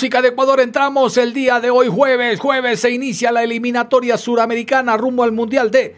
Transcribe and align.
Música 0.00 0.22
de 0.22 0.28
Ecuador 0.28 0.60
entramos 0.60 1.18
el 1.18 1.34
día 1.34 1.60
de 1.60 1.68
hoy 1.68 1.88
jueves. 1.88 2.40
Jueves 2.40 2.80
se 2.80 2.90
inicia 2.90 3.30
la 3.30 3.42
eliminatoria 3.42 4.16
suramericana 4.16 4.96
rumbo 4.96 5.24
al 5.24 5.32
Mundial 5.32 5.70
de 5.70 5.94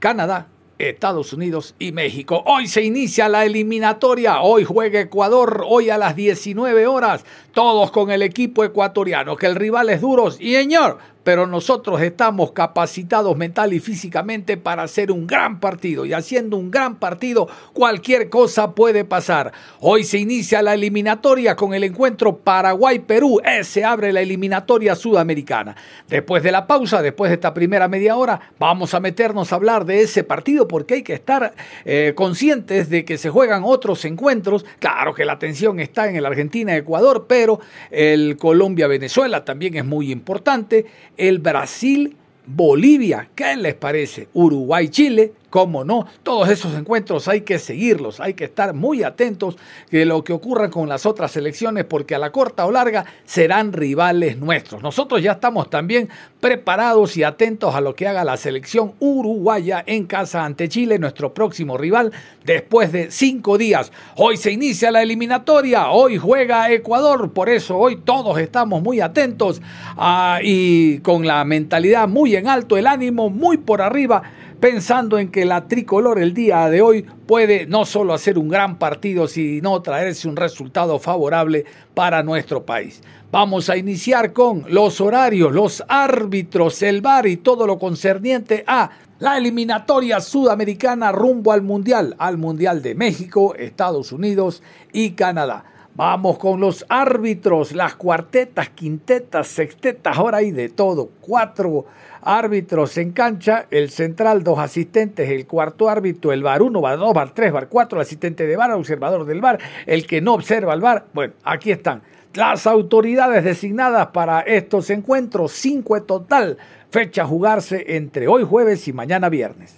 Canadá, 0.00 0.48
Estados 0.78 1.32
Unidos 1.32 1.76
y 1.78 1.92
México. 1.92 2.42
Hoy 2.44 2.66
se 2.66 2.82
inicia 2.82 3.28
la 3.28 3.44
eliminatoria. 3.44 4.40
Hoy 4.40 4.64
juega 4.64 4.98
Ecuador, 4.98 5.62
hoy 5.64 5.90
a 5.90 5.96
las 5.96 6.16
19 6.16 6.88
horas. 6.88 7.24
Todos 7.54 7.92
con 7.92 8.10
el 8.10 8.22
equipo 8.22 8.64
ecuatoriano, 8.64 9.36
que 9.36 9.46
el 9.46 9.54
rival 9.54 9.90
es 9.90 10.00
duro. 10.00 10.26
Y 10.40 10.54
señor, 10.54 10.98
pero 11.26 11.44
nosotros 11.44 12.00
estamos 12.02 12.52
capacitados 12.52 13.36
mental 13.36 13.72
y 13.72 13.80
físicamente 13.80 14.56
para 14.56 14.84
hacer 14.84 15.10
un 15.10 15.26
gran 15.26 15.58
partido 15.58 16.06
y 16.06 16.12
haciendo 16.12 16.56
un 16.56 16.70
gran 16.70 17.00
partido 17.00 17.48
cualquier 17.72 18.28
cosa 18.28 18.76
puede 18.76 19.04
pasar. 19.04 19.52
Hoy 19.80 20.04
se 20.04 20.18
inicia 20.18 20.62
la 20.62 20.74
eliminatoria 20.74 21.56
con 21.56 21.74
el 21.74 21.82
encuentro 21.82 22.36
Paraguay-Perú, 22.36 23.40
eh, 23.44 23.64
se 23.64 23.84
abre 23.84 24.12
la 24.12 24.20
eliminatoria 24.20 24.94
sudamericana. 24.94 25.74
Después 26.06 26.44
de 26.44 26.52
la 26.52 26.68
pausa, 26.68 27.02
después 27.02 27.28
de 27.30 27.34
esta 27.34 27.52
primera 27.52 27.88
media 27.88 28.14
hora, 28.14 28.40
vamos 28.60 28.94
a 28.94 29.00
meternos 29.00 29.52
a 29.52 29.56
hablar 29.56 29.84
de 29.84 30.02
ese 30.02 30.22
partido 30.22 30.68
porque 30.68 30.94
hay 30.94 31.02
que 31.02 31.14
estar 31.14 31.54
eh, 31.84 32.12
conscientes 32.14 32.88
de 32.88 33.04
que 33.04 33.18
se 33.18 33.30
juegan 33.30 33.64
otros 33.64 34.04
encuentros. 34.04 34.64
Claro 34.78 35.12
que 35.12 35.24
la 35.24 35.32
atención 35.32 35.80
está 35.80 36.08
en 36.08 36.14
el 36.14 36.24
Argentina-Ecuador, 36.24 37.26
pero 37.28 37.58
el 37.90 38.36
Colombia-Venezuela 38.36 39.44
también 39.44 39.74
es 39.74 39.84
muy 39.84 40.12
importante 40.12 40.86
el 41.16 41.38
Brasil 41.38 42.16
Bolivia, 42.46 43.28
¿qué 43.34 43.56
les 43.56 43.74
parece? 43.74 44.28
Uruguay, 44.32 44.88
Chile, 44.88 45.32
cómo 45.50 45.84
no, 45.84 46.06
todos 46.22 46.48
esos 46.48 46.74
encuentros 46.74 47.28
hay 47.28 47.42
que 47.42 47.58
seguirlos, 47.58 48.20
hay 48.20 48.34
que 48.34 48.44
estar 48.44 48.74
muy 48.74 49.02
atentos 49.02 49.56
de 49.90 50.04
lo 50.04 50.24
que 50.24 50.32
ocurra 50.32 50.70
con 50.70 50.88
las 50.88 51.06
otras 51.06 51.32
selecciones 51.32 51.84
porque 51.84 52.14
a 52.14 52.18
la 52.18 52.32
corta 52.32 52.66
o 52.66 52.70
larga 52.70 53.04
serán 53.24 53.72
rivales 53.72 54.38
nuestros. 54.38 54.82
Nosotros 54.82 55.22
ya 55.22 55.32
estamos 55.32 55.70
también 55.70 56.08
preparados 56.40 57.16
y 57.16 57.22
atentos 57.22 57.74
a 57.74 57.80
lo 57.80 57.94
que 57.94 58.06
haga 58.06 58.24
la 58.24 58.36
selección 58.36 58.94
uruguaya 58.98 59.82
en 59.86 60.06
casa 60.06 60.44
ante 60.44 60.68
Chile, 60.68 60.98
nuestro 60.98 61.32
próximo 61.32 61.78
rival, 61.78 62.12
después 62.44 62.92
de 62.92 63.10
cinco 63.10 63.58
días. 63.58 63.92
Hoy 64.16 64.36
se 64.36 64.52
inicia 64.52 64.90
la 64.90 65.02
eliminatoria, 65.02 65.90
hoy 65.90 66.18
juega 66.18 66.70
Ecuador, 66.70 67.32
por 67.32 67.48
eso 67.48 67.76
hoy 67.76 67.96
todos 67.96 68.38
estamos 68.38 68.82
muy 68.82 69.00
atentos 69.00 69.62
ah, 69.96 70.40
y 70.42 70.98
con 70.98 71.26
la 71.26 71.44
mentalidad 71.44 72.08
muy 72.08 72.36
en 72.36 72.48
alto, 72.48 72.76
el 72.76 72.86
ánimo 72.86 73.30
muy 73.30 73.56
por 73.56 73.82
arriba 73.82 74.22
pensando 74.60 75.18
en 75.18 75.30
que 75.30 75.44
la 75.44 75.68
tricolor 75.68 76.18
el 76.18 76.34
día 76.34 76.68
de 76.70 76.82
hoy 76.82 77.02
puede 77.26 77.66
no 77.66 77.84
solo 77.84 78.14
hacer 78.14 78.38
un 78.38 78.48
gran 78.48 78.78
partido, 78.78 79.28
sino 79.28 79.82
traerse 79.82 80.28
un 80.28 80.36
resultado 80.36 80.98
favorable 80.98 81.64
para 81.94 82.22
nuestro 82.22 82.64
país. 82.64 83.02
Vamos 83.30 83.68
a 83.68 83.76
iniciar 83.76 84.32
con 84.32 84.64
los 84.68 85.00
horarios, 85.00 85.52
los 85.52 85.84
árbitros, 85.88 86.82
el 86.82 87.02
VAR 87.02 87.26
y 87.26 87.36
todo 87.36 87.66
lo 87.66 87.78
concerniente 87.78 88.64
a 88.66 88.90
la 89.18 89.36
eliminatoria 89.36 90.20
sudamericana 90.20 91.10
rumbo 91.12 91.52
al 91.52 91.62
Mundial, 91.62 92.14
al 92.18 92.38
Mundial 92.38 92.82
de 92.82 92.94
México, 92.94 93.54
Estados 93.54 94.12
Unidos 94.12 94.62
y 94.92 95.12
Canadá. 95.12 95.64
Vamos 95.94 96.36
con 96.36 96.60
los 96.60 96.84
árbitros, 96.90 97.72
las 97.72 97.94
cuartetas, 97.94 98.68
quintetas, 98.68 99.48
sextetas, 99.48 100.18
ahora 100.18 100.38
hay 100.38 100.50
de 100.50 100.68
todo. 100.68 101.08
Cuatro 101.22 101.86
árbitros 102.22 102.96
en 102.98 103.12
cancha, 103.12 103.66
el 103.70 103.90
central, 103.90 104.44
dos 104.44 104.58
asistentes, 104.58 105.30
el 105.30 105.46
cuarto 105.46 105.88
árbitro, 105.88 106.32
el 106.32 106.42
bar 106.42 106.62
1, 106.62 106.80
bar 106.80 106.98
2, 106.98 107.14
bar 107.14 107.34
3, 107.34 107.52
bar 107.52 107.68
4, 107.68 107.98
el 107.98 108.02
asistente 108.02 108.46
de 108.46 108.56
bar, 108.56 108.72
observador 108.72 109.24
del 109.24 109.40
bar, 109.40 109.58
el 109.86 110.06
que 110.06 110.20
no 110.20 110.34
observa 110.34 110.74
el 110.74 110.80
bar. 110.80 111.06
Bueno, 111.12 111.34
aquí 111.44 111.70
están 111.70 112.02
las 112.36 112.66
autoridades 112.66 113.44
designadas 113.44 114.08
para 114.08 114.40
estos 114.40 114.90
encuentros, 114.90 115.52
cinco 115.52 115.96
en 115.96 116.06
total. 116.06 116.58
Fecha 116.90 117.22
a 117.22 117.26
jugarse 117.26 117.96
entre 117.96 118.28
hoy 118.28 118.44
jueves 118.44 118.86
y 118.88 118.92
mañana 118.92 119.28
viernes. 119.28 119.74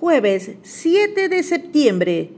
Jueves 0.00 0.52
7 0.62 1.28
de 1.28 1.42
septiembre. 1.42 2.30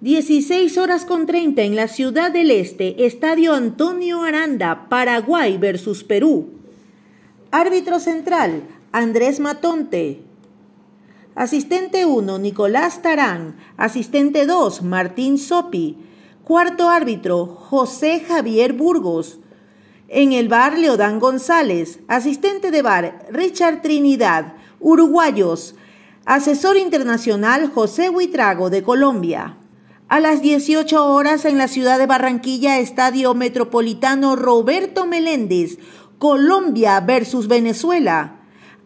16 0.00 0.78
horas 0.78 1.04
con 1.04 1.26
30 1.26 1.62
en 1.62 1.76
la 1.76 1.88
Ciudad 1.88 2.30
del 2.32 2.50
Este, 2.50 3.04
Estadio 3.04 3.52
Antonio 3.52 4.22
Aranda, 4.22 4.86
Paraguay 4.88 5.58
versus 5.58 6.04
Perú. 6.04 6.59
Árbitro 7.52 7.98
central, 7.98 8.62
Andrés 8.92 9.40
Matonte. 9.40 10.22
Asistente 11.34 12.06
1, 12.06 12.38
Nicolás 12.38 13.02
Tarán. 13.02 13.56
Asistente 13.76 14.46
2, 14.46 14.82
Martín 14.82 15.36
Sopi. 15.36 15.98
Cuarto 16.44 16.88
árbitro, 16.88 17.46
José 17.46 18.20
Javier 18.20 18.72
Burgos. 18.72 19.40
En 20.06 20.32
el 20.32 20.48
bar, 20.48 20.78
Leodán 20.78 21.18
González. 21.18 21.98
Asistente 22.06 22.70
de 22.70 22.82
bar, 22.82 23.26
Richard 23.32 23.82
Trinidad. 23.82 24.52
Uruguayos. 24.78 25.74
Asesor 26.26 26.76
internacional, 26.76 27.68
José 27.74 28.10
Huitrago 28.10 28.70
de 28.70 28.84
Colombia. 28.84 29.56
A 30.10 30.18
las 30.18 30.42
18 30.42 31.06
horas 31.06 31.44
en 31.44 31.56
la 31.56 31.68
ciudad 31.68 31.96
de 31.96 32.06
Barranquilla, 32.06 32.80
Estadio 32.80 33.32
Metropolitano 33.34 34.34
Roberto 34.34 35.06
Meléndez, 35.06 35.78
Colombia 36.20 37.00
versus 37.00 37.48
Venezuela. 37.48 38.40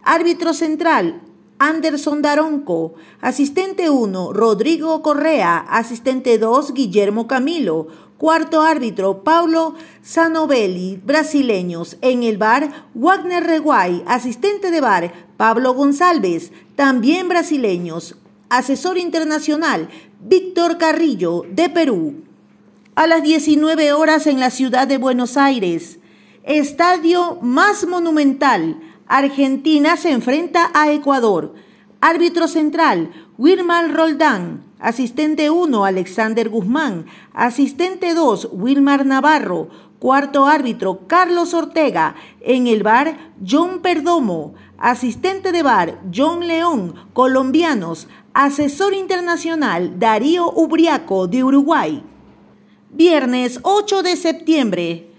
Árbitro 0.04 0.54
central, 0.54 1.20
Anderson 1.58 2.22
Daronco. 2.22 2.94
Asistente 3.20 3.90
1, 3.90 4.32
Rodrigo 4.32 5.02
Correa. 5.02 5.58
Asistente 5.68 6.38
2, 6.38 6.72
Guillermo 6.74 7.26
Camilo. 7.26 7.88
Cuarto 8.18 8.62
árbitro, 8.62 9.24
Paulo 9.24 9.74
Sanovelli, 10.00 11.00
brasileños. 11.04 11.96
En 12.02 12.22
el 12.22 12.38
bar, 12.38 12.86
Wagner 12.94 13.42
Reguay. 13.42 14.04
Asistente 14.06 14.70
de 14.70 14.80
bar, 14.80 15.12
Pablo 15.36 15.74
González, 15.74 16.52
también 16.76 17.28
brasileños. 17.28 18.14
Asesor 18.48 18.96
internacional, 18.96 19.88
Víctor 20.20 20.78
Carrillo, 20.78 21.42
de 21.50 21.68
Perú. 21.68 22.14
A 22.94 23.08
las 23.08 23.24
19 23.24 23.92
horas 23.92 24.28
en 24.28 24.38
la 24.38 24.50
ciudad 24.50 24.86
de 24.86 24.98
Buenos 24.98 25.36
Aires, 25.36 25.98
estadio 26.44 27.38
más 27.40 27.86
monumental, 27.86 28.78
Argentina 29.06 29.96
se 29.96 30.10
enfrenta 30.10 30.70
a 30.74 30.92
Ecuador. 30.92 31.54
Árbitro 32.00 32.48
central, 32.48 33.10
Wilmar 33.38 33.92
Roldán. 33.94 34.62
Asistente 34.78 35.48
1, 35.48 35.84
Alexander 35.86 36.50
Guzmán. 36.50 37.06
Asistente 37.32 38.12
2, 38.12 38.50
Wilmar 38.52 39.06
Navarro. 39.06 39.68
Cuarto 39.98 40.46
árbitro, 40.46 41.06
Carlos 41.06 41.54
Ortega. 41.54 42.14
En 42.42 42.66
el 42.66 42.82
bar, 42.82 43.32
John 43.46 43.80
Perdomo. 43.80 44.54
Asistente 44.76 45.50
de 45.52 45.62
bar, 45.62 46.02
John 46.14 46.46
León. 46.46 46.94
Colombianos. 47.14 48.08
Asesor 48.34 48.92
internacional 48.92 49.98
Darío 49.98 50.52
Ubriaco 50.52 51.26
de 51.26 51.44
Uruguay. 51.44 52.02
Viernes 52.90 53.60
8 53.62 54.02
de 54.02 54.16
septiembre. 54.16 55.13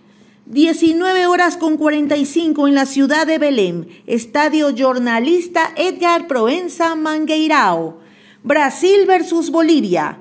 19 0.47 1.25
horas 1.25 1.57
con 1.57 1.75
45 1.75 2.67
en 2.67 2.75
la 2.75 2.85
ciudad 2.85 3.25
de 3.25 3.39
Belém. 3.39 3.87
Estadio 4.05 4.67
Jornalista 4.77 5.71
Edgar 5.75 6.27
Proenza 6.27 6.95
Mangueirao. 6.95 7.97
Brasil 8.43 9.07
versus 9.07 9.49
Bolivia. 9.49 10.19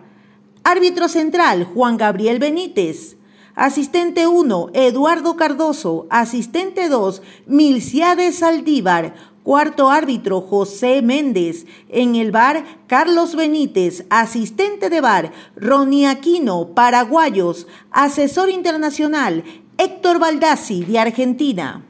Árbitro 0.62 1.08
central 1.08 1.64
Juan 1.64 1.98
Gabriel 1.98 2.38
Benítez. 2.38 3.18
Asistente 3.54 4.26
1, 4.26 4.70
Eduardo 4.72 5.36
Cardoso. 5.36 6.06
Asistente 6.08 6.88
2, 6.88 7.20
Milciades 7.44 8.36
Saldívar. 8.36 9.14
Cuarto 9.44 9.90
árbitro, 9.90 10.40
José 10.40 11.02
Méndez. 11.02 11.66
En 11.90 12.16
el 12.16 12.32
bar, 12.32 12.64
Carlos 12.86 13.36
Benítez. 13.36 14.06
Asistente 14.08 14.88
de 14.88 15.02
bar, 15.02 15.32
Ronnie 15.54 16.06
Aquino, 16.06 16.68
paraguayos. 16.68 17.66
Asesor 17.90 18.48
internacional, 18.48 19.44
Héctor 19.76 20.20
Baldassi, 20.20 20.84
de 20.84 21.00
Argentina. 21.00 21.82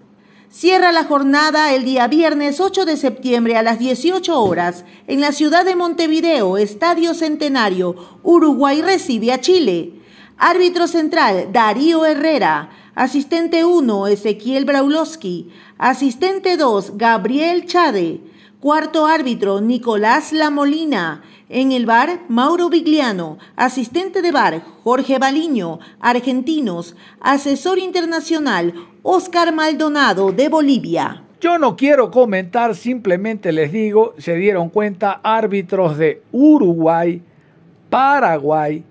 Cierra 0.49 0.91
la 0.91 1.05
jornada 1.05 1.75
el 1.75 1.85
día 1.85 2.07
viernes 2.07 2.59
8 2.59 2.87
de 2.87 2.97
septiembre 2.97 3.59
a 3.59 3.63
las 3.63 3.79
18 3.79 4.41
horas 4.41 4.87
en 5.07 5.21
la 5.21 5.33
ciudad 5.33 5.67
de 5.67 5.77
Montevideo, 5.77 6.57
Estadio 6.57 7.13
Centenario. 7.13 7.95
Uruguay 8.23 8.81
recibe 8.81 9.33
a 9.33 9.41
Chile. 9.41 10.01
Árbitro 10.39 10.89
central, 10.89 11.51
Darío 11.53 12.07
Herrera. 12.07 12.71
Asistente 12.95 13.67
1, 13.67 14.07
Ezequiel 14.07 14.65
Braulowski. 14.65 15.51
Asistente 15.77 16.57
2, 16.57 16.97
Gabriel 16.97 17.67
Chade. 17.67 18.23
Cuarto 18.61 19.05
árbitro, 19.05 19.61
Nicolás 19.61 20.33
Lamolina. 20.33 21.23
En 21.57 21.71
el 21.71 21.87
bar, 21.87 22.19
Mauro 22.27 22.69
Vigliano. 22.69 23.39
Asistente 23.55 24.23
de 24.23 24.33
bar, 24.33 24.61
Jorge 24.83 25.21
Baliño. 25.21 25.79
Argentinos. 26.01 26.97
Asesor 27.21 27.79
internacional, 27.79 28.75
Oscar 29.05 29.55
Maldonado, 29.55 30.33
de 30.33 30.49
Bolivia. 30.49 31.23
Yo 31.41 31.57
no 31.59 31.77
quiero 31.77 32.11
comentar, 32.11 32.75
simplemente 32.75 33.53
les 33.53 33.71
digo, 33.71 34.15
se 34.19 34.35
dieron 34.35 34.69
cuenta 34.69 35.21
árbitros 35.23 35.97
de 35.97 36.23
Uruguay, 36.33 37.23
Paraguay, 37.89 38.83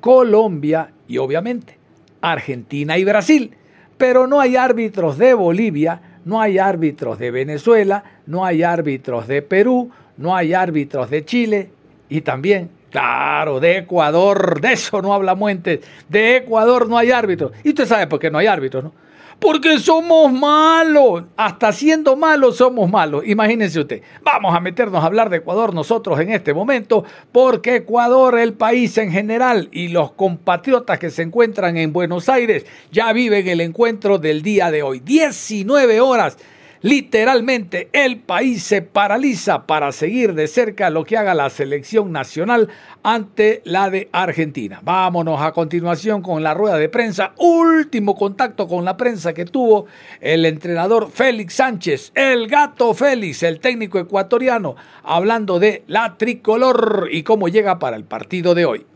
Colombia 0.00 0.92
y 1.06 1.18
obviamente 1.18 1.76
Argentina 2.22 2.96
y 2.96 3.04
Brasil. 3.04 3.50
Pero 3.98 4.26
no 4.26 4.40
hay 4.40 4.56
árbitros 4.56 5.18
de 5.18 5.34
Bolivia, 5.34 6.00
no 6.24 6.40
hay 6.40 6.56
árbitros 6.56 7.18
de 7.18 7.30
Venezuela, 7.30 8.04
no 8.24 8.46
hay 8.46 8.62
árbitros 8.62 9.26
de 9.26 9.42
Perú, 9.42 9.90
no 10.16 10.34
hay 10.34 10.54
árbitros 10.54 11.10
de 11.10 11.22
Chile 11.26 11.75
y 12.08 12.20
también, 12.20 12.70
claro, 12.90 13.60
de 13.60 13.78
Ecuador. 13.78 14.60
De 14.60 14.72
eso 14.72 15.02
no 15.02 15.12
habla 15.12 15.34
Muentes. 15.34 15.80
De 16.08 16.36
Ecuador 16.36 16.88
no 16.88 16.98
hay 16.98 17.10
árbitros. 17.10 17.52
Y 17.64 17.70
usted 17.70 17.86
sabe 17.86 18.06
por 18.06 18.18
qué 18.18 18.30
no 18.30 18.38
hay 18.38 18.46
árbitros, 18.46 18.84
¿no? 18.84 18.92
Porque 19.38 19.78
somos 19.78 20.32
malos. 20.32 21.24
Hasta 21.36 21.70
siendo 21.72 22.16
malos 22.16 22.56
somos 22.56 22.90
malos. 22.90 23.22
Imagínense 23.26 23.80
usted. 23.80 24.02
Vamos 24.22 24.54
a 24.54 24.60
meternos 24.60 25.02
a 25.02 25.06
hablar 25.06 25.28
de 25.28 25.38
Ecuador 25.38 25.74
nosotros 25.74 26.18
en 26.20 26.30
este 26.30 26.54
momento. 26.54 27.04
Porque 27.32 27.76
Ecuador, 27.76 28.38
el 28.38 28.54
país 28.54 28.96
en 28.96 29.12
general 29.12 29.68
y 29.72 29.88
los 29.88 30.12
compatriotas 30.12 30.98
que 30.98 31.10
se 31.10 31.22
encuentran 31.22 31.76
en 31.76 31.92
Buenos 31.92 32.28
Aires 32.28 32.64
ya 32.90 33.12
viven 33.12 33.46
el 33.46 33.60
encuentro 33.60 34.18
del 34.18 34.42
día 34.42 34.70
de 34.70 34.82
hoy. 34.82 35.00
19 35.00 36.00
horas. 36.00 36.38
Literalmente 36.82 37.88
el 37.92 38.18
país 38.18 38.62
se 38.62 38.82
paraliza 38.82 39.66
para 39.66 39.92
seguir 39.92 40.34
de 40.34 40.46
cerca 40.46 40.90
lo 40.90 41.04
que 41.04 41.16
haga 41.16 41.34
la 41.34 41.50
selección 41.50 42.12
nacional 42.12 42.68
ante 43.02 43.62
la 43.64 43.88
de 43.90 44.08
Argentina. 44.12 44.80
Vámonos 44.82 45.40
a 45.40 45.52
continuación 45.52 46.22
con 46.22 46.42
la 46.42 46.54
rueda 46.54 46.76
de 46.76 46.88
prensa. 46.88 47.32
Último 47.38 48.14
contacto 48.14 48.68
con 48.68 48.84
la 48.84 48.96
prensa 48.96 49.32
que 49.32 49.46
tuvo 49.46 49.86
el 50.20 50.44
entrenador 50.44 51.10
Félix 51.10 51.54
Sánchez, 51.54 52.12
el 52.14 52.46
gato 52.46 52.92
Félix, 52.94 53.42
el 53.42 53.60
técnico 53.60 53.98
ecuatoriano, 53.98 54.76
hablando 55.02 55.58
de 55.58 55.84
la 55.86 56.16
tricolor 56.16 57.08
y 57.10 57.22
cómo 57.22 57.48
llega 57.48 57.78
para 57.78 57.96
el 57.96 58.04
partido 58.04 58.54
de 58.54 58.66
hoy. 58.66 58.86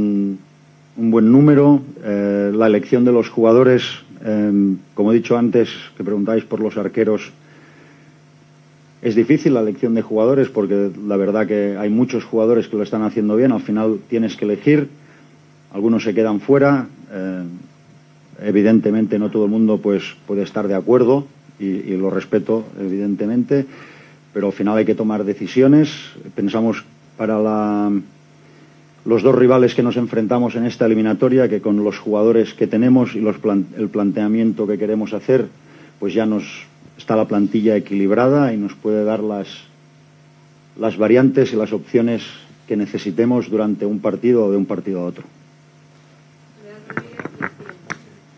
Un 0.00 1.10
buen 1.10 1.32
número, 1.32 1.80
eh, 2.04 2.52
la 2.54 2.66
elección 2.66 3.04
de 3.04 3.12
los 3.12 3.28
jugadores 3.30 4.02
Em, 4.24 4.76
como 4.94 5.12
he 5.12 5.14
dicho 5.16 5.36
antes, 5.36 5.70
que 5.96 6.04
preguntáis 6.04 6.44
por 6.44 6.60
los 6.60 6.76
arqueros, 6.76 7.32
es 9.02 9.14
difícil 9.14 9.54
la 9.54 9.60
elección 9.60 9.94
de 9.94 10.02
jugadores 10.02 10.48
porque 10.50 10.90
la 11.06 11.16
verdad 11.16 11.46
que 11.46 11.76
hay 11.78 11.88
muchos 11.88 12.24
jugadores 12.24 12.68
que 12.68 12.76
lo 12.76 12.82
están 12.82 13.02
haciendo 13.02 13.36
bien. 13.36 13.52
Al 13.52 13.62
final 13.62 13.98
tienes 14.08 14.36
que 14.36 14.44
elegir, 14.44 14.88
algunos 15.72 16.04
se 16.04 16.14
quedan 16.14 16.40
fuera. 16.40 16.86
Em, 17.12 17.48
evidentemente 18.42 19.18
no 19.18 19.30
todo 19.30 19.44
el 19.44 19.50
mundo 19.50 19.78
pues, 19.78 20.02
puede 20.26 20.42
estar 20.42 20.68
de 20.68 20.74
acuerdo 20.74 21.26
y, 21.58 21.66
y 21.66 21.96
lo 21.96 22.10
respeto, 22.10 22.64
evidentemente, 22.78 23.66
pero 24.32 24.48
al 24.48 24.52
final 24.52 24.76
hay 24.78 24.84
que 24.84 24.94
tomar 24.94 25.24
decisiones. 25.24 25.90
Pensamos 26.34 26.84
para 27.16 27.38
la 27.38 27.90
los 29.04 29.22
dos 29.22 29.34
rivales 29.34 29.74
que 29.74 29.82
nos 29.82 29.96
enfrentamos 29.96 30.56
en 30.56 30.66
esta 30.66 30.86
eliminatoria, 30.86 31.48
que 31.48 31.60
con 31.60 31.82
los 31.82 31.98
jugadores 31.98 32.54
que 32.54 32.66
tenemos 32.66 33.14
y 33.14 33.18
el 33.18 33.88
planteamiento 33.88 34.66
que 34.66 34.78
queremos 34.78 35.14
hacer, 35.14 35.46
pues 35.98 36.14
ya 36.14 36.26
nos 36.26 36.44
está 36.98 37.16
la 37.16 37.26
plantilla 37.26 37.76
equilibrada 37.76 38.52
y 38.52 38.58
nos 38.58 38.74
puede 38.74 39.04
dar 39.04 39.20
las, 39.20 39.48
las 40.78 40.98
variantes 40.98 41.52
y 41.52 41.56
las 41.56 41.72
opciones 41.72 42.22
que 42.68 42.76
necesitemos 42.76 43.50
durante 43.50 43.86
un 43.86 44.00
partido 44.00 44.44
o 44.44 44.50
de 44.50 44.56
un 44.56 44.66
partido 44.66 45.00
a 45.00 45.04
otro. 45.04 45.24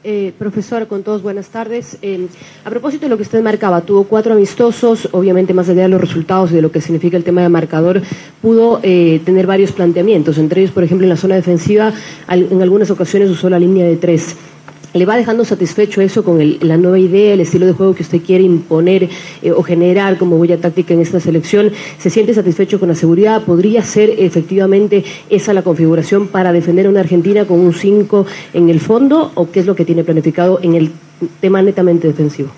Eh, 0.05 0.33
profesor, 0.37 0.89
con 0.89 1.05
todos 1.05 1.23
buenas 1.23 1.51
tardes. 1.51 1.97
Eh, 2.03 2.27
a 2.65 2.71
propósito 2.71 3.07
de 3.07 3.09
lo 3.09 3.17
que 3.17 3.23
usted 3.23 3.41
marcaba, 3.41 3.83
tuvo 3.83 4.03
cuatro 4.03 4.33
amistosos, 4.33 5.09
obviamente 5.13 5.55
más 5.55 5.69
allá 5.69 5.83
de 5.83 5.89
los 5.91 6.01
resultados 6.01 6.51
y 6.51 6.57
de 6.57 6.63
lo 6.63 6.73
que 6.73 6.81
significa 6.81 7.17
el 7.17 7.23
tema 7.23 7.41
de 7.41 7.49
marcador, 7.49 8.03
pudo 8.41 8.81
eh, 8.83 9.21
tener 9.25 9.47
varios 9.47 9.71
planteamientos, 9.71 10.39
entre 10.39 10.63
ellos, 10.63 10.73
por 10.73 10.83
ejemplo, 10.83 11.05
en 11.05 11.11
la 11.11 11.17
zona 11.17 11.37
defensiva, 11.37 11.93
en 12.29 12.63
algunas 12.63 12.91
ocasiones 12.91 13.31
usó 13.31 13.49
la 13.49 13.61
línea 13.61 13.87
de 13.87 13.97
tres. 13.97 14.35
¿Le 14.95 15.07
va 15.07 15.17
dejando 15.17 15.45
satisfecho 15.47 16.03
eso 16.03 16.23
con 16.23 16.39
la 16.61 16.77
nueva 16.77 16.99
idea, 16.99 17.33
el 17.33 17.41
estilo 17.41 17.65
de 17.65 17.73
juego 17.73 17.95
que 17.95 18.03
usted 18.03 18.21
quiere 18.21 18.45
imponer 18.45 19.09
eh, 19.41 19.51
o 19.51 19.63
generar 19.63 20.19
como 20.19 20.37
huella 20.37 20.59
táctica 20.59 20.93
en 20.93 21.01
esta 21.01 21.19
selección? 21.19 21.71
¿Se 21.99 22.11
siente 22.11 22.35
satisfecho 22.35 22.79
con 22.79 22.91
la 22.91 22.95
seguridad? 22.95 23.43
¿Podría 23.43 23.83
ser 23.83 24.11
efectivamente 24.19 25.03
esa 25.31 25.55
la 25.55 25.63
configuración 25.63 26.29
para 26.29 26.53
defender 26.53 26.87
a 26.87 26.91
una 26.91 27.01
Argentina 27.01 27.47
con 27.47 27.61
un 27.61 27.73
5 27.73 28.27
en 28.53 28.69
el 28.69 28.81
fondo 28.81 29.33
o 29.35 29.51
qué 29.51 29.61
es 29.61 29.67
lo 29.67 29.75
que 29.75 29.87
tiene 29.87 30.05
planificado 30.05 30.61
en 30.63 30.75
el 30.75 30.91
tema 31.41 31.63
netamente 31.63 32.07
defensivo? 32.07 32.51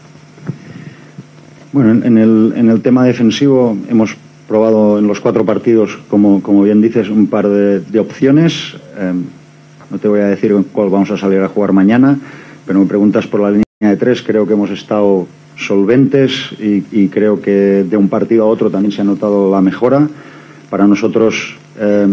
Bueno, 1.72 2.04
en 2.04 2.18
el, 2.18 2.80
tema 2.82 3.04
defensivo 3.04 3.76
hemos 3.88 4.16
probado 4.48 4.98
en 4.98 5.06
los 5.06 5.20
cuatro 5.20 5.44
partidos, 5.44 5.98
como, 6.08 6.42
como 6.42 6.62
bien 6.62 6.80
dices, 6.80 7.08
un 7.08 7.28
par 7.28 7.48
de, 7.48 7.98
opciones. 7.98 8.76
Em, 8.98 9.24
no 9.94 10.00
te 10.00 10.08
voy 10.08 10.18
a 10.18 10.26
decir 10.26 10.52
cuál 10.72 10.88
vamos 10.88 11.12
a 11.12 11.16
salir 11.16 11.38
a 11.38 11.46
jugar 11.46 11.72
mañana, 11.72 12.18
pero 12.66 12.80
me 12.80 12.86
preguntas 12.86 13.28
por 13.28 13.40
la 13.40 13.50
línea 13.50 13.64
de 13.78 13.96
tres. 13.96 14.22
Creo 14.22 14.44
que 14.44 14.54
hemos 14.54 14.70
estado 14.70 15.28
solventes 15.56 16.50
y, 16.58 17.06
creo 17.10 17.40
que 17.40 17.86
de 17.88 17.96
un 17.96 18.08
partido 18.08 18.42
a 18.42 18.46
otro 18.48 18.72
también 18.72 18.90
se 18.90 19.02
ha 19.02 19.04
notado 19.04 19.52
la 19.52 19.60
mejora. 19.60 20.08
Para 20.68 20.88
nosotros, 20.88 21.54
eh, 21.78 22.08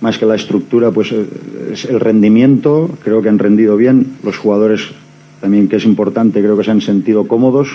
más 0.00 0.16
que 0.16 0.26
la 0.26 0.36
estructura, 0.36 0.92
pues 0.92 1.10
eh, 1.10 1.26
es 1.72 1.86
el 1.86 1.98
rendimiento. 1.98 2.88
Creo 3.02 3.20
que 3.20 3.30
han 3.30 3.40
rendido 3.40 3.76
bien. 3.76 4.18
Los 4.22 4.38
jugadores 4.38 4.92
también, 5.40 5.68
que 5.68 5.76
es 5.76 5.84
importante, 5.86 6.40
creo 6.40 6.56
que 6.56 6.62
se 6.62 6.70
han 6.70 6.82
sentido 6.82 7.26
cómodos. 7.26 7.68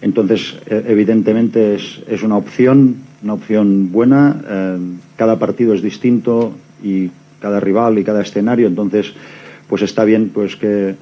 Entonces, 0.00 0.56
eh, 0.70 0.86
evidentemente 0.88 1.74
es, 1.74 2.22
una 2.22 2.38
opción, 2.38 2.96
una 3.22 3.34
opción 3.34 3.92
buena. 3.92 4.40
cada 5.16 5.38
partido 5.38 5.74
es 5.74 5.82
distinto 5.82 6.54
y 6.82 7.10
cada 7.42 7.60
rival 7.60 7.98
y 7.98 8.04
cada 8.04 8.22
escenario, 8.22 8.68
entonces 8.68 9.12
pues 9.68 9.82
está 9.82 10.04
bien 10.04 10.30
pues 10.32 10.56
que 10.56 10.94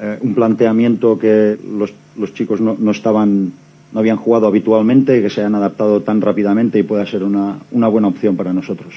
eh, 0.00 0.18
un 0.20 0.34
planteamiento 0.34 1.18
que 1.18 1.58
los, 1.78 1.92
los 2.16 2.34
chicos 2.34 2.60
no, 2.60 2.76
no, 2.78 2.90
estaban 2.90 3.52
no 3.92 4.00
habían 4.00 4.16
jugado 4.16 4.46
habitualmente, 4.46 5.22
que 5.22 5.30
se 5.30 5.40
hayan 5.40 5.54
adaptado 5.54 6.02
tan 6.02 6.20
rápidamente 6.20 6.78
y 6.78 6.82
pueda 6.82 7.06
ser 7.06 7.22
una, 7.22 7.58
una 7.70 7.88
buena 7.88 8.08
opción 8.08 8.36
para 8.36 8.52
nosotros. 8.52 8.94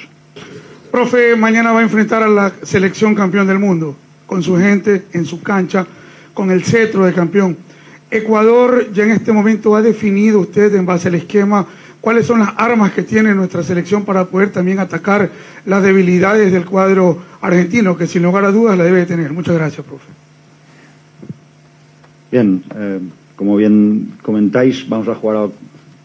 Profe, 0.91 1.36
mañana 1.36 1.72
va 1.72 1.79
a 1.79 1.84
enfrentar 1.84 2.24
a 2.24 2.27
la 2.27 2.51
selección 2.63 3.13
campeón 3.13 3.48
del 3.48 3.60
mundo, 3.60 3.96
con 4.25 4.41
su 4.41 4.58
gente, 4.58 5.03
en 5.13 5.25
su 5.25 5.41
cancha, 5.41 5.86
con 6.34 6.50
el 6.51 6.63
cetro 6.63 7.05
de 7.05 7.13
campeón. 7.13 7.55
Ecuador 8.12 8.91
ya 8.91 9.03
en 9.03 9.12
este 9.12 9.31
momento 9.31 9.75
ha 9.75 9.81
definido 9.81 10.39
usted 10.39 10.74
en 10.74 10.86
base 10.86 11.10
al 11.10 11.15
esquema 11.15 11.67
cuáles 12.01 12.25
son 12.25 12.39
las 12.39 12.53
armas 12.58 12.94
que 12.94 13.03
tiene 13.03 13.34
nuestra 13.34 13.63
selección 13.63 14.03
para 14.03 14.25
poder 14.25 14.51
también 14.51 14.79
atacar 14.79 15.29
las 15.65 15.84
debilidades 15.84 16.51
del 16.51 16.65
cuadro 16.65 17.20
argentino, 17.41 17.98
que 17.98 18.08
sin 18.08 18.24
lugar 18.24 18.46
a 18.46 18.51
dudas 18.51 18.77
la 18.77 18.84
debe 18.84 19.06
tener. 19.06 19.32
Muchas 19.34 19.56
gracias, 19.56 19.86
profe. 19.86 20.08
Bien, 22.32 22.63
eh, 22.75 23.00
como 23.36 23.56
bien 23.56 24.13
comentáis, 24.22 24.88
vamos 24.88 25.08
a 25.08 25.15
jugar 25.15 25.50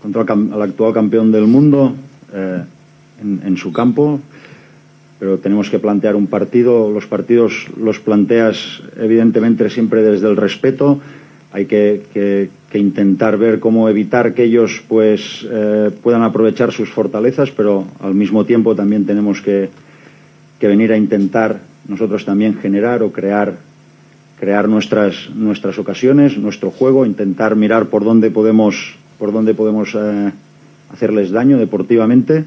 contra 0.02 0.22
el 0.22 0.62
actual 0.62 0.92
campeón 0.92 1.32
del 1.32 1.46
mundo 1.46 1.94
eh, 2.32 2.64
en, 3.22 3.56
su 3.56 3.72
campo, 3.72 4.20
pero 5.18 5.38
tenemos 5.38 5.70
que 5.70 5.78
plantear 5.78 6.16
un 6.16 6.26
partido. 6.26 6.90
Los 6.90 7.06
partidos 7.06 7.68
los 7.78 8.00
planteas 8.00 8.82
evidentemente 8.96 9.70
siempre 9.70 10.02
desde 10.02 10.28
el 10.28 10.36
respeto. 10.36 11.00
Hay 11.52 11.66
que 11.66 12.50
intentar 12.78 13.36
ver 13.36 13.60
cómo 13.60 13.88
evitar 13.88 14.34
que 14.34 14.44
ellos 14.44 14.82
pues 14.88 15.46
eh, 15.50 15.90
puedan 16.02 16.22
aprovechar 16.22 16.72
sus 16.72 16.90
fortalezas, 16.90 17.50
pero 17.50 17.84
al 18.00 18.14
mismo 18.14 18.44
tiempo 18.44 18.74
también 18.74 19.06
tenemos 19.06 19.40
que, 19.40 19.70
que, 20.58 20.66
venir 20.66 20.92
a 20.92 20.96
intentar 20.96 21.60
nosotros 21.86 22.24
también 22.24 22.58
generar 22.58 23.02
o 23.02 23.12
crear 23.12 23.54
crear 24.38 24.68
nuestras 24.68 25.30
nuestras 25.34 25.78
ocasiones, 25.78 26.36
nuestro 26.36 26.70
juego, 26.70 27.06
intentar 27.06 27.54
mirar 27.56 27.86
por 27.86 28.04
dónde 28.04 28.30
podemos 28.30 28.96
por 29.18 29.32
dónde 29.32 29.54
podemos 29.54 29.94
eh, 29.94 30.32
hacerles 30.92 31.30
daño 31.30 31.58
deportivamente. 31.58 32.44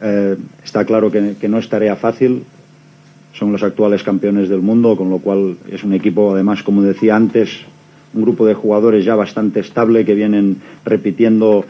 Eh, 0.00 0.36
está 0.64 0.84
claro 0.84 1.10
que, 1.10 1.36
que 1.40 1.48
no 1.48 1.58
es 1.58 1.68
tarea 1.68 1.96
fácil, 1.96 2.44
son 3.32 3.52
los 3.52 3.62
actuales 3.62 4.02
campeones 4.02 4.48
del 4.48 4.62
mundo, 4.62 4.96
con 4.96 5.10
lo 5.10 5.18
cual 5.18 5.56
es 5.70 5.84
un 5.84 5.92
equipo, 5.92 6.34
además, 6.34 6.62
como 6.62 6.82
decía 6.82 7.14
antes, 7.14 7.60
un 8.14 8.22
grupo 8.22 8.46
de 8.46 8.54
jugadores 8.54 9.04
ya 9.04 9.14
bastante 9.14 9.60
estable 9.60 10.04
que 10.04 10.14
vienen 10.14 10.56
repitiendo 10.84 11.64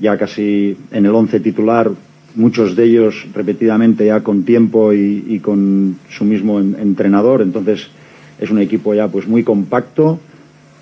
ya 0.00 0.16
casi 0.16 0.76
en 0.90 1.06
el 1.06 1.14
once 1.14 1.40
titular, 1.40 1.90
muchos 2.34 2.76
de 2.76 2.84
ellos 2.84 3.26
repetidamente 3.34 4.06
ya 4.06 4.22
con 4.22 4.44
tiempo 4.44 4.92
y, 4.92 5.40
con 5.40 5.96
su 6.08 6.24
mismo 6.24 6.60
entrenador. 6.60 7.42
Entonces 7.42 7.88
es 8.40 8.50
un 8.50 8.58
equipo 8.58 8.94
ya 8.94 9.08
pues 9.08 9.26
muy 9.26 9.42
compacto 9.42 10.18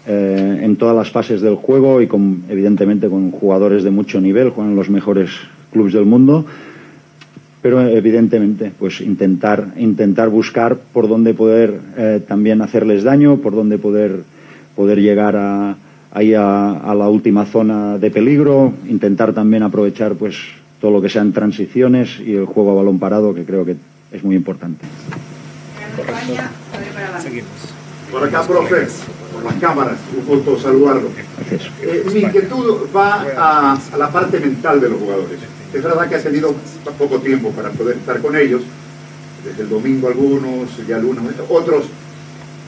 eh, 0.07 0.61
en 0.63 0.77
todas 0.77 0.97
las 0.97 1.11
fases 1.11 1.41
del 1.41 1.57
juego 1.57 2.01
y 2.01 2.07
con 2.07 2.45
evidentemente 2.49 3.09
con 3.09 3.31
jugadores 3.31 3.83
de 3.83 3.91
mucho 3.91 4.21
nivel, 4.21 4.51
juegan 4.51 4.77
los 4.77 4.91
mejores 4.91 5.31
clubes 5.73 5.93
del 5.93 6.07
mundo. 6.07 6.45
Pero 7.63 7.87
evidentemente, 7.87 8.73
pues 8.79 9.03
intentar, 9.03 9.75
intentar 9.77 10.31
buscar 10.31 10.79
por 10.79 11.09
dónde 11.09 11.35
poder 11.35 11.79
eh, 11.97 12.23
también 12.27 12.63
hacerles 12.63 13.05
daño, 13.05 13.37
por 13.37 13.55
dónde 13.55 13.77
poder 13.77 14.23
poder 14.81 14.99
llegar 14.99 15.37
a, 15.37 15.77
ahí 16.11 16.33
a, 16.33 16.95
la 16.97 17.07
última 17.11 17.45
zona 17.45 17.99
de 17.99 18.11
peligro, 18.11 18.73
intentar 18.89 19.35
también 19.35 19.63
aprovechar 19.63 20.15
pues 20.15 20.37
todo 20.81 20.91
lo 20.91 21.03
que 21.03 21.11
sean 21.11 21.35
transiciones 21.35 22.19
y 22.19 22.33
el 22.35 22.47
juego 22.47 22.71
a 22.71 22.75
balón 22.77 22.99
parado, 22.99 23.35
que 23.35 23.45
creo 23.45 23.67
que 23.67 23.77
es 24.11 24.25
muy 24.25 24.37
importante. 24.37 24.87
Por 28.11 28.25
acá, 28.25 28.43
profe, 28.43 28.89
por 29.35 29.45
las 29.45 29.55
cámaras, 29.57 29.99
un 30.17 30.25
gusto 30.25 30.59
saludarlo. 30.59 31.11
Eh, 31.83 32.03
mi 32.15 32.21
inquietud 32.21 32.89
va 32.97 33.27
a, 33.37 33.75
a, 33.75 33.97
la 33.99 34.11
parte 34.11 34.41
mental 34.41 34.81
de 34.81 34.89
los 34.89 34.99
jugadores. 34.99 35.41
Es 35.75 35.83
verdad 35.83 36.09
que 36.09 36.15
ha 36.15 36.23
tenido 36.23 36.55
poco 36.99 37.19
tiempo 37.19 37.51
para 37.51 37.69
poder 37.69 37.99
estar 37.99 38.19
con 38.23 38.35
ellos, 38.35 38.63
desde 39.45 39.63
el 39.63 39.69
domingo 39.69 40.09
algunos, 40.09 40.71
ya 40.89 40.97
algunos, 40.97 41.25
otros 41.51 41.85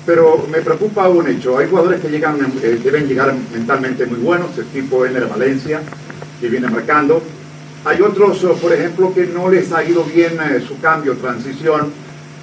pero 0.05 0.47
me 0.51 0.61
preocupa 0.61 1.09
un 1.09 1.29
hecho. 1.29 1.59
Hay 1.59 1.69
jugadores 1.69 2.01
que 2.01 2.09
llegan, 2.09 2.39
eh, 2.63 2.81
deben 2.83 3.07
llegar 3.07 3.35
mentalmente 3.53 4.07
muy 4.07 4.19
buenos, 4.19 4.57
el 4.59 4.67
tipo 4.67 5.07
Ener 5.07 5.27
Valencia, 5.27 5.81
que 6.41 6.49
viene 6.49 6.69
marcando. 6.69 7.23
Hay 7.85 8.01
otros, 8.01 8.43
oh, 8.45 8.55
por 8.55 8.73
ejemplo, 8.73 9.13
que 9.13 9.27
no 9.27 9.51
les 9.51 9.73
ha 9.73 9.83
ido 9.85 10.05
bien 10.05 10.35
eh, 10.35 10.61
su 10.67 10.81
cambio, 10.81 11.15
transición, 11.15 11.93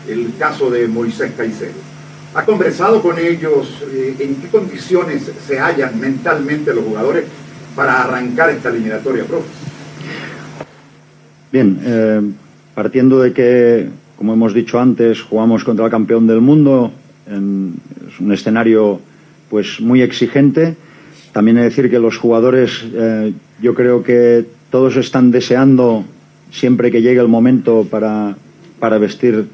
el 0.08 0.34
caso 0.38 0.70
de 0.70 0.88
Moisés 0.88 1.32
Caicedo. 1.36 1.90
¿Ha 2.34 2.46
conversado 2.46 3.02
con 3.02 3.18
ellos? 3.18 3.82
Eh, 3.92 4.16
¿En 4.20 4.36
qué 4.36 4.48
condiciones 4.50 5.32
se 5.48 5.60
hallan 5.60 6.00
mentalmente 6.00 6.74
los 6.74 6.84
jugadores 6.84 7.26
para 7.76 8.04
arrancar 8.04 8.50
esta 8.52 8.70
eliminatoria, 8.70 9.24
profe? 9.24 9.48
Bien, 11.52 11.80
eh, 11.84 12.22
partiendo 12.76 13.20
de 13.20 13.34
que, 13.34 13.90
como 14.18 14.34
hemos 14.34 14.54
dicho 14.54 14.80
antes, 14.80 15.22
jugamos 15.22 15.64
contra 15.64 15.86
el 15.86 15.92
campeón 15.92 16.28
del 16.28 16.42
mundo, 16.42 16.92
es 17.30 18.20
un 18.20 18.32
escenario 18.32 19.00
pues 19.50 19.80
muy 19.80 20.02
exigente. 20.02 20.76
También 21.32 21.58
he 21.58 21.62
de 21.62 21.70
decir 21.70 21.90
que 21.90 22.00
los 22.00 22.18
jugadores, 22.18 22.84
eh, 22.94 23.34
yo 23.62 23.74
creo 23.76 24.04
que 24.04 24.46
todos 24.72 24.96
están 24.96 25.32
deseando 25.32 26.06
siempre 26.52 26.92
que 26.92 27.02
llegue 27.02 27.20
el 27.20 27.28
momento 27.28 27.88
para, 27.90 28.36
para 28.80 28.98
vestir 28.98 29.46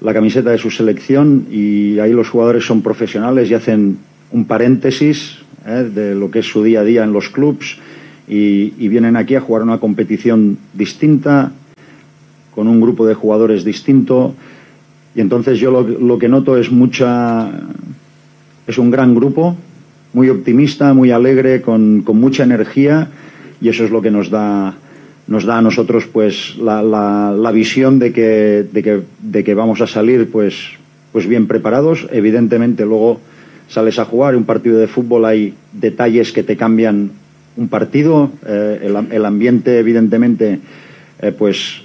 la 0.00 0.14
camiseta 0.14 0.50
de 0.50 0.58
su 0.58 0.70
selección. 0.70 1.46
Y 1.50 1.98
ahí 1.98 2.12
los 2.12 2.28
jugadores 2.28 2.64
son 2.64 2.82
profesionales 2.82 3.50
y 3.50 3.54
hacen 3.54 3.98
un 4.30 4.44
paréntesis 4.44 5.38
eh, 5.66 5.90
de 5.92 6.14
lo 6.14 6.30
que 6.30 6.40
es 6.40 6.46
su 6.46 6.62
día 6.62 6.80
a 6.80 6.84
día 6.84 7.04
en 7.04 7.12
los 7.12 7.28
clubs. 7.28 7.78
Y, 8.28 8.74
y, 8.78 8.86
vienen 8.86 9.16
aquí 9.16 9.34
a 9.34 9.40
jugar 9.40 9.64
una 9.64 9.78
competición 9.78 10.56
distinta 10.72 11.50
con 12.54 12.68
un 12.68 12.80
grupo 12.80 13.04
de 13.04 13.14
jugadores 13.14 13.64
distinto 13.64 14.36
y 15.14 15.20
entonces 15.20 15.58
yo 15.58 15.70
lo, 15.70 16.18
que 16.18 16.28
noto 16.28 16.56
es 16.56 16.70
mucha 16.70 17.50
es 18.66 18.78
un 18.78 18.90
gran 18.90 19.14
grupo 19.14 19.56
muy 20.12 20.28
optimista 20.28 20.94
muy 20.94 21.10
alegre 21.10 21.60
con, 21.62 22.02
con 22.02 22.20
mucha 22.20 22.44
energía 22.44 23.08
y 23.60 23.68
eso 23.68 23.84
es 23.84 23.90
lo 23.90 24.02
que 24.02 24.10
nos 24.10 24.30
da 24.30 24.76
nos 25.30 25.44
da 25.44 25.58
a 25.58 25.62
nosotros 25.62 26.06
pues 26.12 26.56
la, 26.58 26.82
la, 26.82 27.32
la 27.32 27.52
visión 27.52 28.00
de 28.00 28.12
que, 28.12 28.66
de, 28.70 28.82
que, 28.82 29.00
de 29.22 29.44
que 29.44 29.54
vamos 29.54 29.80
a 29.80 29.86
salir 29.86 30.28
pues, 30.28 30.56
pues 31.12 31.26
bien 31.28 31.46
preparados. 31.46 32.08
Evidentemente 32.10 32.84
luego 32.84 33.20
sales 33.68 34.00
a 34.00 34.04
jugar 34.04 34.34
un 34.34 34.44
partido 34.44 34.78
de 34.78 34.88
fútbol 34.88 35.24
hay 35.24 35.54
detalles 35.72 36.32
que 36.32 36.42
te 36.42 36.56
cambian 36.56 37.12
un 37.56 37.68
partido. 37.68 38.32
Eh, 38.44 38.80
el, 38.82 39.12
el, 39.12 39.24
ambiente 39.24 39.78
evidentemente 39.78 40.58
eh, 41.22 41.30
pues 41.30 41.82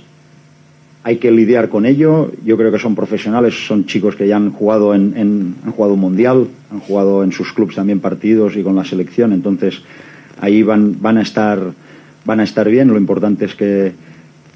hay 1.05 1.17
que 1.17 1.29
lidiar 1.29 1.69
con 1.69 1.85
ello. 1.85 2.31
Yo 2.43 2.57
creo 2.57 2.71
que 2.71 2.79
son 2.79 2.95
profesionales, 2.95 3.67
son 3.67 3.85
chicos 3.85 4.15
que 4.15 4.27
ya 4.27 4.38
han 4.38 4.50
jugado 4.51 4.95
en, 4.95 5.15
en 5.15 5.55
han 5.63 5.71
jugado 5.71 5.93
un 5.93 6.00
mundial, 6.00 6.47
han 6.71 6.79
jugado 6.79 7.24
en 7.24 7.31
sus 7.31 7.53
clubes 7.53 7.75
también 7.75 8.00
partidos 8.00 8.57
y 8.57 8.63
con 8.63 8.75
la 8.75 8.83
selección. 8.83 9.31
Entonces 9.31 9.83
ahí 10.41 10.63
van, 10.63 11.00
van 11.00 11.19
a 11.19 11.21
estar 11.21 11.59
van 12.25 12.39
a 12.39 12.43
estar 12.43 12.67
bien. 12.67 12.88
Lo 12.88 12.97
importante 12.97 13.45
es 13.45 13.53
que, 13.53 13.93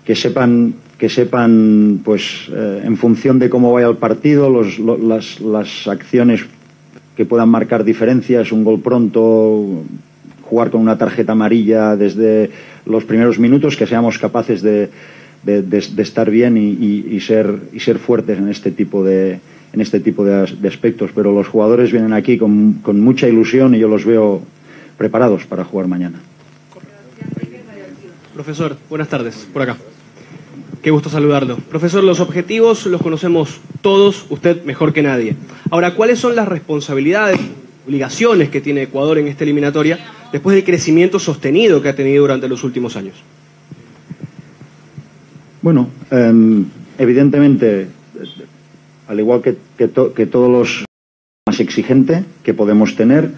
que 0.03 0.15
sepan, 0.15 0.73
que 0.97 1.07
sepan, 1.07 2.01
pues, 2.03 2.49
eh, 2.51 2.81
en 2.83 2.97
función 2.97 3.37
de 3.37 3.47
cómo 3.47 3.71
vaya 3.71 3.87
el 3.87 3.97
partido, 3.97 4.49
los, 4.49 4.79
lo, 4.79 4.97
las, 4.97 5.39
las 5.41 5.87
acciones 5.87 6.43
que 7.15 7.25
puedan 7.25 7.49
marcar 7.49 7.83
diferencias, 7.83 8.51
un 8.51 8.63
gol 8.63 8.81
pronto, 8.81 9.83
jugar 10.41 10.71
con 10.71 10.81
una 10.81 10.97
tarjeta 10.97 11.33
amarilla 11.33 11.95
desde 11.95 12.49
los 12.87 13.03
primeros 13.03 13.37
minutos, 13.37 13.77
que 13.77 13.85
seamos 13.85 14.17
capaces 14.17 14.63
de, 14.63 14.89
de, 15.43 15.77
estar 15.77 16.29
bien 16.29 16.57
y, 16.57 17.19
ser, 17.21 17.59
fuertes 17.99 18.37
en 18.37 18.49
este 18.49 18.71
tipo 18.71 19.03
este 19.73 19.99
de 19.99 20.67
aspectos. 20.67 21.11
Pero 21.13 21.31
los 21.31 21.47
jugadores 21.47 21.91
vienen 21.91 22.13
aquí 22.13 22.37
con, 22.37 22.73
con 22.81 22.99
mucha 22.99 23.27
ilusión 23.27 23.75
y 23.75 23.79
yo 23.79 23.87
los 23.87 24.05
veo 24.05 24.41
preparados 24.97 25.45
para 25.45 25.63
jugar 25.63 25.87
mañana. 25.87 26.19
Profesor, 28.33 28.77
buenas 28.89 29.09
tardes, 29.09 29.47
por 29.51 29.61
acá. 29.61 29.77
Qué 30.81 30.91
gusto 30.91 31.09
saludarlo. 31.09 31.57
Profesor, 31.57 32.03
los 32.03 32.21
objetivos 32.21 32.85
los 32.85 33.01
conocemos 33.01 33.59
todos, 33.81 34.25
usted 34.29 34.63
mejor 34.63 34.93
que 34.93 35.01
nadie. 35.01 35.35
Ahora, 35.71 35.93
¿cuáles 35.93 36.19
son 36.19 36.35
las 36.37 36.47
responsabilidades, 36.47 37.39
obligaciones 37.85 38.49
que 38.49 38.61
tiene 38.61 38.83
Ecuador 38.83 39.17
en 39.17 39.27
esta 39.27 39.43
eliminatoria 39.43 39.99
después 40.31 40.55
del 40.55 40.63
crecimiento 40.63 41.19
sostenido 41.19 41.81
que 41.81 41.89
ha 41.89 41.95
tenido 41.95 42.21
durante 42.21 42.47
los 42.47 42.63
últimos 42.63 42.95
años? 42.95 43.15
Bueno, 45.61 45.89
eh, 46.11 46.63
evidentemente, 46.97 47.87
al 49.07 49.19
igual 49.19 49.41
que, 49.41 49.57
que, 49.77 49.87
to, 49.89 50.13
que, 50.13 50.25
todos 50.25 50.49
los 50.49 50.85
más 51.47 51.59
exigente 51.59 52.23
que 52.43 52.53
podemos 52.53 52.95
tener, 52.95 53.31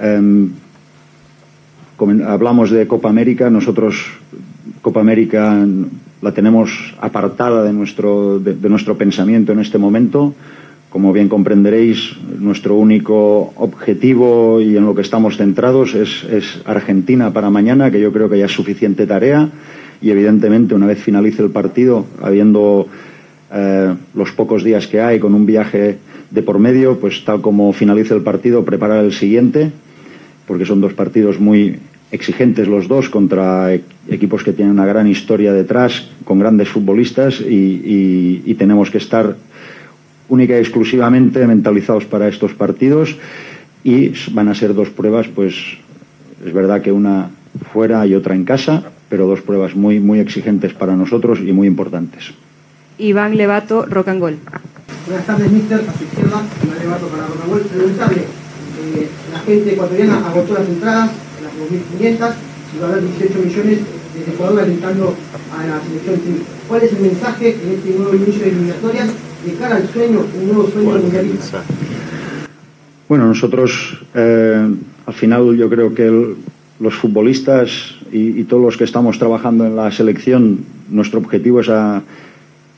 eh, 0.00 0.48
hablamos 2.24 2.70
de 2.70 2.86
Copa 2.86 3.08
América, 3.08 3.50
nosotros 3.50 4.06
Copa 4.80 5.00
América 5.00 5.66
la 6.22 6.32
tenemos 6.32 6.94
apartada 7.00 7.64
de 7.64 7.72
nuestro, 7.72 8.38
de, 8.38 8.54
de 8.54 8.68
nuestro 8.68 8.96
pensamiento 8.96 9.52
en 9.52 9.60
este 9.60 9.78
momento. 9.78 10.34
Como 10.90 11.12
bien 11.12 11.28
comprenderéis, 11.28 12.16
nuestro 12.40 12.74
único 12.74 13.52
objetivo 13.56 14.60
y 14.60 14.76
en 14.76 14.84
lo 14.84 14.94
que 14.94 15.02
estamos 15.02 15.36
centrados 15.36 15.94
es, 15.94 16.24
es, 16.24 16.62
Argentina 16.64 17.32
para 17.32 17.48
mañana, 17.48 17.92
que 17.92 18.00
yo 18.00 18.12
creo 18.12 18.28
que 18.28 18.38
ya 18.38 18.46
es 18.46 18.52
suficiente 18.52 19.06
tarea. 19.06 19.48
Y 20.02 20.10
evidentemente, 20.10 20.74
una 20.74 20.86
vez 20.86 21.02
finalice 21.02 21.42
el 21.42 21.50
partido, 21.50 22.06
habiendo 22.22 22.88
eh, 23.52 23.94
los 24.14 24.32
pocos 24.32 24.64
días 24.64 24.86
que 24.86 25.00
hay, 25.00 25.18
con 25.18 25.34
un 25.34 25.46
viaje 25.46 25.98
de 26.30 26.42
por 26.42 26.58
medio, 26.58 26.98
pues 26.98 27.24
tal 27.24 27.40
como 27.40 27.72
finalice 27.72 28.14
el 28.14 28.22
partido, 28.22 28.64
preparar 28.64 29.04
el 29.04 29.12
siguiente, 29.12 29.72
porque 30.46 30.64
son 30.64 30.80
dos 30.80 30.94
partidos 30.94 31.40
muy 31.40 31.78
exigentes 32.12 32.66
los 32.66 32.88
dos 32.88 33.08
contra 33.08 33.72
equipos 34.08 34.42
que 34.42 34.52
tienen 34.52 34.74
una 34.74 34.86
gran 34.86 35.06
historia 35.06 35.52
detrás, 35.52 36.08
con 36.24 36.38
grandes 36.38 36.68
futbolistas 36.68 37.40
y, 37.40 38.54
tenemos 38.58 38.90
que 38.90 38.98
estar 38.98 39.36
única 40.28 40.54
y 40.54 40.60
exclusivamente 40.60 41.46
mentalizados 41.46 42.04
para 42.04 42.28
estos 42.28 42.52
partidos 42.52 43.16
y 43.84 44.12
van 44.32 44.48
a 44.48 44.54
ser 44.54 44.74
dos 44.74 44.90
pruebas, 44.90 45.28
pues 45.28 45.54
es 46.44 46.52
verdad 46.52 46.82
que 46.82 46.92
una 46.92 47.30
fuera 47.72 48.06
y 48.06 48.14
otra 48.14 48.34
en 48.34 48.44
casa, 48.44 48.92
pero 49.10 49.26
dos 49.26 49.42
pruebas 49.42 49.76
muy, 49.76 50.00
muy 50.00 50.20
exigentes 50.20 50.72
para 50.72 50.96
nosotros 50.96 51.40
y 51.44 51.52
muy 51.52 51.66
importantes. 51.66 52.32
Iván 52.96 53.36
Levato, 53.36 53.84
Rock 53.84 54.08
and 54.08 54.20
Goal. 54.20 54.36
Buenas 55.06 55.26
tardes, 55.26 55.50
mister. 55.52 55.80
A 55.80 55.92
su 55.92 56.04
izquierda, 56.04 56.42
Iván 56.64 56.78
Levato 56.78 57.06
para 57.08 57.26
Rock 57.26 57.40
and 57.42 57.50
Goal. 57.50 57.62
Preguntarle, 57.62 58.22
eh, 58.22 59.08
la 59.32 59.38
gente 59.40 59.72
ecuatoriana 59.72 60.26
agotó 60.26 60.54
las 60.54 60.68
entradas, 60.68 61.10
2.500 61.60 62.32
y 62.76 62.80
va 62.80 62.86
a 62.86 62.90
haber 62.92 63.02
18 63.02 63.38
millones 63.44 63.78
desde 64.14 64.32
Ecuador 64.32 64.60
alentando 64.60 65.14
a 65.56 65.66
la 65.66 65.80
selección 65.82 66.16
civil. 66.16 66.42
¿Cuál 66.68 66.82
es 66.82 66.92
el 66.92 67.00
mensaje 67.00 67.56
en 67.62 67.70
este 67.74 67.90
nuevo 67.98 68.14
inicio 68.14 68.42
de 68.42 68.50
eliminatorias 68.50 69.08
de 69.44 69.52
cara 69.54 69.76
al 69.76 69.88
sueño, 69.88 70.20
un 70.40 70.46
nuevo 70.46 70.70
sueño 70.70 70.90
mundialista? 70.98 71.62
Bueno, 73.08 73.26
nosotros 73.26 73.98
eh, 74.14 74.74
al 75.06 75.14
final 75.14 75.56
yo 75.56 75.68
creo 75.68 75.92
que 75.94 76.06
el, 76.06 76.36
los 76.78 76.94
futbolistas 76.94 77.96
y, 78.12 78.44
todos 78.44 78.62
los 78.62 78.76
que 78.76 78.84
estamos 78.84 79.18
trabajando 79.18 79.66
en 79.66 79.76
la 79.76 79.90
selección, 79.92 80.60
nuestro 80.88 81.20
objetivo 81.20 81.60
es, 81.60 81.68
a, 81.68 82.02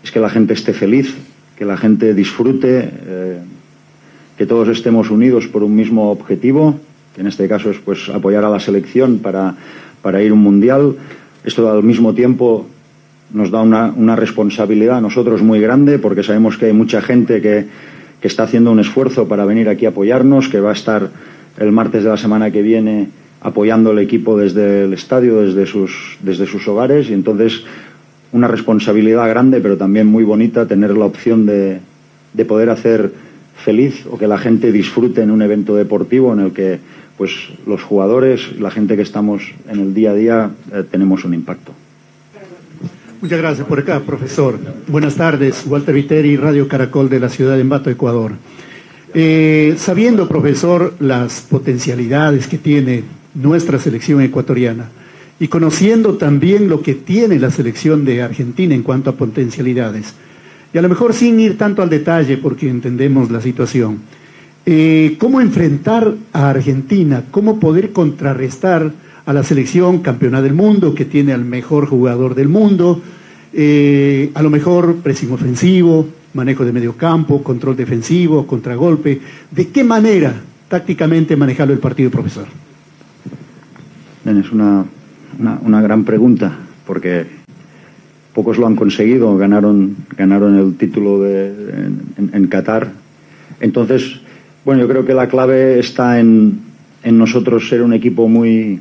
es 0.03 0.11
que 0.11 0.21
la 0.21 0.29
gente 0.29 0.55
esté 0.55 0.73
feliz, 0.73 1.14
que 1.57 1.64
la 1.64 1.77
gente 1.77 2.14
disfrute, 2.14 2.90
eh, 3.07 3.38
que 4.37 4.47
todos 4.47 4.68
estemos 4.68 5.11
unidos 5.11 5.47
por 5.49 5.62
un 5.62 5.75
mismo 5.75 6.11
objetivo 6.11 6.79
que 7.14 7.21
en 7.21 7.27
este 7.27 7.49
caso 7.49 7.71
es 7.71 7.79
pues 7.79 8.09
apoyar 8.09 8.45
a 8.45 8.51
la 8.51 8.61
selección 8.61 9.18
para, 9.18 9.55
para 10.01 10.23
ir 10.23 10.31
a 10.31 10.35
un 10.35 10.40
mundial. 10.40 10.97
Esto 11.45 11.71
al 11.71 11.83
mismo 11.83 12.14
tiempo 12.14 12.66
nos 13.33 13.51
da 13.51 13.62
una, 13.62 13.92
una, 13.95 14.16
responsabilidad 14.16 14.99
a 14.99 15.01
nosotros 15.01 15.42
muy 15.42 15.61
grande 15.61 15.99
porque 15.99 16.23
sabemos 16.23 16.57
que 16.57 16.66
hay 16.66 16.73
mucha 16.73 17.01
gente 17.01 17.40
que, 17.40 17.66
que, 18.21 18.29
está 18.29 18.45
haciendo 18.45 18.71
un 18.71 18.81
esfuerzo 18.81 19.27
para 19.27 19.45
venir 19.45 19.68
aquí 19.68 19.87
a 19.87 19.90
apoyarnos, 19.90 20.49
que 20.49 20.61
va 20.61 20.71
a 20.71 20.75
estar 20.75 21.11
el 21.59 21.73
martes 21.73 22.05
de 22.05 22.11
la 22.11 22.16
semana 22.16 22.51
que 22.51 22.62
viene 22.62 23.09
apoyando 23.42 23.90
el 23.90 23.98
equipo 23.98 24.38
desde 24.38 24.85
el 24.85 24.92
estadio, 24.92 25.42
desde 25.42 25.66
sus, 25.66 26.18
desde 26.20 26.46
sus 26.46 26.66
hogares 26.68 27.11
y 27.11 27.12
entonces 27.12 27.64
una 28.33 28.48
responsabilidad 28.48 29.28
grande 29.28 29.61
pero 29.61 29.76
también 29.76 30.07
muy 30.07 30.24
bonita 30.24 30.66
tener 30.66 30.96
la 30.96 31.05
opción 31.05 31.44
de, 31.44 31.81
de 32.33 32.44
poder 32.44 32.70
hacer 32.70 33.12
feliz 33.64 34.07
o 34.11 34.16
que 34.16 34.26
la 34.26 34.38
gente 34.38 34.72
disfrute 34.72 35.22
en 35.22 35.31
un 35.31 35.42
evento 35.42 35.74
deportivo 35.74 36.33
en 36.33 36.40
el 36.40 36.52
que 36.52 36.78
pues 37.16 37.50
los 37.66 37.83
jugadores, 37.83 38.59
la 38.59 38.70
gente 38.70 38.96
que 38.96 39.02
estamos 39.02 39.42
en 39.68 39.81
el 39.81 39.94
día 39.94 40.11
a 40.11 40.14
día, 40.14 40.50
eh, 40.72 40.83
tenemos 40.90 41.24
un 41.24 41.35
impacto. 41.35 41.72
Muchas 43.20 43.38
gracias 43.38 43.68
por 43.68 43.78
acá, 43.78 44.00
profesor. 44.00 44.59
Buenas 44.88 45.14
tardes, 45.14 45.64
Walter 45.68 45.94
Viteri, 45.94 46.37
Radio 46.37 46.66
Caracol 46.66 47.09
de 47.09 47.20
la 47.20 47.28
ciudad 47.28 47.55
de 47.55 47.61
Embato, 47.61 47.90
Ecuador. 47.90 48.33
Eh, 49.14 49.74
sabiendo, 49.76 50.26
profesor, 50.26 50.94
las 50.98 51.42
potencialidades 51.42 52.48
que 52.48 52.59
tiene 52.59 53.05
nuestra 53.35 53.79
selección 53.79 54.21
ecuatoriana 54.21 54.88
y 55.40 55.49
conociendo 55.49 56.14
también 56.14 56.68
lo 56.68 56.83
que 56.83 56.95
tiene 56.95 57.38
la 57.38 57.51
selección 57.51 58.05
de 58.05 58.23
Argentina 58.23 58.75
en 58.75 58.83
cuanto 58.83 59.11
a 59.11 59.16
potencialidades, 59.16 60.14
y 60.73 60.79
a 60.79 60.83
lo 60.83 60.88
mejor 60.88 61.14
sin 61.14 61.40
ir 61.40 61.59
tanto 61.59 61.83
al 61.83 61.90
detalle 61.90 62.37
porque 62.37 62.68
entendemos 62.68 63.31
la 63.31 63.40
situación, 63.40 63.99
eh, 64.64 65.16
cómo 65.18 65.40
enfrentar 65.40 66.14
a 66.33 66.51
Argentina, 66.51 67.25
cómo 67.31 67.59
poder 67.59 67.92
contrarrestar 67.92 68.92
a 69.27 69.33
la 69.33 69.42
selección 69.42 69.99
campeona 69.99 70.40
del 70.40 70.55
mundo, 70.55 70.95
que 70.95 71.05
tiene 71.05 71.33
al 71.33 71.45
mejor 71.45 71.87
jugador 71.87 72.35
del 72.35 72.49
mundo, 72.49 73.03
eh, 73.53 74.31
a 74.35 74.42
lo 74.42 74.51
mejor 74.51 74.97
presión 74.97 75.33
ofensivo, 75.33 76.07
manejo 76.35 76.64
de 76.64 76.73
medio 76.73 76.97
campo, 76.97 77.42
control 77.42 77.77
defensivo, 77.77 78.47
contragolpe. 78.47 79.21
¿De 79.51 79.68
qué 79.68 79.85
manera 79.85 80.35
tácticamente 80.68 81.37
manejarlo 81.37 81.75
el 81.75 81.81
partido, 81.81 82.11
profesor? 82.11 82.47
Bien, 84.25 84.39
es 84.39 84.53
una, 84.53 84.85
una, 85.39 85.59
una 85.65 85.83
gran 85.83 86.05
pregunta, 86.05 86.57
porque 86.87 87.27
pocos 88.33 88.57
lo 88.57 88.69
han 88.69 88.77
conseguido, 88.77 89.37
ganaron, 89.37 89.97
ganaron 90.17 90.57
el 90.59 90.77
título 90.77 91.21
de, 91.21 91.53
en, 92.33 92.47
Qatar. 92.47 92.93
Entonces, 93.61 94.21
bueno, 94.65 94.83
yo 94.83 94.89
creo 94.89 95.05
que 95.05 95.15
la 95.15 95.29
clave 95.29 95.81
está 95.81 96.21
en, 96.21 96.61
en 97.03 97.19
nosotros 97.19 97.69
ser 97.69 97.83
un 97.83 97.93
equipo 97.93 98.29
muy, 98.29 98.81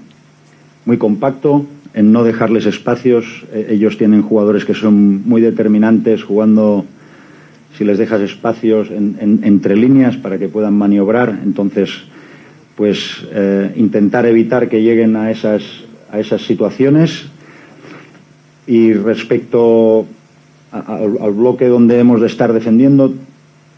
muy 0.86 0.98
compacto, 0.98 1.66
en 1.96 2.12
no 2.12 2.24
dejarles 2.24 2.68
espacios. 2.68 3.44
Eh, 3.52 3.70
ellos 3.72 3.98
tienen 3.98 4.22
jugadores 4.22 4.64
que 4.64 4.76
son 4.76 5.28
muy 5.28 5.42
determinantes 5.42 6.24
jugando, 6.24 6.86
si 7.78 7.84
les 7.84 7.98
dejas 7.98 8.22
espacios 8.22 8.92
en, 8.92 9.18
en, 9.20 9.40
entre 9.44 9.76
líneas 9.76 10.18
para 10.18 10.38
que 10.38 10.48
puedan 10.48 10.76
maniobrar. 10.76 11.40
Entonces, 11.44 12.11
pues 12.82 13.24
eh, 13.32 13.74
intentar 13.76 14.26
evitar 14.26 14.68
que 14.68 14.82
lleguen 14.82 15.16
a 15.16 15.30
esas, 15.30 15.62
a 16.12 16.20
esas 16.20 16.42
situaciones. 16.42 17.26
Y 18.66 18.94
respecto 18.94 20.08
al 20.72 21.32
bloque 21.32 21.68
donde 21.68 22.00
hemos 22.00 22.22
de 22.22 22.26
estar 22.26 22.52
defendiendo, 22.52 23.14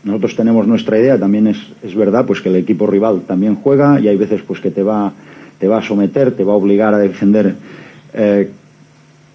nosotros 0.05 0.37
tenemos 0.37 0.67
nuestra 0.67 0.97
idea, 0.97 1.19
también 1.19 1.47
es, 1.47 1.57
es 1.83 1.93
verdad 1.95 2.25
pues 2.25 2.39
que 2.39 2.47
el 2.47 2.55
equipo 2.55 2.87
rival 2.87 3.23
también 3.27 3.55
juega 3.55 3.99
y 3.99 4.07
hay 4.07 4.15
veces 4.15 4.41
pues 4.41 4.61
que 4.61 4.71
te 4.71 4.83
va, 4.83 5.11
te 5.59 5.67
va 5.67 5.79
a 5.79 5.83
someter, 5.83 6.31
te 6.31 6.45
va 6.45 6.53
a 6.53 6.55
obligar 6.55 6.93
a 6.93 6.97
defender 6.97 7.55
eh, 8.13 8.51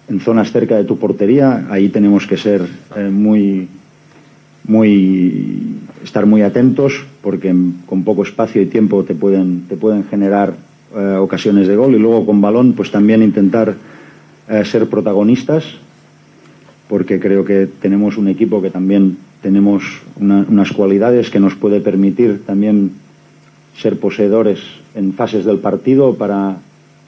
en 0.09 0.19
zonas 0.19 0.51
cerca 0.51 0.77
de 0.77 0.85
tu 0.85 0.97
portería, 0.97 1.67
ahí 1.69 1.89
tenemos 1.89 2.25
que 2.25 2.37
ser 2.37 2.65
eh, 2.95 3.03
muy, 3.03 3.67
muy, 4.63 5.75
estar 6.03 6.25
muy 6.25 6.41
atentos 6.41 7.05
porque 7.21 7.53
con 7.85 8.03
poco 8.03 8.23
espacio 8.23 8.61
y 8.61 8.67
tiempo 8.67 9.03
te 9.03 9.15
pueden, 9.15 9.65
te 9.67 9.75
pueden 9.75 10.05
generar 10.05 10.55
eh, 10.95 11.17
ocasiones 11.19 11.67
de 11.67 11.75
gol 11.75 11.95
y 11.95 11.99
luego 11.99 12.25
con 12.25 12.41
balón 12.41 12.73
pues 12.73 12.91
también 12.91 13.23
intentar 13.23 13.75
eh, 14.47 14.65
ser 14.65 14.87
protagonistas 14.87 15.65
porque 16.87 17.19
creo 17.19 17.45
que 17.45 17.67
tenemos 17.67 18.17
un 18.17 18.27
equipo 18.27 18.61
que 18.61 18.71
también 18.71 19.17
tenemos 19.41 19.83
una, 20.19 20.45
unas 20.49 20.71
cualidades 20.71 21.29
que 21.29 21.39
nos 21.39 21.55
puede 21.55 21.81
permitir 21.81 22.45
también 22.45 22.91
ser 23.77 23.99
poseedores 23.99 24.59
en 24.95 25.13
fases 25.13 25.45
del 25.45 25.59
partido 25.59 26.15
para 26.15 26.57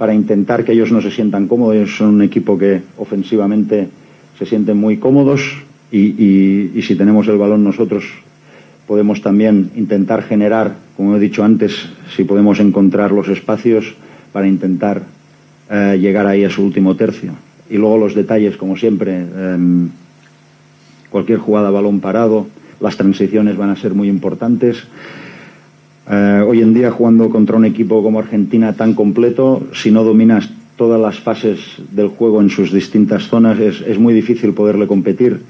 para 0.02 0.15
intentar 0.15 0.65
que 0.65 0.71
ellos 0.71 0.91
no 0.91 1.00
se 1.00 1.12
sientan 1.12 1.47
cómodos. 1.47 1.76
Ellos 1.76 1.95
son 1.95 2.15
un 2.15 2.21
equipo 2.24 2.58
que 2.58 2.82
ofensivamente 2.97 3.88
se 4.39 4.47
sienten 4.47 4.76
muy 4.76 4.97
cómodos 4.97 5.41
y, 5.91 6.00
y, 6.00 6.71
y 6.74 6.82
si 6.82 6.95
tenemos 6.95 7.28
el 7.28 7.38
balón 7.38 7.63
nosotros 7.63 8.06
podemos 8.88 9.22
también 9.22 9.72
intentar 9.76 10.24
generar, 10.24 10.76
como 10.98 11.15
he 11.15 11.20
dicho 11.20 11.44
antes, 11.44 11.89
si 12.15 12.24
podemos 12.24 12.60
encontrar 12.60 13.12
los 13.12 13.28
espacios 13.28 13.94
para 14.32 14.48
intentar 14.48 15.04
eh, 15.70 15.98
llegar 16.00 16.28
ahí 16.28 16.44
a 16.44 16.50
su 16.50 16.63
último 16.63 16.96
tercio. 16.96 17.34
Y 17.70 17.78
luego 17.78 17.98
los 17.98 18.15
detalles, 18.15 18.58
como 18.58 18.76
siempre, 18.76 19.26
eh, 19.34 19.58
cualquier 21.10 21.39
jugada 21.39 21.70
balón 21.70 22.00
parado, 22.00 22.48
las 22.80 22.98
transiciones 22.98 23.56
van 23.56 23.70
a 23.70 23.76
ser 23.76 23.94
muy 23.94 24.10
importantes. 24.10 24.84
Eh, 26.10 26.44
hoy 26.46 26.62
en 26.62 26.74
día 26.74 26.91
jugando 26.91 27.30
contra 27.30 27.56
un 27.56 27.65
equipo 27.65 28.04
como 28.04 28.20
Argentina 28.20 28.74
tan 28.74 28.94
completo, 28.94 29.67
si 29.74 29.91
no 29.91 30.04
dominas 30.04 30.50
todas 30.76 31.00
las 31.00 31.20
fases 31.20 31.60
del 31.91 32.08
juego 32.08 32.41
en 32.41 32.50
sus 32.50 32.74
distintas 32.74 33.28
zonas, 33.28 33.60
es 33.60 34.00
muy 34.00 34.13
difícil 34.13 34.54
poderle 34.54 34.88
competir 34.88 35.41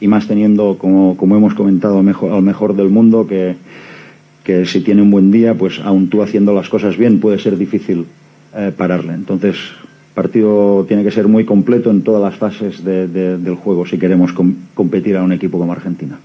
y 0.00 0.08
más 0.08 0.26
teniendo, 0.26 0.78
como, 0.78 1.16
como 1.16 1.36
hemos 1.36 1.54
comentado, 1.54 1.98
al 1.98 2.42
mejor, 2.42 2.74
del 2.74 2.88
mundo, 2.88 3.26
que, 3.26 3.56
que, 4.44 4.64
si 4.66 4.80
tiene 4.80 5.02
un 5.02 5.10
buen 5.10 5.30
día, 5.30 5.54
pues 5.54 5.78
aun 5.84 6.08
tú 6.08 6.22
haciendo 6.22 6.54
las 6.54 6.68
cosas 6.68 6.96
bien 6.96 7.20
puede 7.20 7.38
ser 7.38 7.56
difícil 7.56 8.06
eh, 8.56 8.72
pararle. 8.76 9.12
Entonces, 9.12 9.56
partido 10.14 10.84
tiene 10.88 11.04
que 11.04 11.10
ser 11.10 11.28
muy 11.28 11.44
completo 11.44 11.90
en 11.90 12.02
todas 12.02 12.22
las 12.22 12.36
fases 12.38 12.84
de, 12.84 13.06
de, 13.08 13.38
del 13.38 13.54
juego 13.54 13.86
si 13.86 13.98
queremos 13.98 14.32
com 14.32 14.54
competir 14.74 15.16
a 15.16 15.22
un 15.22 15.32
equipo 15.32 15.58
como 15.58 15.72
Argentina. 15.72 16.18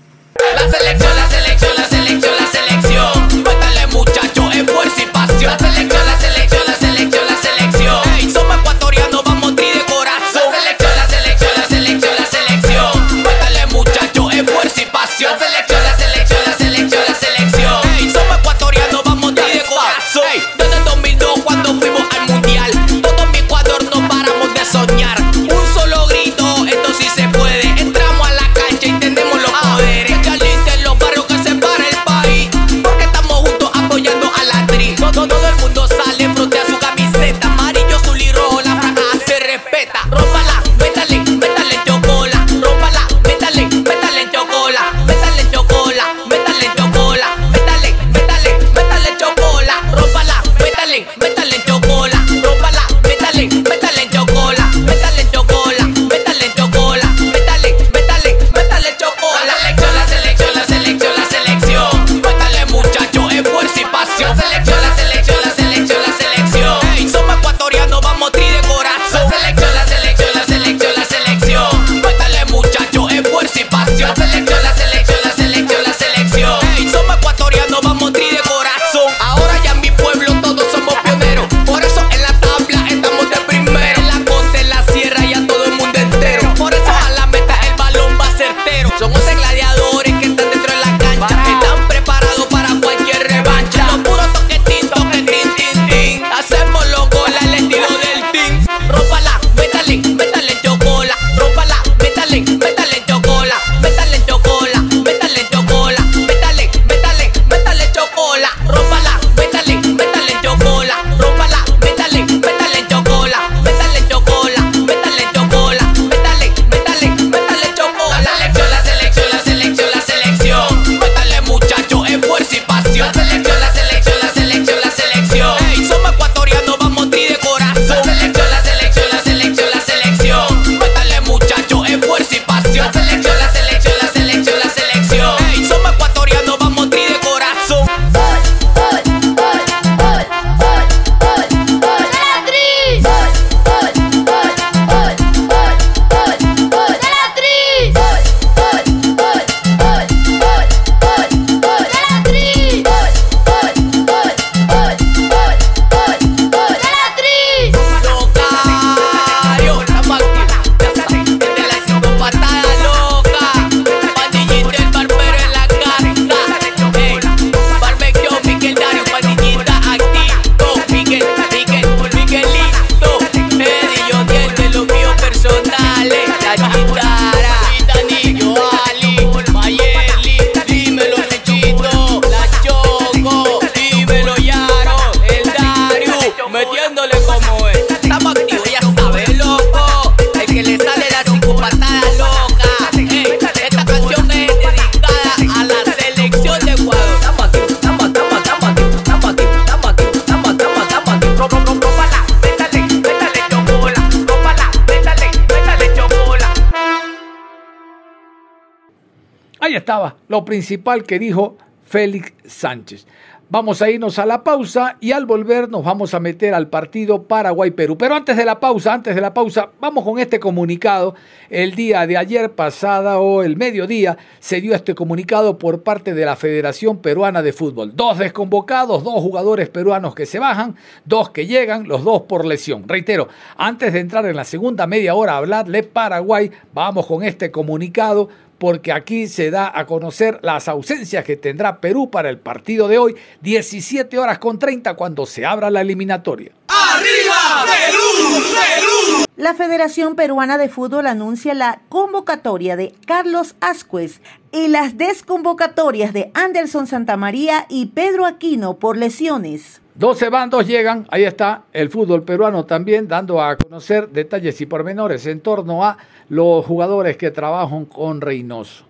Estaba 209.85 210.15
lo 210.29 210.43
principal 210.43 211.03
que 211.03 211.19
dijo 211.19 211.57
Félix 211.85 212.33
Sánchez. 212.43 213.05
Vamos 213.47 213.83
a 213.83 213.91
irnos 213.91 214.17
a 214.17 214.25
la 214.25 214.43
pausa 214.43 214.97
y 214.99 215.11
al 215.11 215.27
volver 215.27 215.69
nos 215.69 215.83
vamos 215.83 216.15
a 216.15 216.19
meter 216.19 216.55
al 216.55 216.67
partido 216.67 217.21
Paraguay-Perú. 217.27 217.95
Pero 217.95 218.15
antes 218.15 218.35
de 218.35 218.43
la 218.43 218.59
pausa, 218.59 218.91
antes 218.91 219.13
de 219.13 219.21
la 219.21 219.35
pausa, 219.35 219.69
vamos 219.79 220.03
con 220.03 220.17
este 220.17 220.39
comunicado. 220.39 221.13
El 221.51 221.75
día 221.75 222.07
de 222.07 222.17
ayer 222.17 222.53
pasada 222.53 223.19
o 223.19 223.43
el 223.43 223.57
mediodía 223.57 224.17
se 224.39 224.59
dio 224.59 224.73
este 224.73 224.95
comunicado 224.95 225.59
por 225.59 225.83
parte 225.83 226.15
de 226.15 226.25
la 226.25 226.35
Federación 226.35 226.97
Peruana 226.97 227.43
de 227.43 227.53
Fútbol. 227.53 227.95
Dos 227.95 228.17
desconvocados, 228.17 229.03
dos 229.03 229.21
jugadores 229.21 229.69
peruanos 229.69 230.15
que 230.15 230.25
se 230.25 230.39
bajan, 230.39 230.75
dos 231.05 231.29
que 231.29 231.45
llegan, 231.45 231.87
los 231.87 232.03
dos 232.03 232.23
por 232.23 232.43
lesión. 232.43 232.89
Reitero, 232.89 233.27
antes 233.55 233.93
de 233.93 233.99
entrar 233.99 234.25
en 234.25 234.35
la 234.35 234.45
segunda 234.45 234.87
media 234.87 235.13
hora 235.13 235.33
a 235.33 235.37
hablarle 235.37 235.83
Paraguay, 235.83 236.49
vamos 236.73 237.05
con 237.05 237.21
este 237.21 237.51
comunicado 237.51 238.29
porque 238.57 238.91
aquí 238.91 239.27
se 239.27 239.51
da 239.51 239.71
a 239.73 239.85
conocer 239.85 240.39
las 240.41 240.67
ausencias 240.67 241.23
que 241.25 241.35
tendrá 241.35 241.81
Perú 241.81 242.09
para 242.09 242.29
el 242.29 242.37
partido 242.37 242.87
de 242.87 242.97
hoy, 242.97 243.15
17 243.41 244.17
horas 244.17 244.39
con 244.39 244.59
30 244.59 244.95
cuando 244.95 245.25
se 245.25 245.45
abra 245.45 245.69
la 245.69 245.81
eliminatoria. 245.81 246.51
¡Arriba, 246.67 247.65
Perú! 247.65 248.43
¡Perú! 248.53 249.25
La 249.37 249.53
Federación 249.53 250.15
Peruana 250.15 250.57
de 250.57 250.69
Fútbol 250.69 251.07
anuncia 251.07 251.53
la 251.53 251.81
convocatoria 251.89 252.77
de 252.77 252.93
Carlos 253.05 253.55
Ascuez 253.59 254.21
y 254.51 254.69
las 254.69 254.97
desconvocatorias 254.97 256.13
de 256.13 256.31
Anderson 256.33 256.87
Santamaría 256.87 257.65
y 257.67 257.87
Pedro 257.87 258.25
Aquino 258.25 258.79
por 258.79 258.95
lesiones. 258.95 259.81
12 259.97 260.27
bandos 260.27 260.67
llegan, 260.67 261.08
ahí 261.10 261.23
está 261.23 261.63
el 261.71 261.89
fútbol 261.89 262.23
peruano 262.23 262.65
también 262.65 263.08
dando 263.08 263.41
a 263.41 263.55
conocer 263.55 264.10
detalles 264.10 264.60
y 264.60 264.65
pormenores 264.65 265.25
en 265.25 265.39
torno 265.39 265.86
a 265.86 265.97
los 266.27 266.65
jugadores 266.65 267.15
que 267.15 267.31
trabajan 267.31 267.86
con 267.86 268.19
Reynoso. 268.19 268.84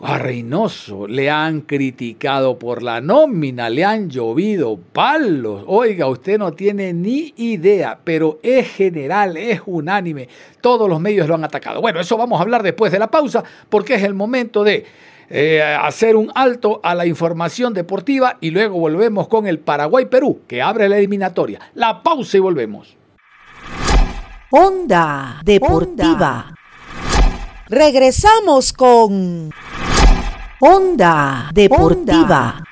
A 0.00 0.18
Reynoso 0.18 1.06
le 1.06 1.30
han 1.30 1.60
criticado 1.60 2.58
por 2.58 2.82
la 2.82 3.00
nómina, 3.00 3.70
le 3.70 3.84
han 3.84 4.10
llovido 4.10 4.76
palos. 4.76 5.62
Oiga, 5.68 6.08
usted 6.08 6.36
no 6.36 6.52
tiene 6.52 6.92
ni 6.92 7.32
idea, 7.36 8.00
pero 8.02 8.40
es 8.42 8.68
general, 8.72 9.36
es 9.36 9.62
unánime. 9.64 10.28
Todos 10.60 10.88
los 10.88 11.00
medios 11.00 11.28
lo 11.28 11.36
han 11.36 11.44
atacado. 11.44 11.80
Bueno, 11.80 12.00
eso 12.00 12.16
vamos 12.16 12.40
a 12.40 12.42
hablar 12.42 12.64
después 12.64 12.90
de 12.90 12.98
la 12.98 13.08
pausa 13.08 13.44
porque 13.68 13.94
es 13.94 14.02
el 14.02 14.14
momento 14.14 14.64
de 14.64 14.84
eh, 15.36 15.60
hacer 15.60 16.14
un 16.14 16.30
alto 16.36 16.78
a 16.84 16.94
la 16.94 17.06
información 17.06 17.74
deportiva 17.74 18.36
y 18.40 18.50
luego 18.50 18.78
volvemos 18.78 19.26
con 19.26 19.48
el 19.48 19.58
Paraguay-Perú 19.58 20.42
que 20.46 20.62
abre 20.62 20.88
la 20.88 20.96
eliminatoria. 20.96 21.58
La 21.74 22.04
pausa 22.04 22.36
y 22.36 22.40
volvemos. 22.40 22.96
Onda 24.52 25.40
Deportiva. 25.44 26.54
Regresamos 27.66 28.72
con 28.72 29.50
Onda 30.60 31.50
Deportiva. 31.52 32.62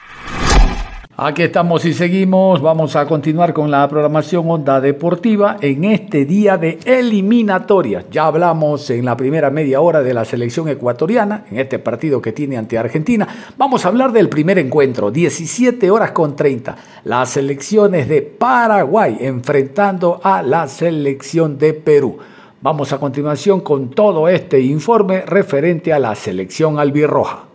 Aquí 1.14 1.42
estamos 1.42 1.84
y 1.84 1.92
seguimos. 1.92 2.62
Vamos 2.62 2.96
a 2.96 3.06
continuar 3.06 3.52
con 3.52 3.70
la 3.70 3.86
programación 3.86 4.50
Onda 4.50 4.80
Deportiva 4.80 5.58
en 5.60 5.84
este 5.84 6.24
día 6.24 6.56
de 6.56 6.78
eliminatorias. 6.86 8.06
Ya 8.10 8.24
hablamos 8.24 8.88
en 8.88 9.04
la 9.04 9.14
primera 9.14 9.50
media 9.50 9.82
hora 9.82 10.02
de 10.02 10.14
la 10.14 10.24
selección 10.24 10.70
ecuatoriana, 10.70 11.44
en 11.50 11.58
este 11.58 11.78
partido 11.78 12.22
que 12.22 12.32
tiene 12.32 12.56
ante 12.56 12.78
Argentina. 12.78 13.28
Vamos 13.58 13.84
a 13.84 13.88
hablar 13.88 14.12
del 14.12 14.30
primer 14.30 14.58
encuentro, 14.58 15.10
17 15.10 15.90
horas 15.90 16.12
con 16.12 16.34
30. 16.34 16.76
Las 17.04 17.28
selecciones 17.28 18.08
de 18.08 18.22
Paraguay 18.22 19.18
enfrentando 19.20 20.18
a 20.24 20.40
la 20.40 20.66
selección 20.66 21.58
de 21.58 21.74
Perú. 21.74 22.20
Vamos 22.62 22.90
a 22.94 22.98
continuación 22.98 23.60
con 23.60 23.90
todo 23.90 24.28
este 24.28 24.60
informe 24.60 25.26
referente 25.26 25.92
a 25.92 25.98
la 25.98 26.14
selección 26.14 26.78
albirroja. 26.78 27.51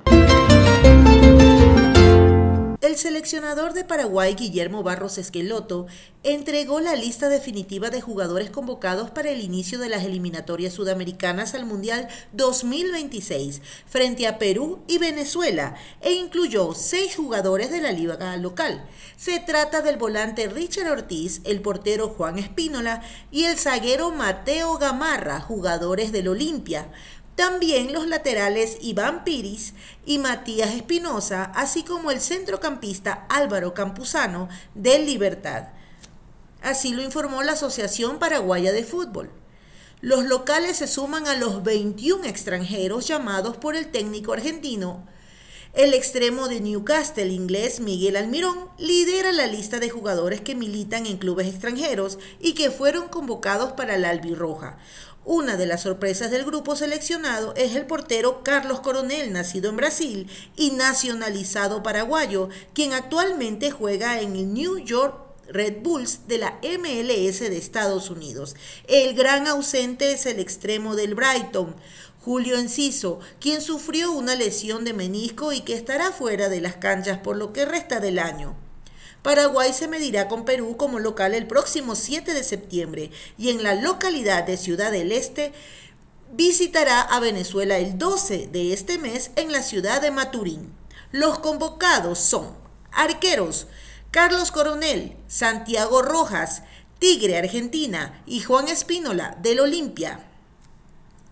El 2.97 3.03
seleccionador 3.03 3.73
de 3.73 3.83
Paraguay, 3.83 4.33
Guillermo 4.33 4.81
Barros 4.81 5.19
Esqueloto, 5.19 5.85
entregó 6.23 6.81
la 6.81 6.95
lista 6.95 7.29
definitiva 7.29 7.91
de 7.91 8.01
jugadores 8.01 8.49
convocados 8.49 9.11
para 9.11 9.29
el 9.29 9.41
inicio 9.41 9.77
de 9.77 9.87
las 9.87 10.03
eliminatorias 10.03 10.73
sudamericanas 10.73 11.53
al 11.53 11.67
Mundial 11.67 12.07
2026 12.33 13.61
frente 13.85 14.25
a 14.25 14.39
Perú 14.39 14.79
y 14.87 14.97
Venezuela 14.97 15.75
e 16.01 16.13
incluyó 16.13 16.73
seis 16.73 17.15
jugadores 17.15 17.69
de 17.69 17.81
la 17.81 17.91
liga 17.91 18.35
local. 18.37 18.83
Se 19.15 19.39
trata 19.39 19.83
del 19.83 19.97
volante 19.97 20.47
Richard 20.47 20.91
Ortiz, 20.91 21.41
el 21.43 21.61
portero 21.61 22.09
Juan 22.09 22.39
Espínola 22.39 23.03
y 23.29 23.43
el 23.43 23.57
zaguero 23.57 24.09
Mateo 24.09 24.79
Gamarra, 24.79 25.39
jugadores 25.39 26.11
del 26.11 26.29
Olimpia. 26.29 26.89
También 27.37 27.93
los 27.93 28.07
laterales 28.07 28.79
Iván 28.81 29.23
Piris 29.23 29.75
y 30.07 30.17
Matías 30.17 30.73
Espinosa, 30.73 31.51
así 31.53 31.83
como 31.83 32.09
el 32.09 32.19
centrocampista 32.19 33.27
Álvaro 33.29 33.75
Campuzano 33.75 34.49
del 34.73 35.05
Libertad. 35.05 35.67
Así 36.63 36.95
lo 36.95 37.03
informó 37.03 37.43
la 37.43 37.51
Asociación 37.51 38.17
Paraguaya 38.17 38.71
de 38.71 38.83
Fútbol. 38.83 39.29
Los 40.01 40.25
locales 40.25 40.77
se 40.77 40.87
suman 40.87 41.27
a 41.27 41.35
los 41.35 41.61
21 41.61 42.25
extranjeros 42.25 43.07
llamados 43.07 43.55
por 43.55 43.75
el 43.75 43.91
técnico 43.91 44.33
argentino. 44.33 45.05
El 45.77 45.93
extremo 45.93 46.47
de 46.47 46.59
Newcastle 46.59 47.27
inglés 47.27 47.81
Miguel 47.81 48.15
Almirón 48.15 48.69
lidera 48.79 49.31
la 49.31 49.45
lista 49.45 49.77
de 49.77 49.91
jugadores 49.91 50.41
que 50.41 50.55
militan 50.55 51.05
en 51.05 51.17
clubes 51.17 51.45
extranjeros 51.45 52.17
y 52.39 52.55
que 52.55 52.71
fueron 52.71 53.09
convocados 53.09 53.73
para 53.73 53.95
la 53.97 54.09
albirroja. 54.09 54.79
Una 55.29 55.57
de 55.57 55.65
las 55.65 55.81
sorpresas 55.81 56.31
del 56.31 56.45
grupo 56.45 56.77
seleccionado 56.77 57.53
es 57.57 57.75
el 57.75 57.85
portero 57.85 58.43
Carlos 58.45 58.79
Coronel, 58.79 59.33
nacido 59.33 59.69
en 59.69 59.75
Brasil 59.75 60.31
y 60.55 60.71
nacionalizado 60.71 61.83
paraguayo, 61.83 62.47
quien 62.73 62.93
actualmente 62.93 63.69
juega 63.69 64.21
en 64.21 64.37
el 64.37 64.53
New 64.53 64.77
York 64.77 65.19
Red 65.49 65.81
Bulls 65.81 66.29
de 66.29 66.37
la 66.37 66.57
MLS 66.63 67.41
de 67.41 67.57
Estados 67.57 68.09
Unidos. 68.09 68.55
El 68.87 69.15
gran 69.15 69.47
ausente 69.47 70.13
es 70.13 70.25
el 70.27 70.39
extremo 70.39 70.95
del 70.95 71.13
Brighton, 71.13 71.75
Julio 72.23 72.57
Enciso, 72.57 73.19
quien 73.41 73.59
sufrió 73.59 74.13
una 74.13 74.33
lesión 74.33 74.85
de 74.85 74.93
menisco 74.93 75.51
y 75.51 75.59
que 75.59 75.73
estará 75.73 76.13
fuera 76.13 76.47
de 76.47 76.61
las 76.61 76.77
canchas 76.77 77.17
por 77.17 77.35
lo 77.35 77.51
que 77.51 77.65
resta 77.65 77.99
del 77.99 78.19
año. 78.19 78.55
Paraguay 79.21 79.73
se 79.73 79.87
medirá 79.87 80.27
con 80.27 80.45
Perú 80.45 80.77
como 80.77 80.99
local 80.99 81.33
el 81.33 81.47
próximo 81.47 81.95
7 81.95 82.33
de 82.33 82.43
septiembre 82.43 83.11
y 83.37 83.49
en 83.49 83.63
la 83.63 83.75
localidad 83.75 84.43
de 84.43 84.57
Ciudad 84.57 84.91
del 84.91 85.11
Este 85.11 85.53
visitará 86.33 87.01
a 87.01 87.19
Venezuela 87.19 87.77
el 87.77 87.97
12 87.97 88.47
de 88.47 88.73
este 88.73 88.97
mes 88.97 89.31
en 89.35 89.51
la 89.51 89.61
ciudad 89.61 90.01
de 90.01 90.11
Maturín. 90.11 90.73
Los 91.11 91.39
convocados 91.39 92.19
son 92.19 92.55
arqueros 92.91 93.67
Carlos 94.11 94.51
Coronel, 94.51 95.15
Santiago 95.27 96.01
Rojas, 96.01 96.63
Tigre 96.99 97.37
Argentina 97.37 98.21
y 98.25 98.41
Juan 98.41 98.67
Espínola 98.67 99.37
del 99.41 99.59
Olimpia. 99.59 100.25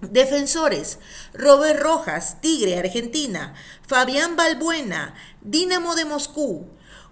Defensores, 0.02 1.00
Robert 1.34 1.80
Rojas, 1.82 2.42
Tigre 2.42 2.78
Argentina, 2.78 3.56
Fabián 3.88 4.36
Balbuena, 4.36 5.16
Dínamo 5.42 5.96
de 5.96 6.06
Moscú, 6.06 6.68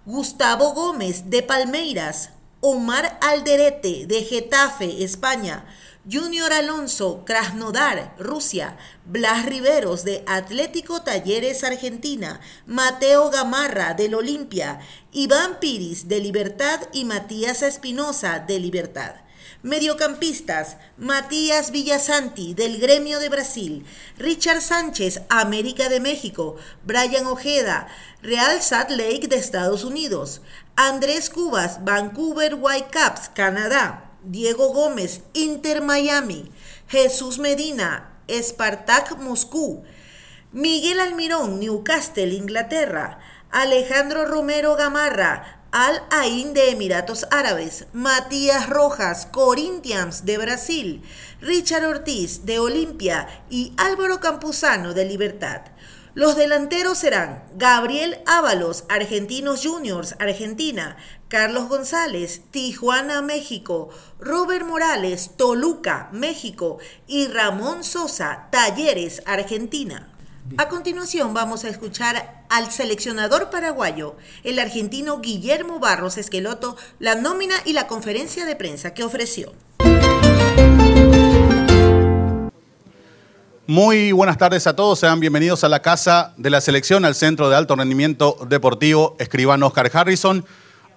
Gustavo 0.06 0.74
Gómez 0.74 1.30
de 1.30 1.42
Palmeiras, 1.42 2.28
Omar 2.60 3.18
Alderete 3.22 4.04
de 4.06 4.22
Getafe, 4.22 5.02
España, 5.02 5.64
Junior 6.10 6.52
Alonso, 6.52 7.24
Krasnodar, 7.24 8.14
Rusia, 8.18 8.76
Blas 9.06 9.46
Riveros 9.46 10.04
de 10.04 10.22
Atlético 10.26 11.00
Talleres, 11.00 11.64
Argentina, 11.64 12.38
Mateo 12.66 13.30
Gamarra 13.30 13.94
del 13.94 14.14
Olimpia, 14.14 14.78
Iván 15.10 15.58
Piris 15.58 16.06
de 16.06 16.20
Libertad 16.20 16.80
y 16.92 17.06
Matías 17.06 17.62
Espinosa 17.62 18.40
de 18.40 18.58
Libertad. 18.58 19.14
Mediocampistas, 19.64 20.76
Matías 20.98 21.70
Villasanti, 21.70 22.52
del 22.52 22.78
Gremio 22.78 23.18
de 23.18 23.30
Brasil, 23.30 23.86
Richard 24.18 24.60
Sánchez, 24.60 25.22
América 25.30 25.88
de 25.88 26.00
México, 26.00 26.56
Brian 26.82 27.26
Ojeda, 27.26 27.86
Real 28.20 28.60
Salt 28.60 28.90
Lake 28.90 29.26
de 29.26 29.36
Estados 29.36 29.82
Unidos, 29.82 30.42
Andrés 30.76 31.30
Cubas, 31.30 31.82
Vancouver 31.82 32.56
Whitecaps, 32.56 33.30
Canadá, 33.30 34.12
Diego 34.22 34.70
Gómez, 34.74 35.22
Inter 35.32 35.80
Miami, 35.80 36.52
Jesús 36.86 37.38
Medina, 37.38 38.20
Spartak 38.28 39.16
Moscú, 39.16 39.82
Miguel 40.52 41.00
Almirón, 41.00 41.58
Newcastle, 41.58 42.34
Inglaterra, 42.34 43.18
Alejandro 43.50 44.26
Romero 44.26 44.76
Gamarra, 44.76 45.63
Al 45.76 46.04
Ain 46.12 46.54
de 46.54 46.70
Emiratos 46.70 47.26
Árabes, 47.32 47.86
Matías 47.92 48.68
Rojas, 48.68 49.26
Corinthians 49.26 50.24
de 50.24 50.38
Brasil, 50.38 51.02
Richard 51.40 51.84
Ortiz 51.84 52.46
de 52.46 52.60
Olimpia 52.60 53.26
y 53.50 53.72
Álvaro 53.76 54.20
Campuzano 54.20 54.94
de 54.94 55.04
Libertad. 55.04 55.62
Los 56.14 56.36
delanteros 56.36 56.98
serán 56.98 57.42
Gabriel 57.56 58.20
Ábalos, 58.24 58.84
Argentinos 58.88 59.66
Juniors, 59.66 60.14
Argentina, 60.20 60.96
Carlos 61.26 61.68
González, 61.68 62.42
Tijuana, 62.52 63.20
México, 63.20 63.88
Robert 64.20 64.64
Morales, 64.64 65.32
Toluca, 65.36 66.08
México 66.12 66.78
y 67.08 67.26
Ramón 67.26 67.82
Sosa, 67.82 68.46
Talleres, 68.52 69.22
Argentina. 69.26 70.13
A 70.58 70.68
continuación 70.68 71.32
vamos 71.32 71.64
a 71.64 71.70
escuchar 71.70 72.44
al 72.50 72.70
seleccionador 72.70 73.48
paraguayo, 73.48 74.14
el 74.44 74.58
argentino 74.58 75.20
Guillermo 75.20 75.78
Barros 75.78 76.18
Esqueloto, 76.18 76.76
la 76.98 77.14
nómina 77.14 77.54
y 77.64 77.72
la 77.72 77.86
conferencia 77.86 78.44
de 78.44 78.54
prensa 78.54 78.92
que 78.92 79.04
ofreció. 79.04 79.54
Muy 83.66 84.12
buenas 84.12 84.36
tardes 84.36 84.66
a 84.66 84.76
todos, 84.76 84.98
sean 84.98 85.18
bienvenidos 85.18 85.64
a 85.64 85.70
la 85.70 85.80
casa 85.80 86.34
de 86.36 86.50
la 86.50 86.60
selección, 86.60 87.06
al 87.06 87.14
Centro 87.14 87.48
de 87.48 87.56
Alto 87.56 87.74
Rendimiento 87.74 88.36
Deportivo 88.46 89.16
Escribano 89.18 89.68
Oscar 89.68 89.90
Harrison. 89.94 90.44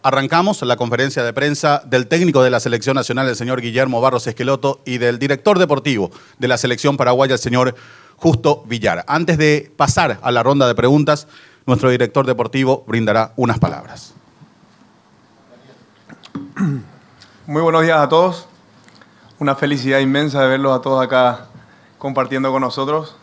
Arrancamos 0.03 0.61
la 0.61 0.75
conferencia 0.75 1.23
de 1.23 1.31
prensa 1.33 1.81
del 1.85 2.07
técnico 2.07 2.43
de 2.43 2.49
la 2.49 2.59
selección 2.59 2.95
nacional, 2.95 3.29
el 3.29 3.35
señor 3.37 3.61
Guillermo 3.61 4.01
Barros 4.01 4.27
Esqueloto, 4.27 4.81
y 4.85 4.97
del 4.97 5.19
director 5.19 5.57
deportivo 5.57 6.11
de 6.37 6.47
la 6.49 6.57
selección 6.57 6.97
paraguaya, 6.97 7.33
el 7.33 7.39
señor 7.39 7.75
Justo 8.17 8.63
Villar. 8.65 9.05
Antes 9.07 9.37
de 9.37 9.71
pasar 9.77 10.19
a 10.21 10.31
la 10.31 10.43
ronda 10.43 10.67
de 10.67 10.75
preguntas, 10.75 11.27
nuestro 11.65 11.89
director 11.89 12.25
deportivo 12.25 12.83
brindará 12.87 13.33
unas 13.35 13.59
palabras. 13.59 14.13
Muy 17.45 17.61
buenos 17.61 17.83
días 17.83 17.99
a 17.99 18.09
todos. 18.09 18.47
Una 19.39 19.55
felicidad 19.55 19.99
inmensa 19.99 20.41
de 20.41 20.47
verlos 20.47 20.77
a 20.77 20.81
todos 20.81 21.03
acá 21.03 21.45
compartiendo 21.97 22.51
con 22.51 22.61
nosotros. 22.61 23.15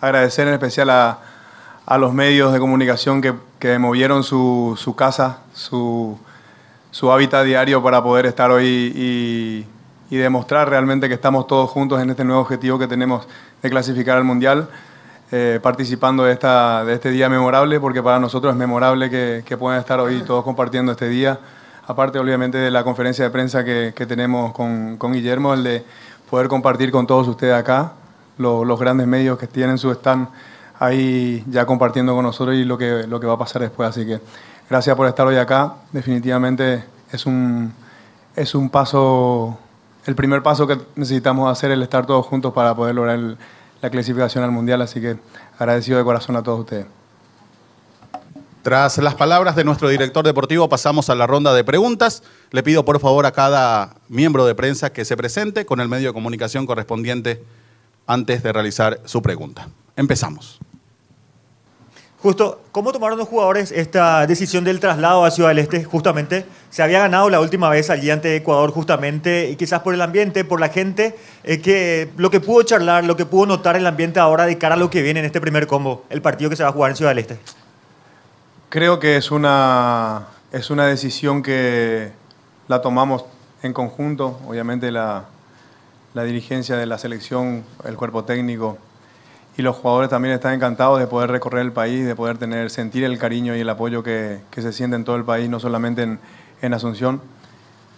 Agradecer 0.00 0.48
en 0.48 0.54
especial 0.54 0.90
a, 0.90 1.20
a 1.86 1.98
los 1.98 2.12
medios 2.12 2.52
de 2.52 2.58
comunicación 2.58 3.20
que, 3.20 3.34
que 3.58 3.78
movieron 3.78 4.24
su, 4.24 4.74
su 4.78 4.94
casa, 4.94 5.38
su, 5.52 6.18
su, 6.90 7.10
hábitat 7.12 7.44
diario 7.44 7.82
para 7.82 8.02
poder 8.02 8.26
estar 8.26 8.50
hoy 8.50 8.66
y, 8.94 9.66
y, 10.10 10.16
demostrar 10.16 10.68
realmente 10.68 11.08
que 11.08 11.14
estamos 11.14 11.46
todos 11.46 11.70
juntos 11.70 12.00
en 12.02 12.10
este 12.10 12.24
nuevo 12.24 12.42
objetivo 12.42 12.78
que 12.78 12.86
tenemos 12.86 13.26
de 13.62 13.70
clasificar 13.70 14.16
al 14.16 14.24
Mundial, 14.24 14.68
eh, 15.30 15.60
participando 15.62 16.24
de, 16.24 16.32
esta, 16.32 16.84
de 16.84 16.94
este 16.94 17.10
día 17.10 17.28
memorable, 17.28 17.80
porque 17.80 18.02
para 18.02 18.18
nosotros 18.18 18.52
es 18.52 18.58
memorable 18.58 19.08
que, 19.08 19.42
que 19.46 19.56
puedan 19.56 19.78
estar 19.80 19.98
hoy 20.00 20.22
todos 20.22 20.44
compartiendo 20.44 20.92
este 20.92 21.08
día. 21.08 21.38
Aparte, 21.86 22.18
obviamente, 22.18 22.58
de 22.58 22.70
la 22.70 22.84
conferencia 22.84 23.24
de 23.24 23.30
prensa 23.30 23.64
que, 23.64 23.92
que 23.96 24.06
tenemos 24.06 24.52
con, 24.52 24.96
con 24.98 25.12
Guillermo, 25.12 25.54
el 25.54 25.64
de 25.64 25.84
poder 26.28 26.48
compartir 26.48 26.90
con 26.90 27.06
todos 27.06 27.28
ustedes 27.28 27.54
acá, 27.54 27.92
los, 28.38 28.66
los 28.66 28.78
grandes 28.78 29.06
medios 29.06 29.38
que 29.38 29.46
tienen 29.46 29.78
su 29.78 29.90
stand 29.90 30.28
ahí 30.78 31.44
ya 31.48 31.64
compartiendo 31.64 32.14
con 32.14 32.24
nosotros 32.24 32.56
y 32.56 32.64
lo 32.64 32.76
que, 32.76 33.06
lo 33.06 33.20
que 33.20 33.26
va 33.26 33.34
a 33.34 33.38
pasar 33.38 33.62
después. 33.62 33.88
Así 33.88 34.04
que 34.04 34.20
gracias 34.68 34.96
por 34.96 35.06
estar 35.06 35.26
hoy 35.26 35.36
acá. 35.36 35.74
Definitivamente 35.92 36.84
es 37.12 37.24
un, 37.24 37.72
es 38.34 38.54
un 38.54 38.68
paso, 38.68 39.56
el 40.06 40.14
primer 40.14 40.42
paso 40.42 40.66
que 40.66 40.78
necesitamos 40.96 41.50
hacer, 41.50 41.70
el 41.70 41.82
estar 41.82 42.06
todos 42.06 42.26
juntos 42.26 42.52
para 42.52 42.74
poder 42.74 42.94
lograr 42.94 43.36
la 43.80 43.90
clasificación 43.90 44.42
al 44.44 44.50
Mundial. 44.50 44.82
Así 44.82 45.00
que 45.00 45.16
agradecido 45.58 45.98
de 45.98 46.04
corazón 46.04 46.36
a 46.36 46.42
todos 46.42 46.60
ustedes. 46.60 46.86
Tras 48.62 48.98
las 48.98 49.16
palabras 49.16 49.56
de 49.56 49.64
nuestro 49.64 49.88
director 49.88 50.24
deportivo, 50.24 50.68
pasamos 50.68 51.10
a 51.10 51.16
la 51.16 51.26
ronda 51.26 51.52
de 51.52 51.64
preguntas. 51.64 52.22
Le 52.52 52.62
pido 52.62 52.84
por 52.84 53.00
favor 53.00 53.26
a 53.26 53.32
cada 53.32 53.96
miembro 54.08 54.46
de 54.46 54.54
prensa 54.54 54.92
que 54.92 55.04
se 55.04 55.16
presente 55.16 55.66
con 55.66 55.80
el 55.80 55.88
medio 55.88 56.08
de 56.08 56.14
comunicación 56.14 56.64
correspondiente 56.64 57.42
antes 58.06 58.42
de 58.44 58.52
realizar 58.52 59.00
su 59.04 59.20
pregunta. 59.20 59.68
Empezamos. 59.96 60.60
Justo, 62.22 62.60
¿cómo 62.70 62.92
tomaron 62.92 63.18
los 63.18 63.26
jugadores 63.26 63.72
esta 63.72 64.28
decisión 64.28 64.62
del 64.62 64.78
traslado 64.78 65.24
a 65.24 65.32
Ciudad 65.32 65.48
del 65.48 65.58
Este? 65.58 65.82
Justamente, 65.82 66.46
se 66.70 66.80
había 66.80 67.00
ganado 67.00 67.28
la 67.28 67.40
última 67.40 67.68
vez 67.68 67.90
allí 67.90 68.12
ante 68.12 68.36
Ecuador, 68.36 68.70
justamente, 68.70 69.50
y 69.50 69.56
quizás 69.56 69.80
por 69.80 69.92
el 69.92 70.00
ambiente, 70.00 70.44
por 70.44 70.60
la 70.60 70.68
gente, 70.68 71.16
eh, 71.42 71.60
que 71.60 72.10
lo 72.16 72.30
que 72.30 72.38
pudo 72.38 72.62
charlar, 72.62 73.02
lo 73.02 73.16
que 73.16 73.26
pudo 73.26 73.46
notar 73.46 73.74
el 73.74 73.84
ambiente 73.88 74.20
ahora 74.20 74.46
de 74.46 74.56
cara 74.56 74.76
a 74.76 74.78
lo 74.78 74.88
que 74.88 75.02
viene 75.02 75.18
en 75.18 75.26
este 75.26 75.40
primer 75.40 75.66
combo, 75.66 76.04
el 76.10 76.22
partido 76.22 76.48
que 76.48 76.54
se 76.54 76.62
va 76.62 76.68
a 76.68 76.72
jugar 76.72 76.92
en 76.92 76.96
Ciudad 76.96 77.10
del 77.10 77.18
Este. 77.18 77.40
Creo 78.68 79.00
que 79.00 79.16
es 79.16 79.32
una, 79.32 80.28
es 80.52 80.70
una 80.70 80.86
decisión 80.86 81.42
que 81.42 82.12
la 82.68 82.80
tomamos 82.82 83.24
en 83.64 83.72
conjunto, 83.72 84.38
obviamente 84.46 84.92
la, 84.92 85.24
la 86.14 86.22
dirigencia 86.22 86.76
de 86.76 86.86
la 86.86 86.98
selección, 86.98 87.64
el 87.84 87.96
cuerpo 87.96 88.22
técnico 88.22 88.78
y 89.56 89.62
los 89.62 89.76
jugadores 89.76 90.08
también 90.08 90.34
están 90.34 90.54
encantados 90.54 90.98
de 90.98 91.06
poder 91.06 91.30
recorrer 91.30 91.62
el 91.62 91.72
país, 91.72 92.06
de 92.06 92.16
poder 92.16 92.38
tener, 92.38 92.70
sentir 92.70 93.04
el 93.04 93.18
cariño 93.18 93.54
y 93.54 93.60
el 93.60 93.68
apoyo 93.68 94.02
que, 94.02 94.40
que 94.50 94.62
se 94.62 94.72
siente 94.72 94.96
en 94.96 95.04
todo 95.04 95.16
el 95.16 95.24
país, 95.24 95.48
no 95.50 95.60
solamente 95.60 96.02
en, 96.02 96.18
en 96.62 96.74
Asunción, 96.74 97.20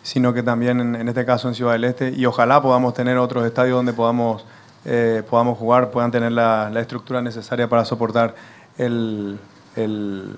sino 0.03 0.35
que 0.35 0.43
también 0.43 0.81
en, 0.81 0.97
en, 0.97 1.09
este 1.09 1.25
caso 1.25 1.47
en 1.49 1.55
Ciudad 1.55 1.73
del 1.73 1.85
Este. 1.85 2.11
Y 2.11 2.27
ojalá 2.27 2.61
podamos 2.61 2.93
tener 2.95 3.19
otros 3.19 3.47
estadios 3.47 3.77
donde 3.77 3.93
podamos, 3.93 4.45
eh, 4.85 5.23
podamos 5.31 5.57
jugar, 5.57 5.91
puedan 5.91 6.11
tener 6.11 6.33
la, 6.33 6.71
la, 6.73 6.81
estructura 6.81 7.23
necesaria 7.23 7.69
para 7.69 7.85
soportar 7.85 8.35
el, 8.77 9.39
el, 9.77 10.37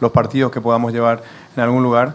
los 0.00 0.10
partidos 0.10 0.50
que 0.50 0.60
podamos 0.60 0.92
llevar 0.92 1.22
en 1.56 1.62
algún 1.62 1.84
lugar. 1.84 2.14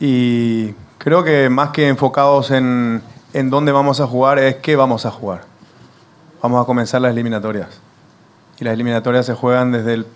Y 0.00 0.72
creo 0.98 1.22
que 1.22 1.48
más 1.48 1.70
que 1.70 1.86
enfocados 1.86 2.50
en, 2.50 3.00
en 3.32 3.48
dónde 3.48 3.70
vamos 3.70 4.00
a 4.00 4.08
jugar, 4.08 4.40
es 4.40 4.56
qué 4.56 4.74
vamos 4.74 5.06
a 5.06 5.12
jugar 5.12 5.53
vamos 6.44 6.62
a 6.62 6.66
comenzar 6.66 7.00
las 7.00 7.10
eliminatorias. 7.12 7.68
Y 8.60 8.64
las 8.64 8.74
eliminatorias 8.74 9.24
se 9.24 9.32
juegan 9.32 9.72
desde, 9.72 9.94
el, 9.94 10.06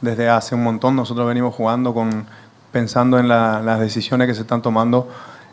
desde 0.00 0.28
hace 0.28 0.56
un 0.56 0.64
montón. 0.64 0.96
Nosotros 0.96 1.24
venimos 1.24 1.54
jugando 1.54 1.94
con, 1.94 2.26
pensando 2.72 3.16
en 3.20 3.28
la, 3.28 3.62
las 3.62 3.78
decisiones 3.78 4.26
que 4.26 4.34
se 4.34 4.40
están 4.40 4.60
tomando, 4.60 5.08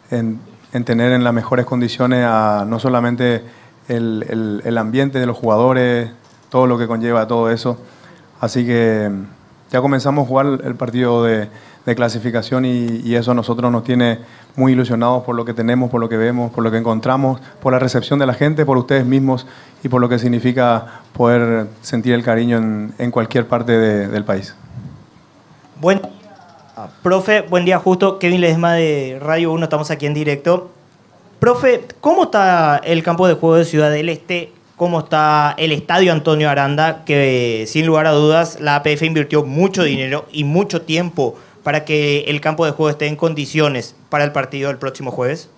en, 0.10 0.40
en, 0.72 0.84
tener 0.84 1.12
en 1.12 1.24
las 1.24 1.32
mejores 1.32 1.68
condiciones 1.68 2.26
a, 2.28 2.66
no 2.68 2.80
solamente 2.80 3.44
el, 3.88 4.26
el, 4.28 4.64
el, 4.66 4.78
ambiente 4.80 5.20
de 5.20 5.28
los 5.28 5.38
jugadores, 5.38 6.10
todo 6.50 6.66
lo 6.66 6.80
que 6.80 6.88
conlleva 6.88 7.28
todo 7.28 7.52
eso. 7.52 7.78
Así 8.42 8.66
que 8.66 9.12
ya 9.70 9.80
comenzamos 9.80 10.26
a 10.26 10.28
jugar 10.28 10.60
el 10.64 10.74
partido 10.74 11.24
de, 11.24 11.50
de 11.86 11.96
clasificación 11.96 12.66
y, 12.66 13.16
eso 13.16 13.32
a 13.32 13.34
nosotros 13.34 13.72
nos 13.72 13.84
tiene 13.84 14.20
muy 14.56 14.72
ilusionados 14.72 15.24
por 15.24 15.36
lo 15.36 15.46
que 15.46 15.54
tenemos, 15.54 15.90
por 15.90 16.00
lo 16.00 16.10
que 16.10 16.18
vemos, 16.18 16.52
por 16.52 16.64
lo 16.64 16.72
que 16.72 16.78
encontramos, 16.78 17.42
por 17.62 17.74
la 17.74 17.80
recepción 17.80 18.20
de 18.20 18.26
la 18.26 18.34
gente, 18.34 18.66
por 18.66 18.78
ustedes 18.78 19.06
mismos 19.06 19.46
y 19.84 19.90
por 19.90 20.02
lo 20.02 20.10
que 20.10 20.18
significa 20.18 21.02
poder 21.14 21.68
sentir 21.82 22.14
el 22.14 22.24
cariño 22.24 22.58
en, 22.98 23.12
cualquier 23.12 23.48
parte 23.48 23.74
de, 23.74 24.08
del 24.08 24.24
país. 24.24 24.56
Buen 25.80 26.02
profe, 27.02 27.42
buen 27.42 27.66
día 27.66 27.80
justo, 27.80 28.18
Kevin 28.18 28.42
Ledesma 28.42 28.74
de 28.74 29.20
Radio 29.22 29.52
1, 29.52 29.66
estamos 29.66 29.92
aquí 29.92 30.06
en 30.06 30.14
directo. 30.14 30.72
Profe, 31.40 31.86
¿cómo 32.00 32.24
está 32.24 32.78
el 32.84 33.04
campo 33.04 33.28
de 33.28 33.34
juego 33.34 33.56
de 33.56 33.66
Ciudad 33.66 33.92
del 33.92 34.10
Este? 34.10 34.52
¿Cómo 34.78 35.00
está 35.02 35.54
el 35.58 35.72
estadio 35.72 36.12
Antonio 36.12 36.50
Aranda? 36.50 37.04
Que 37.06 37.66
sin 37.68 37.86
lugar 37.86 38.08
a 38.08 38.12
dudas 38.12 38.60
la 38.60 38.76
APF 38.78 39.04
invirtió 39.04 39.44
mucho 39.44 39.84
dinero 39.84 40.26
y 40.32 40.46
mucho 40.46 40.82
tiempo 40.82 41.36
para 41.64 41.86
que 41.86 42.26
el 42.28 42.42
campo 42.42 42.66
de 42.66 42.72
juego 42.72 42.90
esté 42.90 43.08
en 43.08 43.16
condiciones 43.16 43.96
para 44.10 44.24
el 44.24 44.32
partido 44.32 44.68
del 44.68 44.78
próximo 44.78 45.12
jueves? 45.12 45.50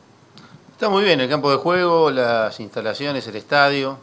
Está 0.72 0.90
muy 0.90 1.04
bien 1.04 1.20
el 1.20 1.30
campo 1.30 1.50
de 1.52 1.58
juego, 1.58 2.12
las 2.12 2.60
instalaciones, 2.60 3.28
el 3.28 3.36
estadio, 3.36 3.98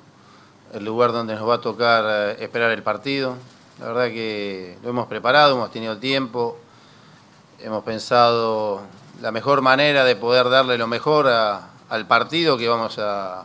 el 0.73 0.85
lugar 0.85 1.13
donde 1.13 1.35
nos 1.35 1.49
va 1.49 1.57
a 1.57 1.61
tocar 1.61 2.05
eh, 2.07 2.45
esperar 2.45 2.71
el 2.73 2.83
partido. 2.83 3.37
La 3.79 3.87
verdad 3.89 4.07
que 4.07 4.77
lo 4.83 4.91
hemos 4.91 5.07
preparado, 5.07 5.55
hemos 5.55 5.71
tenido 5.71 5.99
tiempo, 5.99 6.59
hemos 7.61 7.85
pensado 7.85 8.81
la 9.21 9.31
mejor 9.31 9.61
manera 9.61 10.05
de 10.05 10.17
poder 10.17 10.49
darle 10.49 10.79
lo 10.79 10.87
mejor 10.87 11.29
a, 11.29 11.69
al 11.89 12.07
partido 12.07 12.57
que 12.57 12.69
vamos 12.69 12.99
a, 12.99 13.45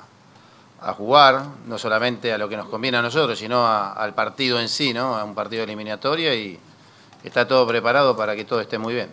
jugar, 0.96 1.44
no 1.66 1.78
solamente 1.78 2.32
a 2.32 2.38
lo 2.38 2.48
que 2.48 2.56
nos 2.56 2.70
conviene 2.70 2.98
a 2.98 3.02
nosotros, 3.02 3.38
sino 3.38 3.66
a, 3.66 3.92
al 3.92 4.14
partido 4.14 4.60
en 4.60 4.70
sí, 4.70 4.94
¿no? 4.94 5.18
a 5.18 5.24
un 5.26 5.36
partido 5.36 5.64
eliminatorio 5.64 6.34
y 6.34 6.58
está 7.28 7.48
todo 7.48 7.68
preparado 7.68 8.18
para 8.18 8.36
que 8.36 8.44
todo 8.44 8.62
esté 8.62 8.78
muy 8.78 8.94
bien. 8.94 9.10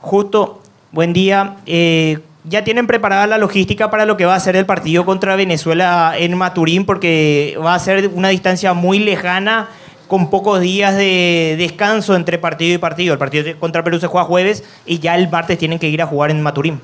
Justo, 0.00 0.60
buen 0.92 1.12
día. 1.12 1.56
Eh, 1.66 2.20
¿Ya 2.44 2.64
tienen 2.64 2.86
preparada 2.86 3.26
la 3.26 3.38
logística 3.38 3.90
para 3.90 4.04
lo 4.04 4.16
que 4.16 4.26
va 4.26 4.34
a 4.34 4.40
ser 4.40 4.56
el 4.56 4.66
partido 4.66 5.04
contra 5.04 5.36
Venezuela 5.36 6.14
en 6.16 6.36
Maturín? 6.36 6.84
Porque 6.84 7.56
va 7.64 7.74
a 7.74 7.78
ser 7.78 8.08
una 8.08 8.28
distancia 8.28 8.72
muy 8.72 8.98
lejana, 8.98 9.68
con 10.08 10.28
pocos 10.28 10.60
días 10.60 10.96
de 10.96 11.54
descanso 11.56 12.16
entre 12.16 12.38
partido 12.38 12.74
y 12.74 12.78
partido. 12.78 13.12
El 13.12 13.18
partido 13.18 13.58
contra 13.58 13.84
Perú 13.84 13.98
se 13.98 14.08
juega 14.08 14.26
jueves 14.26 14.64
y 14.84 14.98
ya 14.98 15.14
el 15.16 15.30
martes 15.30 15.56
tienen 15.56 15.78
que 15.78 15.88
ir 15.88 16.02
a 16.02 16.06
jugar 16.06 16.30
en 16.30 16.42
Maturín. 16.42 16.80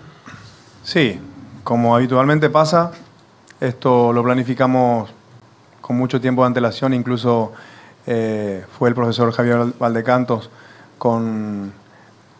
Sí, 0.84 1.20
como 1.64 1.94
habitualmente 1.94 2.48
pasa, 2.48 2.92
esto 3.60 4.12
lo 4.12 4.22
planificamos 4.22 5.10
con 5.80 5.96
mucho 5.96 6.20
tiempo 6.20 6.42
de 6.42 6.46
antelación, 6.46 6.94
incluso 6.94 7.52
eh, 8.10 8.64
fue 8.78 8.88
el 8.88 8.94
profesor 8.94 9.30
Javier 9.32 9.66
Valdecantos 9.78 10.48
con, 10.96 11.74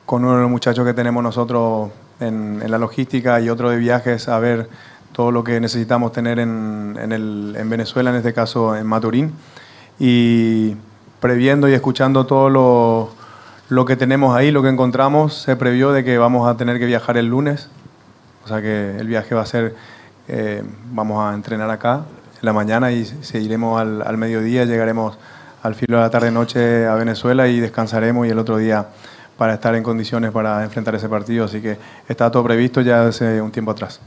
con 0.07 0.25
uno 0.25 0.37
de 0.37 0.41
los 0.41 0.51
muchachos 0.51 0.87
que 0.87 0.95
tenemos 0.95 1.23
nosotros 1.23 1.91
en, 2.21 2.63
en, 2.63 2.71
la 2.71 2.79
logística 2.79 3.39
y 3.39 3.51
otro 3.51 3.69
de 3.69 3.77
viajes 3.77 4.29
a 4.29 4.39
ver 4.39 4.71
todo 5.13 5.31
lo 5.31 5.45
que 5.45 5.61
necesitamos 5.61 6.13
tener 6.13 6.39
en, 6.39 6.99
en, 6.99 7.13
el, 7.13 7.55
en 7.59 7.69
Venezuela, 7.69 8.09
en 8.09 8.17
este 8.17 8.33
caso 8.33 8.77
en 8.77 8.87
Maturín. 8.87 9.35
Y 9.99 10.75
previendo 11.21 11.69
y 11.69 11.75
escuchando 11.75 12.25
todo 12.25 12.49
lo, 12.49 13.11
lo 13.69 13.85
que 13.85 13.97
tenemos 13.97 14.35
ahí, 14.35 14.51
lo 14.51 14.63
que 14.63 14.71
encontramos, 14.71 15.35
se 15.35 15.55
previó 15.55 15.93
de 15.93 16.03
que 16.03 16.17
vamos 16.17 16.49
a 16.49 16.57
tener 16.57 16.79
que 16.79 16.87
viajar 16.87 17.19
el 17.19 17.27
lunes. 17.27 17.69
O 18.43 18.49
sea 18.49 18.63
que 18.63 18.97
el 18.97 19.07
viaje 19.07 19.35
va 19.35 19.43
a 19.43 19.47
ser, 19.47 19.77
eh, 20.29 20.63
vamos 20.93 21.23
a 21.23 21.35
entrenar 21.35 21.69
acá 21.69 22.07
en 22.41 22.47
la 22.47 22.55
mañana 22.55 22.91
y 22.91 23.05
seguiremos 23.05 23.79
al, 23.79 24.01
al 24.01 24.17
mediodía, 24.17 24.65
llegaremos 24.65 25.19
al 25.69 25.75
filo 25.75 25.99
de 25.99 26.03
la 26.03 26.11
tarde-noche 26.11 26.87
a 26.87 26.95
Venezuela 26.95 27.47
y 27.47 27.61
descansaremos 27.61 28.27
y 28.27 28.31
el 28.31 28.39
otro 28.39 28.57
día 28.57 28.87
para 29.37 29.55
estar 29.55 29.75
en 29.75 29.83
condiciones 29.83 30.33
para 30.33 30.65
enfrentar 30.65 30.95
ese 30.95 31.09
partido. 31.09 31.45
Así 31.45 31.61
que 31.61 31.77
está 32.09 32.31
todo 32.31 32.43
previsto 32.43 32.81
ya 32.81 33.07
hace 33.07 33.41
un 33.41 33.53
tiempo 33.53 33.71
atrás. 33.71 34.01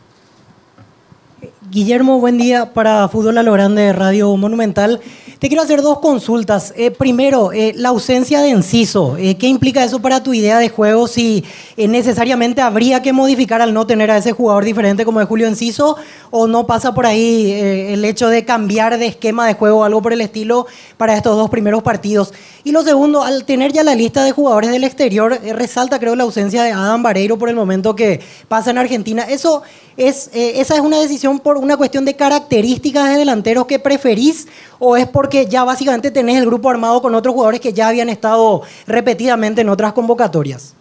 Guillermo, 1.72 2.20
buen 2.20 2.38
día 2.38 2.74
para 2.74 3.08
Fútbol 3.08 3.38
a 3.38 3.44
lo 3.44 3.54
Grande 3.54 3.94
Radio 3.94 4.36
Monumental. 4.36 5.00
Te 5.40 5.48
quiero 5.48 5.64
hacer 5.64 5.82
dos 5.82 6.00
consultas. 6.00 6.74
Eh, 6.76 6.92
primero, 6.92 7.54
eh, 7.54 7.72
la 7.78 7.90
ausencia 7.90 8.42
de 8.42 8.50
Enciso. 8.50 9.16
Eh, 9.16 9.38
¿Qué 9.38 9.48
implica 9.48 9.82
eso 9.82 10.02
para 10.02 10.22
tu 10.22 10.34
idea 10.34 10.60
de 10.60 10.68
juego? 10.68 11.08
Si 11.08 11.46
eh, 11.78 11.88
necesariamente 11.88 12.60
habría 12.60 13.02
que 13.02 13.14
modificar 13.14 13.62
al 13.62 13.74
no 13.74 13.88
tener 13.88 14.12
a 14.12 14.18
ese 14.18 14.34
jugador 14.34 14.66
diferente 14.66 15.06
como 15.06 15.22
de 15.22 15.26
Julio 15.26 15.48
Enciso, 15.48 15.96
o 16.30 16.46
no 16.46 16.68
pasa 16.68 16.94
por 16.94 17.06
ahí 17.06 17.52
eh, 17.54 17.94
el 17.94 18.04
hecho 18.04 18.28
de 18.28 18.44
cambiar 18.44 19.00
de 19.00 19.08
esquema 19.08 19.48
de 19.48 19.54
juego 19.54 19.80
o 19.80 19.84
algo 19.86 20.02
por 20.02 20.12
el 20.12 20.20
estilo 20.20 20.68
para 20.98 21.16
estos 21.16 21.38
dos 21.38 21.50
primeros 21.50 21.84
partidos. 21.84 22.34
Y 22.66 22.74
lo 22.74 22.84
segundo, 22.84 23.24
al 23.24 23.46
tener 23.46 23.72
ya 23.72 23.84
la 23.84 23.96
lista 23.96 24.26
de 24.26 24.34
jugadores 24.34 24.72
del 24.72 24.84
exterior, 24.84 25.40
resalta 25.42 26.00
creo 26.00 26.18
la 26.18 26.24
ausencia 26.24 26.64
de 26.64 26.74
Adam 26.74 27.02
Vareiro 27.02 27.38
por 27.38 27.48
el 27.48 27.56
momento 27.56 27.96
que 27.96 28.20
pasa 28.50 28.72
en 28.72 28.78
Argentina. 28.78 29.24
Eso 29.24 29.64
es, 29.98 30.30
eh, 30.34 30.62
¿Esa 30.62 30.76
es 30.76 30.82
una 30.82 31.00
decisión 31.00 31.40
por 31.40 31.58
una 31.58 31.78
cuestión 31.78 32.06
de 32.06 32.16
características 32.16 33.10
de 33.10 33.18
delanteros 33.18 33.66
que 33.66 33.80
preferís 33.80 34.48
o 34.80 34.96
es 34.98 35.08
porque 35.08 35.48
ya 35.48 35.64
básicamente 35.64 36.12
tenés 36.12 36.38
el 36.38 36.46
grupo 36.46 36.70
armado 36.70 37.02
con 37.02 37.14
otros 37.16 37.34
jugadores 37.34 37.60
que 37.60 37.74
ya 37.74 37.90
habían 37.90 38.10
estado 38.10 38.62
repetidamente 38.88 39.62
en 39.62 39.70
otras 39.70 39.94
convocatorias? 39.94 40.74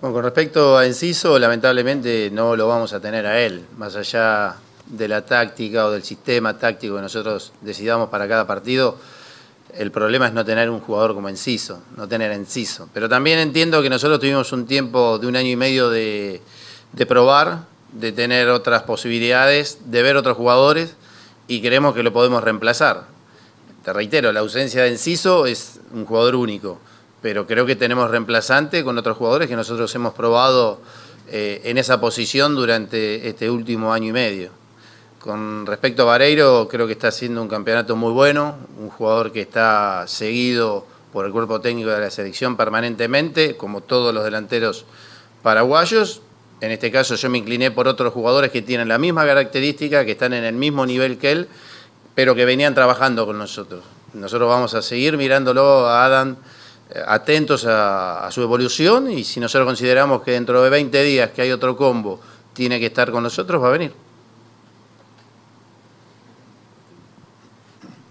Bueno, 0.00 0.14
con 0.14 0.24
respecto 0.24 0.76
a 0.76 0.84
Enciso, 0.84 1.38
lamentablemente 1.38 2.28
no 2.32 2.56
lo 2.56 2.66
vamos 2.66 2.92
a 2.92 3.00
tener 3.00 3.24
a 3.24 3.40
él, 3.40 3.64
más 3.76 3.94
allá 3.94 4.56
de 4.86 5.06
la 5.06 5.24
táctica 5.24 5.86
o 5.86 5.92
del 5.92 6.02
sistema 6.02 6.58
táctico 6.58 6.96
que 6.96 7.02
nosotros 7.02 7.52
decidamos 7.60 8.08
para 8.08 8.26
cada 8.26 8.46
partido. 8.46 8.98
El 9.72 9.90
problema 9.90 10.26
es 10.26 10.34
no 10.34 10.44
tener 10.44 10.68
un 10.68 10.80
jugador 10.80 11.14
como 11.14 11.28
Enciso, 11.28 11.80
no 11.96 12.08
tener 12.08 12.32
Enciso. 12.32 12.88
Pero 12.92 13.08
también 13.08 13.38
entiendo 13.38 13.80
que 13.80 13.88
nosotros 13.88 14.18
tuvimos 14.18 14.52
un 14.52 14.66
tiempo 14.66 15.18
de 15.18 15.28
un 15.28 15.36
año 15.36 15.48
y 15.48 15.56
medio 15.56 15.88
de, 15.88 16.42
de 16.92 17.06
probar, 17.06 17.71
de 17.92 18.12
tener 18.12 18.48
otras 18.48 18.82
posibilidades, 18.82 19.78
de 19.86 20.02
ver 20.02 20.16
otros 20.16 20.36
jugadores 20.36 20.96
y 21.48 21.60
creemos 21.60 21.94
que 21.94 22.02
lo 22.02 22.12
podemos 22.12 22.42
reemplazar. 22.42 23.04
Te 23.84 23.92
reitero, 23.92 24.32
la 24.32 24.40
ausencia 24.40 24.82
de 24.82 24.88
Enciso 24.88 25.46
es 25.46 25.80
un 25.92 26.06
jugador 26.06 26.36
único, 26.36 26.78
pero 27.20 27.46
creo 27.46 27.66
que 27.66 27.76
tenemos 27.76 28.10
reemplazante 28.10 28.84
con 28.84 28.96
otros 28.96 29.16
jugadores 29.16 29.48
que 29.48 29.56
nosotros 29.56 29.94
hemos 29.94 30.14
probado 30.14 30.80
eh, 31.28 31.60
en 31.64 31.78
esa 31.78 32.00
posición 32.00 32.54
durante 32.54 33.28
este 33.28 33.50
último 33.50 33.92
año 33.92 34.08
y 34.08 34.12
medio. 34.12 34.50
Con 35.18 35.66
respecto 35.66 36.02
a 36.02 36.06
Vareiro, 36.06 36.66
creo 36.68 36.86
que 36.86 36.94
está 36.94 37.08
haciendo 37.08 37.42
un 37.42 37.48
campeonato 37.48 37.94
muy 37.94 38.12
bueno, 38.12 38.56
un 38.78 38.90
jugador 38.90 39.30
que 39.30 39.40
está 39.40 40.04
seguido 40.08 40.84
por 41.12 41.26
el 41.26 41.32
cuerpo 41.32 41.60
técnico 41.60 41.90
de 41.90 42.00
la 42.00 42.10
selección 42.10 42.56
permanentemente, 42.56 43.56
como 43.56 43.82
todos 43.82 44.12
los 44.12 44.24
delanteros 44.24 44.84
paraguayos. 45.42 46.22
En 46.62 46.70
este 46.70 46.92
caso 46.92 47.16
yo 47.16 47.28
me 47.28 47.38
incliné 47.38 47.72
por 47.72 47.88
otros 47.88 48.12
jugadores 48.12 48.52
que 48.52 48.62
tienen 48.62 48.86
la 48.86 48.96
misma 48.96 49.26
característica, 49.26 50.04
que 50.04 50.12
están 50.12 50.32
en 50.32 50.44
el 50.44 50.54
mismo 50.54 50.86
nivel 50.86 51.18
que 51.18 51.32
él, 51.32 51.48
pero 52.14 52.36
que 52.36 52.44
venían 52.44 52.72
trabajando 52.72 53.26
con 53.26 53.36
nosotros. 53.36 53.82
Nosotros 54.14 54.48
vamos 54.48 54.72
a 54.74 54.80
seguir 54.80 55.16
mirándolo 55.16 55.88
a 55.88 56.04
Adam, 56.04 56.36
eh, 56.88 57.02
atentos 57.04 57.66
a, 57.66 58.28
su 58.30 58.42
evolución 58.42 59.10
y 59.10 59.24
si 59.24 59.40
nosotros 59.40 59.66
consideramos 59.66 60.22
que 60.22 60.30
dentro 60.30 60.62
de 60.62 60.70
20 60.70 61.02
días 61.02 61.30
que 61.32 61.42
hay 61.42 61.50
otro 61.50 61.76
combo 61.76 62.20
tiene 62.52 62.78
que 62.78 62.86
estar 62.86 63.10
con 63.10 63.24
nosotros, 63.24 63.60
va 63.60 63.66
a 63.66 63.72
venir. 63.72 63.92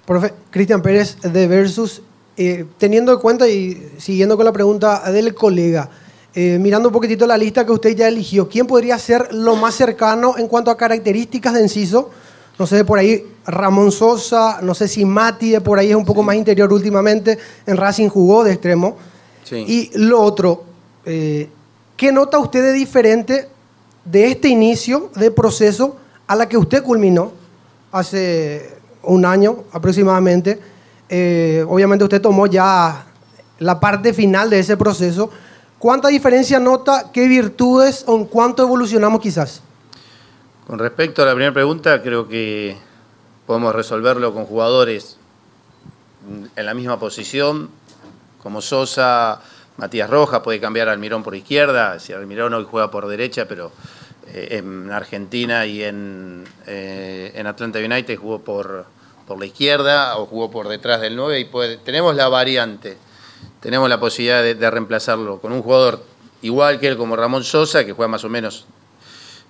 Profe, 0.06 0.34
Cristian 0.50 0.82
Pérez 0.82 1.22
de 1.22 1.48
Versus, 1.48 2.02
eh, 2.36 2.66
teniendo 2.78 3.14
en 3.14 3.20
cuenta 3.20 3.48
y 3.48 3.94
siguiendo 3.98 4.36
con 4.36 4.46
la 4.46 4.52
pregunta 4.52 5.10
del 5.10 5.34
colega, 5.34 5.90
eh, 6.34 6.58
mirando 6.60 6.90
un 6.90 6.94
poquitito 6.94 7.28
la 7.28 7.38
lista 7.38 7.66
que 7.66 7.72
usted 7.72 7.96
ya 7.96 8.08
eligió, 8.08 8.48
¿quién 8.48 8.66
podría 8.66 8.98
ser 8.98 9.34
lo 9.34 9.56
más 9.56 9.76
cercano 9.76 10.36
en 10.38 10.48
cuanto 10.48 10.72
a 10.72 10.78
características 10.78 11.54
de 11.54 11.62
Enciso? 11.62 12.10
No 12.58 12.68
sé, 12.68 12.86
por 12.86 13.00
ahí 13.00 13.26
Ramón 13.46 13.92
Sosa, 13.92 14.60
no 14.62 14.74
sé 14.74 14.88
si 14.88 15.04
Mati 15.04 15.50
de 15.52 15.62
por 15.62 15.80
ahí 15.80 15.90
es 15.90 15.96
un 15.96 16.06
poco 16.06 16.24
más 16.24 16.36
interior 16.36 16.72
últimamente, 16.72 17.38
en 17.66 17.76
Racing 17.76 18.08
jugó 18.08 18.44
de 18.44 18.54
extremo. 18.54 18.98
Y 19.52 19.92
lo 19.96 20.22
otro, 20.22 20.64
eh, 21.06 21.50
¿qué 21.98 22.12
nota 22.14 22.40
usted 22.40 22.62
de 22.62 22.72
diferente 22.72 23.50
de 24.06 24.28
este 24.28 24.48
inicio 24.48 25.10
de 25.16 25.30
proceso 25.30 25.98
a 26.28 26.36
la 26.38 26.48
que 26.48 26.56
usted 26.58 26.82
culminó 26.84 27.34
hace 27.92 28.78
un 29.04 29.26
año 29.26 29.66
aproximadamente? 29.74 30.58
Eh, 31.10 31.66
obviamente 31.68 32.06
usted 32.06 32.22
tomó 32.22 32.48
ya 32.48 33.06
la 33.60 33.80
parte 33.80 34.14
final 34.14 34.50
de 34.50 34.60
ese 34.60 34.78
proceso. 34.78 35.30
¿Cuánta 35.82 36.10
diferencia 36.10 36.60
nota? 36.60 37.10
¿Qué 37.12 37.28
virtudes 37.28 38.04
o 38.06 38.16
en 38.16 38.26
cuánto 38.26 38.62
evolucionamos 38.62 39.20
quizás? 39.20 39.64
Con 40.68 40.78
respecto 40.78 41.24
a 41.24 41.26
la 41.26 41.32
primera 41.32 41.56
pregunta, 41.56 42.04
creo 42.04 42.28
que 42.28 42.78
podemos 43.48 43.74
resolverlo 43.74 44.32
con 44.32 44.46
jugadores 44.46 45.18
en 46.56 46.66
la 46.68 46.76
misma 46.76 47.00
posición, 47.00 47.72
como 48.44 48.62
Sosa, 48.62 49.42
Matías 49.78 50.08
Rojas, 50.08 50.42
puede 50.42 50.60
cambiar 50.60 50.88
a 50.88 50.92
Almirón 50.92 51.24
por 51.24 51.36
izquierda, 51.36 52.00
si 52.00 52.14
Almirón 52.14 52.54
hoy 52.54 52.68
juega 52.70 52.92
por 52.92 53.08
derecha, 53.08 53.48
pero 53.48 53.72
eh, 54.28 54.60
en 54.60 54.92
Argentina 54.92 55.66
y 55.66 55.82
en, 55.82 56.44
eh, 56.68 57.32
en 57.34 57.48
Atlanta 57.48 57.80
United 57.80 58.20
jugó 58.20 58.38
por, 58.38 58.86
por 59.26 59.40
la 59.40 59.48
izquierda 59.48 60.16
o 60.20 60.28
jugó 60.28 60.52
por 60.52 60.68
detrás 60.68 61.02
del 61.02 61.16
9 61.16 61.40
y 61.40 61.78
tenemos 61.84 62.16
la 62.16 62.28
variante, 62.30 63.00
tenemos 63.60 63.90
la 63.90 64.00
posibilidad 64.00 64.42
de, 64.44 64.72
reemplazarlo 64.72 65.40
con 65.40 65.52
un 65.52 65.62
jugador 65.62 66.04
igual 66.42 66.80
que 66.80 66.88
él 66.88 66.98
como 66.98 67.16
Ramón 67.16 67.44
Sosa, 67.44 67.86
que 67.86 67.94
juega 67.94 68.08
más 68.10 68.24
o 68.24 68.30
menos 68.30 68.66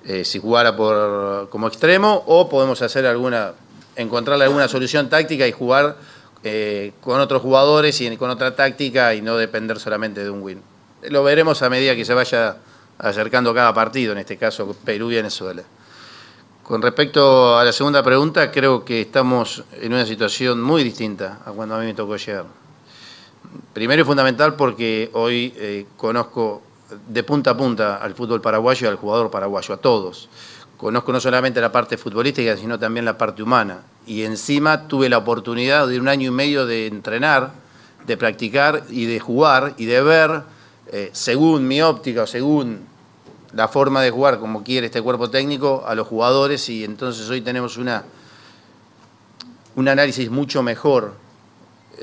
eh, 0.06 0.26
si 0.26 0.40
jugara 0.40 0.76
por, 0.76 1.50
como 1.50 1.68
extremo, 1.68 2.24
o 2.26 2.50
podemos 2.50 2.82
hacer 2.82 3.06
alguna, 3.06 3.54
encontrarle 3.96 4.46
alguna 4.46 4.68
solución 4.68 5.10
táctica 5.10 5.48
y 5.48 5.52
jugar 5.52 5.96
eh, 6.44 6.94
con 7.02 7.20
otros 7.20 7.42
jugadores 7.42 8.02
y 8.02 8.18
con 8.18 8.30
otra 8.30 8.56
táctica 8.56 9.14
y 9.14 9.22
no 9.22 9.38
depender 9.38 9.80
solamente 9.80 10.24
de 10.24 10.30
un 10.30 10.42
win. 10.42 10.62
Lo 11.10 11.24
veremos 11.24 11.62
a 11.62 11.70
medida 11.70 11.96
que 11.96 12.04
se 12.04 12.14
vaya 12.14 12.58
acercando 12.98 13.54
cada 13.54 13.74
partido, 13.74 14.12
en 14.12 14.20
este 14.20 14.38
caso 14.38 14.76
Perú 14.84 15.12
y 15.12 15.16
Venezuela. 15.16 15.64
Con 16.64 16.82
respecto 16.82 17.58
a 17.58 17.64
la 17.64 17.72
segunda 17.72 18.02
pregunta, 18.04 18.52
creo 18.52 18.86
que 18.86 19.02
estamos 19.02 19.64
en 19.74 19.94
una 19.94 20.06
situación 20.06 20.62
muy 20.62 20.84
distinta 20.84 21.40
a 21.46 21.52
cuando 21.52 21.76
a 21.76 21.80
mí 21.80 21.86
me 21.86 21.94
tocó 21.94 22.16
llegar. 22.16 22.61
Primero 23.74 24.02
y 24.02 24.06
fundamental 24.06 24.56
porque 24.56 25.10
hoy 25.14 25.54
eh, 25.58 25.86
conozco 25.98 26.62
de 27.08 27.24
punta 27.24 27.52
a 27.52 27.58
punta 27.58 27.96
al 27.98 28.16
fútbol 28.16 28.42
paraguayo 28.42 28.88
y 28.88 28.90
al 28.90 28.98
jugador 28.98 29.32
paraguayo, 29.32 29.74
a 29.74 29.78
todos. 29.78 30.30
Conozco 30.78 31.12
no 31.14 31.20
solamente 31.20 31.62
la 31.62 31.72
parte 31.72 31.98
futbolística, 31.98 32.58
sino 32.58 32.80
también 32.80 33.06
la 33.06 33.18
parte 33.18 33.44
humana. 33.44 33.84
Y 34.06 34.24
encima 34.24 34.88
tuve 34.88 35.10
la 35.10 35.20
oportunidad 35.20 35.88
de 35.88 36.00
un 36.00 36.08
año 36.08 36.30
y 36.30 36.32
medio 36.32 36.66
de 36.66 36.88
entrenar, 36.88 37.52
de 38.06 38.18
practicar 38.18 38.84
y 38.90 39.06
de 39.06 39.20
jugar 39.20 39.76
y 39.78 39.86
de 39.86 40.02
ver, 40.02 40.42
eh, 40.88 41.10
según 41.14 41.68
mi 41.68 41.82
óptica 41.82 42.24
o 42.24 42.28
según 42.28 42.80
la 43.54 43.68
forma 43.68 44.02
de 44.02 44.12
jugar, 44.12 44.40
como 44.40 44.64
quiere 44.64 44.88
este 44.88 45.02
cuerpo 45.02 45.30
técnico, 45.30 45.84
a 45.86 45.94
los 45.94 46.08
jugadores. 46.08 46.68
Y 46.70 46.84
entonces 46.84 47.30
hoy 47.30 47.42
tenemos 47.42 47.78
una, 47.78 48.04
un 49.76 49.88
análisis 49.88 50.30
mucho 50.30 50.64
mejor 50.64 51.21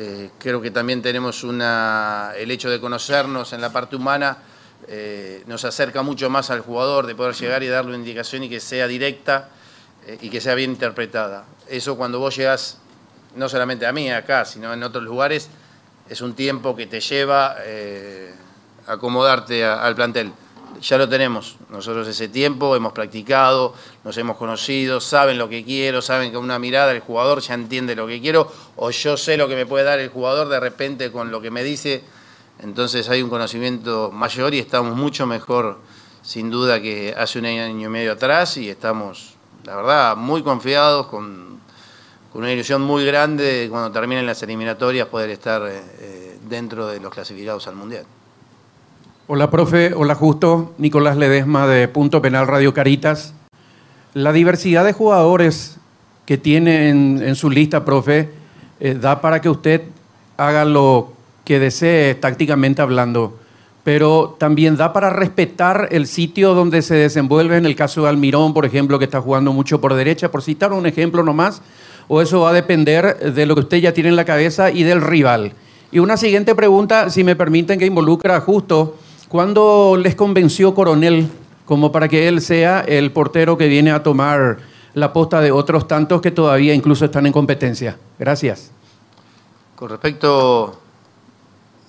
eh, 0.01 0.31
creo 0.39 0.63
que 0.63 0.71
también 0.71 1.03
tenemos 1.03 1.43
una, 1.43 2.31
el 2.37 2.53
hecho 2.53 2.71
de 2.71 2.79
conocernos 2.79 3.53
en 3.53 3.61
la 3.61 3.73
parte 3.73 3.97
humana 3.97 4.39
eh, 4.87 5.43
nos 5.49 5.65
acerca 5.65 6.03
mucho 6.03 6.31
más 6.31 6.51
al 6.51 6.61
jugador, 6.61 7.05
de 7.09 7.17
poder 7.17 7.35
llegar 7.35 7.65
y 7.65 7.67
darle 7.67 7.91
una 7.91 7.99
indicación 7.99 8.45
y 8.45 8.49
que 8.49 8.61
sea 8.61 8.87
directa 8.87 9.49
eh, 10.07 10.17
y 10.21 10.31
que 10.31 10.41
sea 10.41 10.55
bien 10.55 10.71
interpretada. 10.71 11.47
Eso 11.69 11.97
cuando 11.97 12.21
vos 12.21 12.37
llegas, 12.37 12.79
no 13.35 13.49
solamente 13.49 13.87
a 13.87 13.93
mí 13.93 14.09
acá, 14.09 14.45
sino 14.45 14.73
en 14.73 14.85
otros 14.85 15.03
lugares, 15.03 15.49
es 16.09 16.21
un 16.21 16.35
tiempo 16.35 16.77
que 16.77 16.87
te 16.87 17.01
lleva 17.01 17.57
acomodarte 18.87 19.65
al 19.65 19.97
plantel. 19.97 20.33
Ya 20.81 20.97
lo 20.97 21.09
tenemos, 21.09 21.57
nosotros 21.71 22.07
ese 22.07 22.29
tiempo 22.29 22.77
hemos 22.77 22.93
practicado, 22.93 23.75
nos 24.05 24.17
hemos 24.17 24.37
conocido, 24.37 25.01
saben 25.01 25.37
lo 25.37 25.49
que 25.49 25.65
quiero, 25.65 26.01
saben 26.03 26.31
que 26.31 26.37
con 26.37 26.45
una 26.45 26.59
mirada 26.59 26.93
el 26.93 27.01
jugador 27.01 27.41
ya 27.41 27.55
entiende 27.55 27.97
lo 27.97 28.07
que 28.07 28.21
quiero, 28.21 28.53
o 28.77 28.91
yo 28.91 29.17
sé 29.17 29.37
lo 29.37 29.49
que 29.49 29.57
me 29.57 29.67
puede 29.67 29.85
dar 29.85 29.99
el 29.99 30.09
jugador 30.09 30.49
de 30.49 30.61
repente 30.61 31.11
con 31.11 31.33
lo 31.33 31.41
que 31.41 31.51
me 31.51 31.65
dice, 31.65 32.05
entonces 32.61 33.09
hay 33.09 33.23
un 33.23 33.31
conocimiento 33.31 34.11
mayor 34.13 34.55
y 34.55 34.61
estamos 34.61 34.97
mucho 34.97 35.27
mejor, 35.27 35.79
sin 36.23 36.51
duda, 36.51 36.81
que 36.81 37.15
hace 37.17 37.39
un 37.39 37.47
año 37.47 37.67
y 37.67 37.89
medio 37.89 38.13
atrás 38.13 38.57
y 38.57 38.69
estamos, 38.69 39.35
la 39.65 39.75
verdad, 39.75 40.17
muy 40.17 40.43
confiados, 40.43 41.09
con, 41.09 41.61
con 42.33 42.43
una 42.43 42.53
ilusión 42.53 42.83
muy 42.83 43.05
grande 43.05 43.45
de 43.45 43.69
cuando 43.69 43.91
terminen 43.91 44.27
las 44.27 44.43
eliminatorias 44.43 45.09
poder 45.09 45.31
estar 45.31 45.63
eh, 45.67 45.83
eh, 45.99 46.39
dentro 46.49 46.87
de 46.87 47.01
los 47.01 47.13
clasificados 47.13 47.67
al 47.67 47.75
Mundial. 47.75 48.07
Hola, 49.31 49.51
profe. 49.51 49.93
Hola, 49.95 50.15
justo. 50.15 50.73
Nicolás 50.79 51.19
Ledesma 51.19 51.67
de 51.67 51.87
Punto 51.87 52.23
Penal 52.23 52.47
Radio 52.47 52.73
Caritas. 52.73 53.35
La 54.15 54.33
diversidad 54.33 54.87
de 54.87 54.95
jugadores 54.95 55.77
que 56.25 56.39
tiene 56.39 56.89
en, 56.89 57.35
su 57.35 57.51
lista, 57.51 57.85
profe, 57.85 58.31
eh, 58.81 58.97
da 58.99 59.21
para 59.21 59.43
que 59.43 59.51
usted 59.51 59.83
haga 60.39 60.65
lo 60.65 61.13
que 61.45 61.59
desee 61.59 62.15
tácticamente 62.15 62.81
hablando, 62.81 63.39
pero 63.85 64.35
también 64.39 64.79
da 64.79 64.95
para 64.95 65.11
respetar 65.11 65.89
el 65.91 66.07
sitio 66.07 66.55
donde 66.55 66.81
se 66.81 66.95
desenvuelve, 66.95 67.59
en 67.59 67.67
el 67.67 67.77
caso 67.77 68.05
de 68.05 68.09
Almirón, 68.09 68.55
por 68.55 68.65
ejemplo, 68.65 68.99
que 68.99 69.05
está 69.05 69.21
jugando 69.21 69.53
mucho 69.53 69.79
por 69.79 69.93
derecha, 69.93 70.31
por 70.31 70.43
citar 70.43 70.73
un 70.73 70.87
ejemplo 70.87 71.23
nomás, 71.23 71.61
o 72.09 72.23
eso 72.23 72.41
va 72.41 72.49
a 72.49 72.55
depender 72.55 73.35
de 73.35 73.45
lo 73.45 73.57
que 73.57 73.61
usted 73.61 73.77
ya 73.77 73.93
tiene 73.93 74.09
en 74.09 74.17
la 74.17 74.25
cabeza 74.25 74.71
y 74.71 74.85
del 74.85 75.03
rival. 75.03 75.53
Y 75.93 75.99
una 75.99 76.17
siguiente 76.17 76.55
pregunta, 76.55 77.11
si 77.11 77.25
me 77.25 77.37
permiten, 77.37 77.79
que 77.79 77.85
involucra 77.85 78.41
justo, 78.41 78.97
¿cuándo 79.29 79.97
les 79.97 80.15
convenció 80.15 80.75
Coronel 80.75 81.29
como 81.65 81.93
para 81.93 82.09
que 82.09 82.29
él 82.29 82.41
sea 82.41 82.81
el 82.81 83.13
portero 83.13 83.57
que 83.59 83.69
viene 83.69 83.91
a 83.91 84.03
tomar 84.03 84.59
la 84.95 85.13
posta 85.13 85.41
de 85.41 85.53
otros 85.53 85.87
tantos 85.87 86.21
que 86.21 86.31
todavía 86.31 86.75
incluso 86.75 87.05
están 87.05 87.27
en 87.27 87.33
competencia? 87.33 87.99
Gracias. 88.19 88.71
Con 89.77 89.91
respecto 89.91 90.81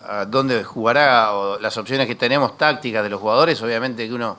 a 0.05 0.25
dónde 0.25 0.63
jugará 0.63 1.33
o 1.33 1.59
las 1.59 1.77
opciones 1.77 2.07
que 2.07 2.15
tenemos 2.15 2.57
tácticas 2.57 3.03
de 3.03 3.09
los 3.09 3.19
jugadores, 3.19 3.61
obviamente 3.61 4.07
que 4.07 4.13
uno 4.13 4.37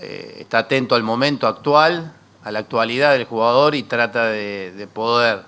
eh, 0.00 0.36
está 0.40 0.58
atento 0.58 0.94
al 0.94 1.02
momento 1.02 1.46
actual, 1.46 2.12
a 2.44 2.52
la 2.52 2.60
actualidad 2.60 3.12
del 3.12 3.24
jugador 3.24 3.74
y 3.74 3.82
trata 3.82 4.26
de, 4.26 4.72
de 4.72 4.86
poder 4.86 5.42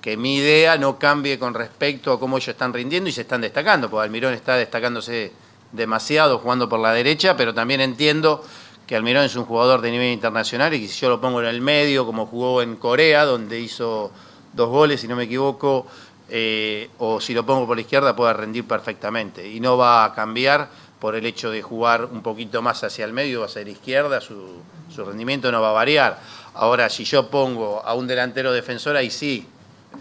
que 0.00 0.16
mi 0.16 0.36
idea 0.36 0.78
no 0.78 0.98
cambie 0.98 1.38
con 1.38 1.54
respecto 1.54 2.12
a 2.12 2.20
cómo 2.20 2.38
ellos 2.38 2.48
están 2.48 2.72
rindiendo 2.72 3.10
y 3.10 3.12
se 3.12 3.22
están 3.22 3.42
destacando, 3.42 3.90
porque 3.90 4.04
Almirón 4.04 4.32
está 4.32 4.54
destacándose 4.56 5.32
demasiado 5.72 6.38
jugando 6.38 6.68
por 6.68 6.80
la 6.80 6.92
derecha, 6.92 7.36
pero 7.36 7.54
también 7.54 7.80
entiendo 7.80 8.42
que 8.86 8.96
Almirón 8.96 9.24
es 9.24 9.36
un 9.36 9.44
jugador 9.44 9.80
de 9.80 9.90
nivel 9.90 10.12
internacional 10.12 10.74
y 10.74 10.80
que 10.80 10.88
si 10.88 11.00
yo 11.00 11.08
lo 11.08 11.20
pongo 11.20 11.40
en 11.40 11.46
el 11.46 11.60
medio, 11.60 12.04
como 12.04 12.26
jugó 12.26 12.62
en 12.62 12.76
Corea, 12.76 13.24
donde 13.24 13.60
hizo 13.60 14.10
dos 14.52 14.68
goles, 14.68 15.00
si 15.00 15.08
no 15.08 15.14
me 15.14 15.24
equivoco, 15.24 15.86
eh, 16.28 16.90
o 16.98 17.20
si 17.20 17.34
lo 17.34 17.46
pongo 17.46 17.66
por 17.66 17.76
la 17.76 17.82
izquierda 17.82 18.16
puede 18.16 18.32
rendir 18.32 18.66
perfectamente 18.66 19.48
y 19.48 19.60
no 19.60 19.76
va 19.76 20.04
a 20.04 20.14
cambiar 20.14 20.68
por 20.98 21.14
el 21.14 21.24
hecho 21.24 21.50
de 21.50 21.62
jugar 21.62 22.04
un 22.04 22.22
poquito 22.22 22.62
más 22.62 22.82
hacia 22.84 23.04
el 23.04 23.12
medio, 23.12 23.44
hacia 23.44 23.62
la 23.62 23.70
izquierda, 23.70 24.20
su, 24.20 24.60
su 24.94 25.04
rendimiento 25.04 25.50
no 25.50 25.62
va 25.62 25.70
a 25.70 25.72
variar. 25.72 26.18
Ahora, 26.54 26.90
si 26.90 27.04
yo 27.04 27.30
pongo 27.30 27.82
a 27.84 27.94
un 27.94 28.06
delantero 28.06 28.52
defensor, 28.52 28.96
ahí 28.96 29.10
sí, 29.10 29.46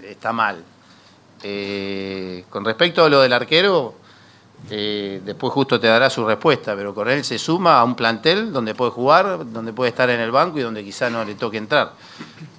está 0.04 0.34
mal. 0.34 0.64
Eh, 1.42 2.44
con 2.50 2.66
respecto 2.66 3.06
a 3.06 3.10
lo 3.10 3.22
del 3.22 3.32
arquero, 3.32 3.96
eh, 4.70 5.22
después 5.26 5.54
justo 5.54 5.80
te 5.80 5.88
dará 5.88 6.10
su 6.10 6.26
respuesta, 6.26 6.76
pero 6.76 6.94
con 6.94 7.10
él 7.10 7.24
se 7.24 7.40
suma 7.40 7.80
a 7.80 7.84
un 7.84 7.96
plantel 7.96 8.52
donde 8.52 8.76
puede 8.76 8.92
jugar, 8.92 9.52
donde 9.52 9.74
puede 9.74 9.90
estar 9.90 10.10
en 10.10 10.20
el 10.20 10.32
banco 10.32 10.60
y 10.60 10.62
donde 10.62 10.84
quizá 10.84 11.10
no 11.10 11.24
le 11.24 11.36
toque 11.36 11.58
entrar. 11.58 11.94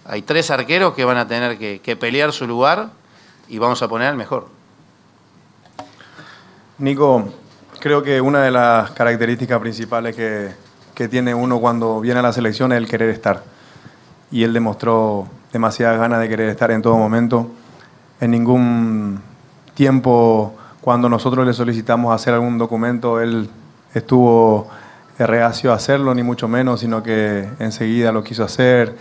Hay 0.07 0.22
tres 0.22 0.51
arqueros 0.51 0.94
que 0.94 1.05
van 1.05 1.18
a 1.18 1.28
tener 1.28 1.59
que, 1.59 1.96
pelear 1.96 2.32
su 2.32 2.46
lugar 2.46 2.90
y 3.48 3.59
vamos 3.59 3.82
a 3.82 3.88
poner 3.88 4.09
al 4.09 4.16
mejor. 4.16 4.48
Nico, 6.78 7.32
creo 7.78 8.03
que 8.03 8.20
una 8.20 8.42
de 8.42 8.51
las 8.51 8.90
características 8.92 9.61
principales 9.61 10.16
que 10.16 11.09
tiene 11.09 11.34
uno 11.34 11.61
cuando 11.61 12.01
viene 12.01 12.20
a 12.20 12.22
la 12.22 12.32
selección 12.32 12.72
es 12.72 12.78
el 12.78 12.88
querer 12.88 13.11
estar. 13.11 13.44
Y 14.30 14.44
él 14.44 14.53
demostró 14.53 15.26
demasiadas 15.53 15.98
ganas 15.98 16.20
de 16.20 16.28
querer 16.28 16.48
estar 16.48 16.70
en 16.70 16.82
todo 16.82 16.96
momento. 16.96 17.51
En 18.20 18.30
ningún 18.30 19.20
tiempo, 19.74 20.55
cuando 20.81 21.09
nosotros 21.09 21.47
le 21.47 21.53
solicitamos 21.53 22.14
hacer 22.14 22.35
algún 22.35 22.59
documento, 22.59 23.20
él 23.20 23.49
estuvo 23.95 24.68
reacio 25.18 25.72
a 25.72 25.74
hacerlo, 25.76 26.14
ni 26.14 26.22
mucho 26.22 26.49
menos, 26.49 26.81
sino 26.81 27.03
que 27.03 27.47
enseguida 27.59 28.12
lo 28.12 28.22
quiso 28.24 28.45
hacer. 28.45 28.97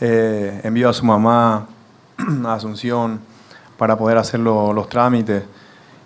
Eh, 0.00 0.60
envió 0.64 0.88
a 0.90 0.92
su 0.92 1.04
mamá 1.06 1.66
a 2.46 2.54
Asunción 2.54 3.20
para 3.78 3.96
poder 3.96 4.18
hacer 4.18 4.40
lo- 4.40 4.72
los 4.72 4.88
trámites. 4.88 5.44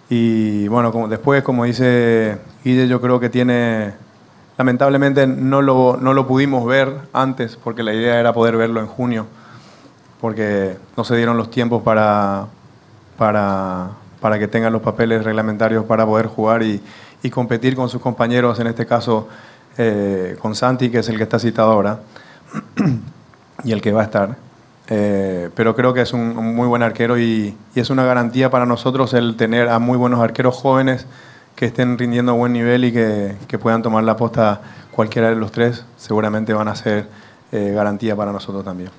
Y 0.09 0.69
bueno, 0.69 0.93
como, 0.93 1.09
después, 1.09 1.43
como 1.43 1.65
dice 1.65 2.39
Guille, 2.65 2.87
yo 2.87 3.01
creo 3.01 3.19
que 3.19 3.29
tiene, 3.29 3.95
lamentablemente 4.57 5.27
no 5.27 5.63
lo, 5.63 5.99
no 6.01 6.15
lo 6.15 6.29
pudimos 6.29 6.65
ver 6.65 6.93
antes, 7.13 7.57
porque 7.57 7.83
la 7.83 7.93
idea 7.93 8.21
era 8.21 8.33
poder 8.33 8.57
verlo 8.57 8.79
en 8.81 8.87
junio, 8.87 9.27
porque 10.21 10.77
no 10.97 11.03
se 11.03 11.17
dieron 11.17 11.37
los 11.37 11.51
tiempos 11.51 11.83
para, 11.83 12.47
para, 13.19 13.89
para 14.21 14.39
que 14.39 14.49
tengan 14.49 14.73
los 14.73 14.83
papeles 14.83 15.25
reglamentarios 15.25 15.85
para 15.85 16.07
poder 16.07 16.27
jugar 16.27 16.63
y, 16.63 16.83
competir 17.33 17.75
con 17.75 17.89
sus 17.89 18.01
compañeros, 18.01 18.61
en 18.61 18.69
este 18.69 18.87
caso 18.87 19.27
eh, 19.79 20.37
con 20.41 20.55
Santi, 20.55 20.91
que 20.91 21.01
es 21.01 21.09
el 21.09 21.17
que 21.17 21.25
está 21.25 21.41
citado 21.41 21.73
ahora, 21.73 21.99
y 23.65 23.73
el 23.73 23.83
que 23.83 23.91
va 23.91 24.03
a 24.03 24.05
estar. 24.05 24.37
Eh, 24.89 25.51
pero 25.57 25.75
creo 25.75 25.93
que 25.93 26.03
es 26.03 26.13
un, 26.13 26.37
muy 26.55 26.69
buen 26.69 26.85
arquero 26.85 27.19
y, 27.19 27.57
es 27.75 27.91
una 27.91 28.05
garantía 28.05 28.49
para 28.49 28.65
nosotros 28.65 29.13
el 29.13 29.37
tener 29.37 29.69
a 29.69 29.81
muy 29.81 29.99
buenos 29.99 30.21
arqueros 30.21 30.55
jóvenes 30.55 31.07
que 31.57 31.67
estén 31.67 31.99
rindiendo 31.99 32.31
a 32.31 32.35
buen 32.37 32.53
nivel 32.53 32.85
y 32.85 32.93
que, 32.93 33.35
que 33.49 33.59
puedan 33.59 33.83
tomar 33.83 34.05
la 34.05 34.17
posta 34.17 34.61
cualquiera 34.93 35.29
de 35.29 35.37
los 35.37 35.51
tres, 35.51 35.85
seguramente 35.97 36.53
van 36.53 36.69
a 36.69 36.77
ser 36.77 37.09
eh, 37.53 37.73
garantía 37.75 38.17
para 38.17 38.33
nosotros 38.33 38.65
también. 38.65 38.91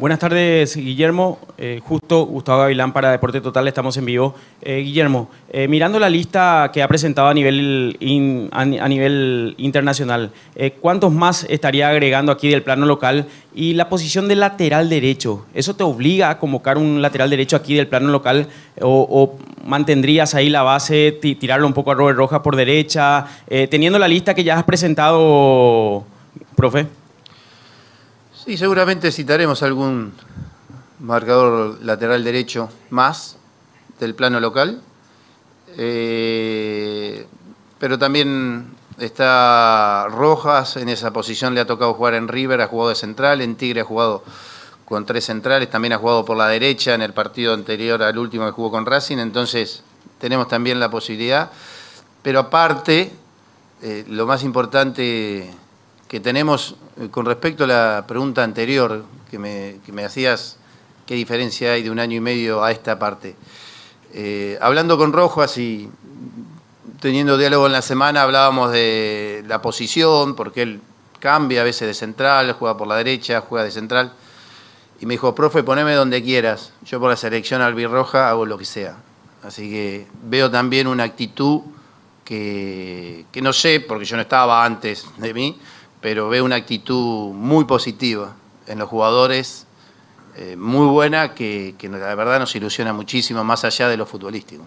Buenas 0.00 0.18
tardes, 0.18 0.76
Guillermo. 0.76 1.38
Eh, 1.56 1.80
justo 1.82 2.26
Gustavo 2.26 2.60
Gavilán 2.62 2.92
para 2.92 3.12
Deporte 3.12 3.40
Total, 3.40 3.66
estamos 3.68 3.96
en 3.96 4.04
vivo. 4.04 4.34
Eh, 4.60 4.80
Guillermo, 4.84 5.30
eh, 5.50 5.68
mirando 5.68 5.98
la 6.00 6.10
lista 6.10 6.70
que 6.72 6.82
ha 6.82 6.88
presentado 6.88 7.28
a 7.28 7.34
nivel, 7.34 7.96
in- 8.00 8.48
a, 8.52 8.64
ni- 8.64 8.78
a 8.78 8.88
nivel 8.88 9.54
internacional, 9.56 10.32
eh, 10.56 10.72
¿cuántos 10.80 11.12
más 11.12 11.46
estaría 11.48 11.88
agregando 11.88 12.32
aquí 12.32 12.48
del 12.48 12.62
plano 12.62 12.86
local? 12.86 13.26
Y 13.54 13.74
la 13.74 13.88
posición 13.88 14.26
de 14.26 14.34
lateral 14.34 14.88
derecho, 14.90 15.46
¿eso 15.54 15.74
te 15.76 15.84
obliga 15.84 16.28
a 16.28 16.38
convocar 16.38 16.76
un 16.76 17.00
lateral 17.00 17.30
derecho 17.30 17.56
aquí 17.56 17.74
del 17.74 17.86
plano 17.86 18.08
local? 18.10 18.48
¿O, 18.80 19.06
o 19.08 19.38
mantendrías 19.64 20.34
ahí 20.34 20.50
la 20.50 20.62
base, 20.64 21.12
ti- 21.12 21.36
tirarlo 21.36 21.66
un 21.68 21.72
poco 21.72 21.92
a 21.92 21.94
Robert 21.94 22.18
Rojas 22.18 22.40
por 22.40 22.56
derecha? 22.56 23.26
Eh, 23.48 23.68
teniendo 23.68 23.98
la 23.98 24.08
lista 24.08 24.34
que 24.34 24.42
ya 24.44 24.56
has 24.58 24.64
presentado, 24.64 26.04
profe. 26.56 26.86
Sí, 28.44 28.58
seguramente 28.58 29.10
citaremos 29.10 29.62
algún 29.62 30.12
marcador 31.00 31.78
lateral 31.80 32.22
derecho 32.22 32.68
más 32.90 33.38
del 33.98 34.14
plano 34.14 34.38
local. 34.38 34.82
Eh, 35.78 37.26
pero 37.78 37.98
también 37.98 38.66
está 38.98 40.08
Rojas, 40.10 40.76
en 40.76 40.90
esa 40.90 41.10
posición 41.10 41.54
le 41.54 41.62
ha 41.62 41.66
tocado 41.66 41.94
jugar 41.94 42.12
en 42.12 42.28
River, 42.28 42.60
ha 42.60 42.66
jugado 42.66 42.90
de 42.90 42.96
central, 42.96 43.40
en 43.40 43.56
Tigre 43.56 43.80
ha 43.80 43.84
jugado 43.84 44.22
con 44.84 45.06
tres 45.06 45.24
centrales, 45.24 45.70
también 45.70 45.94
ha 45.94 45.98
jugado 45.98 46.26
por 46.26 46.36
la 46.36 46.48
derecha 46.48 46.92
en 46.92 47.00
el 47.00 47.14
partido 47.14 47.54
anterior 47.54 48.02
al 48.02 48.18
último 48.18 48.44
que 48.44 48.52
jugó 48.52 48.70
con 48.70 48.84
Racing, 48.84 49.16
entonces 49.16 49.82
tenemos 50.18 50.48
también 50.48 50.78
la 50.78 50.90
posibilidad. 50.90 51.50
Pero 52.20 52.40
aparte, 52.40 53.10
eh, 53.80 54.04
lo 54.06 54.26
más 54.26 54.44
importante 54.44 55.50
que 56.14 56.20
tenemos 56.20 56.76
eh, 57.00 57.08
con 57.10 57.26
respecto 57.26 57.64
a 57.64 57.66
la 57.66 58.04
pregunta 58.06 58.44
anterior 58.44 59.04
que 59.28 59.36
me, 59.36 59.78
que 59.84 59.90
me 59.90 60.04
hacías, 60.04 60.58
¿qué 61.06 61.16
diferencia 61.16 61.72
hay 61.72 61.82
de 61.82 61.90
un 61.90 61.98
año 61.98 62.14
y 62.16 62.20
medio 62.20 62.62
a 62.62 62.70
esta 62.70 63.00
parte? 63.00 63.34
Eh, 64.12 64.56
hablando 64.60 64.96
con 64.96 65.12
Rojas 65.12 65.58
y 65.58 65.90
teniendo 67.00 67.36
diálogo 67.36 67.66
en 67.66 67.72
la 67.72 67.82
semana, 67.82 68.22
hablábamos 68.22 68.70
de 68.70 69.42
la 69.48 69.60
posición, 69.60 70.36
porque 70.36 70.62
él 70.62 70.80
cambia 71.18 71.62
a 71.62 71.64
veces 71.64 71.88
de 71.88 71.94
central, 71.94 72.52
juega 72.52 72.76
por 72.76 72.86
la 72.86 72.94
derecha, 72.94 73.40
juega 73.40 73.64
de 73.64 73.72
central. 73.72 74.12
Y 75.00 75.06
me 75.06 75.14
dijo, 75.14 75.34
profe, 75.34 75.64
poneme 75.64 75.94
donde 75.94 76.22
quieras. 76.22 76.72
Yo 76.84 77.00
por 77.00 77.10
la 77.10 77.16
selección 77.16 77.60
albirroja 77.60 78.30
hago 78.30 78.46
lo 78.46 78.56
que 78.56 78.66
sea. 78.66 78.98
Así 79.42 79.68
que 79.68 80.06
veo 80.22 80.48
también 80.48 80.86
una 80.86 81.02
actitud 81.02 81.62
que, 82.24 83.24
que 83.32 83.42
no 83.42 83.52
sé, 83.52 83.80
porque 83.80 84.04
yo 84.04 84.14
no 84.14 84.22
estaba 84.22 84.64
antes 84.64 85.06
de 85.18 85.34
mí, 85.34 85.58
pero 86.04 86.28
veo 86.28 86.44
una 86.44 86.56
actitud 86.56 87.32
muy 87.32 87.64
positiva 87.64 88.36
en 88.66 88.78
los 88.78 88.90
jugadores, 88.90 89.66
eh, 90.36 90.54
muy 90.54 90.86
buena, 90.86 91.32
que, 91.32 91.76
que 91.78 91.88
la 91.88 92.14
verdad 92.14 92.38
nos 92.38 92.54
ilusiona 92.54 92.92
muchísimo, 92.92 93.42
más 93.42 93.64
allá 93.64 93.88
de 93.88 93.96
lo 93.96 94.04
futbolístico. 94.04 94.64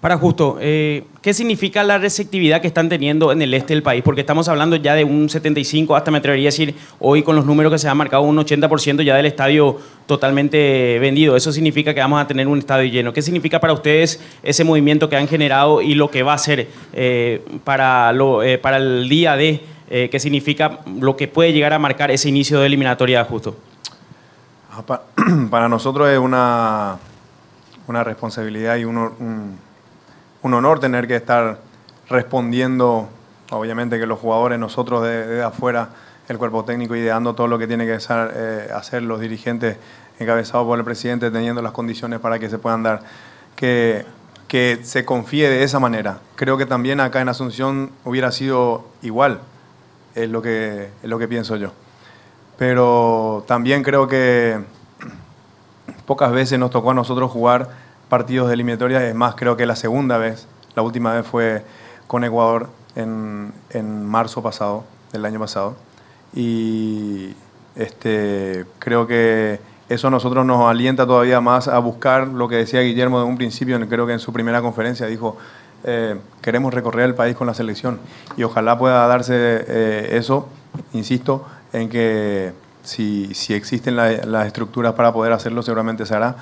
Para 0.00 0.18
justo, 0.18 0.58
eh, 0.60 1.04
¿qué 1.22 1.32
significa 1.32 1.84
la 1.84 1.98
receptividad 1.98 2.60
que 2.60 2.66
están 2.66 2.88
teniendo 2.88 3.30
en 3.30 3.40
el 3.42 3.54
este 3.54 3.74
del 3.74 3.84
país? 3.84 4.02
Porque 4.02 4.22
estamos 4.22 4.48
hablando 4.48 4.74
ya 4.74 4.96
de 4.96 5.04
un 5.04 5.28
75, 5.28 5.94
hasta 5.94 6.10
me 6.10 6.18
atrevería 6.18 6.48
a 6.48 6.50
decir, 6.50 6.74
hoy 6.98 7.22
con 7.22 7.36
los 7.36 7.46
números 7.46 7.70
que 7.70 7.78
se 7.78 7.88
han 7.88 7.96
marcado, 7.96 8.24
un 8.24 8.36
80% 8.36 9.04
ya 9.04 9.14
del 9.14 9.26
estadio 9.26 9.78
totalmente 10.06 10.98
vendido. 10.98 11.36
Eso 11.36 11.52
significa 11.52 11.94
que 11.94 12.00
vamos 12.00 12.20
a 12.20 12.26
tener 12.26 12.48
un 12.48 12.58
estadio 12.58 12.90
lleno. 12.90 13.12
¿Qué 13.12 13.22
significa 13.22 13.60
para 13.60 13.72
ustedes 13.72 14.20
ese 14.42 14.64
movimiento 14.64 15.08
que 15.08 15.14
han 15.14 15.28
generado 15.28 15.80
y 15.80 15.94
lo 15.94 16.10
que 16.10 16.24
va 16.24 16.32
a 16.32 16.38
ser 16.38 16.66
eh, 16.92 17.40
para, 17.62 18.12
para 18.60 18.78
el 18.78 19.08
día 19.08 19.36
de, 19.36 19.60
eh, 19.92 20.18
significa 20.18 20.80
lo 21.00 21.16
que 21.16 21.28
puede 21.28 21.52
llegar 21.52 21.72
a 21.72 21.78
marcar 21.78 22.10
ese 22.10 22.28
inicio 22.28 22.58
de 22.60 22.66
eliminatoria 22.66 23.22
justo? 23.24 23.56
Ah, 24.72 24.82
pa- 24.82 25.02
Para 25.50 25.68
nosotros 25.68 26.08
es 26.08 26.18
una, 26.18 26.96
una 27.86 28.02
responsabilidad 28.02 28.76
y 28.76 28.84
un, 28.84 28.96
un- 28.96 29.58
un 30.42 30.54
honor 30.54 30.80
tener 30.80 31.06
que 31.06 31.16
estar 31.16 31.58
respondiendo, 32.08 33.08
obviamente 33.50 33.98
que 33.98 34.06
los 34.06 34.18
jugadores, 34.18 34.58
nosotros 34.58 35.02
de, 35.04 35.26
de 35.26 35.42
afuera, 35.42 35.90
el 36.28 36.38
cuerpo 36.38 36.64
técnico 36.64 36.96
ideando 36.96 37.34
todo 37.34 37.46
lo 37.48 37.58
que 37.58 37.66
tiene 37.66 37.84
que 37.84 37.94
hacer, 37.94 38.32
eh, 38.34 38.68
hacer 38.74 39.02
los 39.02 39.20
dirigentes 39.20 39.76
encabezados 40.18 40.66
por 40.66 40.78
el 40.78 40.84
presidente, 40.84 41.30
teniendo 41.30 41.60
las 41.62 41.72
condiciones 41.72 42.18
para 42.20 42.38
que 42.38 42.48
se 42.48 42.58
puedan 42.58 42.82
dar. 42.82 43.02
Que, 43.56 44.04
que 44.48 44.80
se 44.82 45.04
confíe 45.04 45.48
de 45.48 45.62
esa 45.62 45.78
manera. 45.78 46.18
Creo 46.36 46.56
que 46.56 46.66
también 46.66 47.00
acá 47.00 47.20
en 47.20 47.28
Asunción 47.28 47.90
hubiera 48.04 48.30
sido 48.32 48.84
igual, 49.02 49.40
es 50.14 50.28
lo 50.28 50.42
que, 50.42 50.88
es 51.02 51.08
lo 51.08 51.18
que 51.18 51.28
pienso 51.28 51.56
yo. 51.56 51.72
Pero 52.58 53.44
también 53.46 53.82
creo 53.82 54.08
que 54.08 54.58
pocas 56.06 56.32
veces 56.32 56.58
nos 56.58 56.70
tocó 56.70 56.90
a 56.90 56.94
nosotros 56.94 57.30
jugar 57.30 57.70
partidos 58.08 58.48
de 58.48 58.54
eliminatoria, 58.54 59.06
es 59.06 59.14
más, 59.14 59.34
creo 59.34 59.56
que 59.56 59.64
la 59.64 59.76
segunda 59.76 60.18
vez, 60.18 60.46
la 60.74 60.82
última 60.82 61.14
vez 61.14 61.26
fue 61.26 61.64
con 62.06 62.24
Ecuador 62.24 62.68
en, 62.94 63.52
en 63.70 64.04
marzo 64.04 64.42
pasado, 64.42 64.84
del 65.12 65.24
año 65.24 65.38
pasado. 65.38 65.76
Y 66.34 67.34
este, 67.74 68.66
creo 68.78 69.06
que 69.06 69.60
eso 69.88 70.08
a 70.08 70.10
nosotros 70.10 70.44
nos 70.46 70.68
alienta 70.68 71.06
todavía 71.06 71.40
más 71.40 71.68
a 71.68 71.78
buscar 71.78 72.28
lo 72.28 72.48
que 72.48 72.56
decía 72.56 72.80
Guillermo 72.80 73.18
de 73.18 73.26
un 73.26 73.36
principio, 73.36 73.78
creo 73.88 74.06
que 74.06 74.12
en 74.12 74.18
su 74.18 74.32
primera 74.32 74.62
conferencia 74.62 75.06
dijo, 75.06 75.36
eh, 75.84 76.16
queremos 76.40 76.72
recorrer 76.74 77.04
el 77.06 77.14
país 77.14 77.36
con 77.36 77.46
la 77.46 77.54
selección 77.54 77.98
y 78.36 78.42
ojalá 78.44 78.78
pueda 78.78 79.06
darse 79.06 79.34
eh, 79.36 80.16
eso, 80.16 80.48
insisto, 80.92 81.46
en 81.72 81.88
que 81.88 82.52
si, 82.82 83.32
si 83.34 83.54
existen 83.54 83.96
la- 83.96 84.10
las 84.26 84.46
estructuras 84.46 84.94
para 84.94 85.12
poder 85.12 85.32
hacerlo 85.32 85.62
seguramente 85.62 86.04
se 86.06 86.14
hará, 86.14 86.36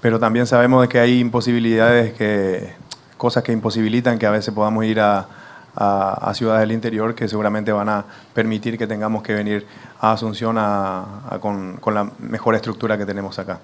pero 0.00 0.18
también 0.18 0.46
sabemos 0.46 0.86
que 0.88 1.00
hay 1.00 1.18
imposibilidades, 1.20 2.12
que, 2.14 2.72
cosas 3.16 3.42
que 3.42 3.52
imposibilitan 3.52 4.18
que 4.18 4.26
a 4.26 4.30
veces 4.30 4.54
podamos 4.54 4.84
ir 4.84 5.00
a, 5.00 5.26
a- 5.74 6.32
ciudades 6.34 6.60
del 6.60 6.72
interior 6.72 7.14
que 7.14 7.26
seguramente 7.28 7.72
van 7.72 7.88
a 7.88 8.04
permitir 8.34 8.78
que 8.78 8.86
tengamos 8.86 9.22
que 9.22 9.34
venir 9.34 9.66
a 10.00 10.12
Asunción 10.12 10.56
a 10.58 11.38
con, 11.40 11.76
con 11.78 11.94
la 11.94 12.10
mejor 12.20 12.54
estructura 12.54 12.96
que 12.96 13.06
tenemos 13.06 13.38
acá. 13.38 13.58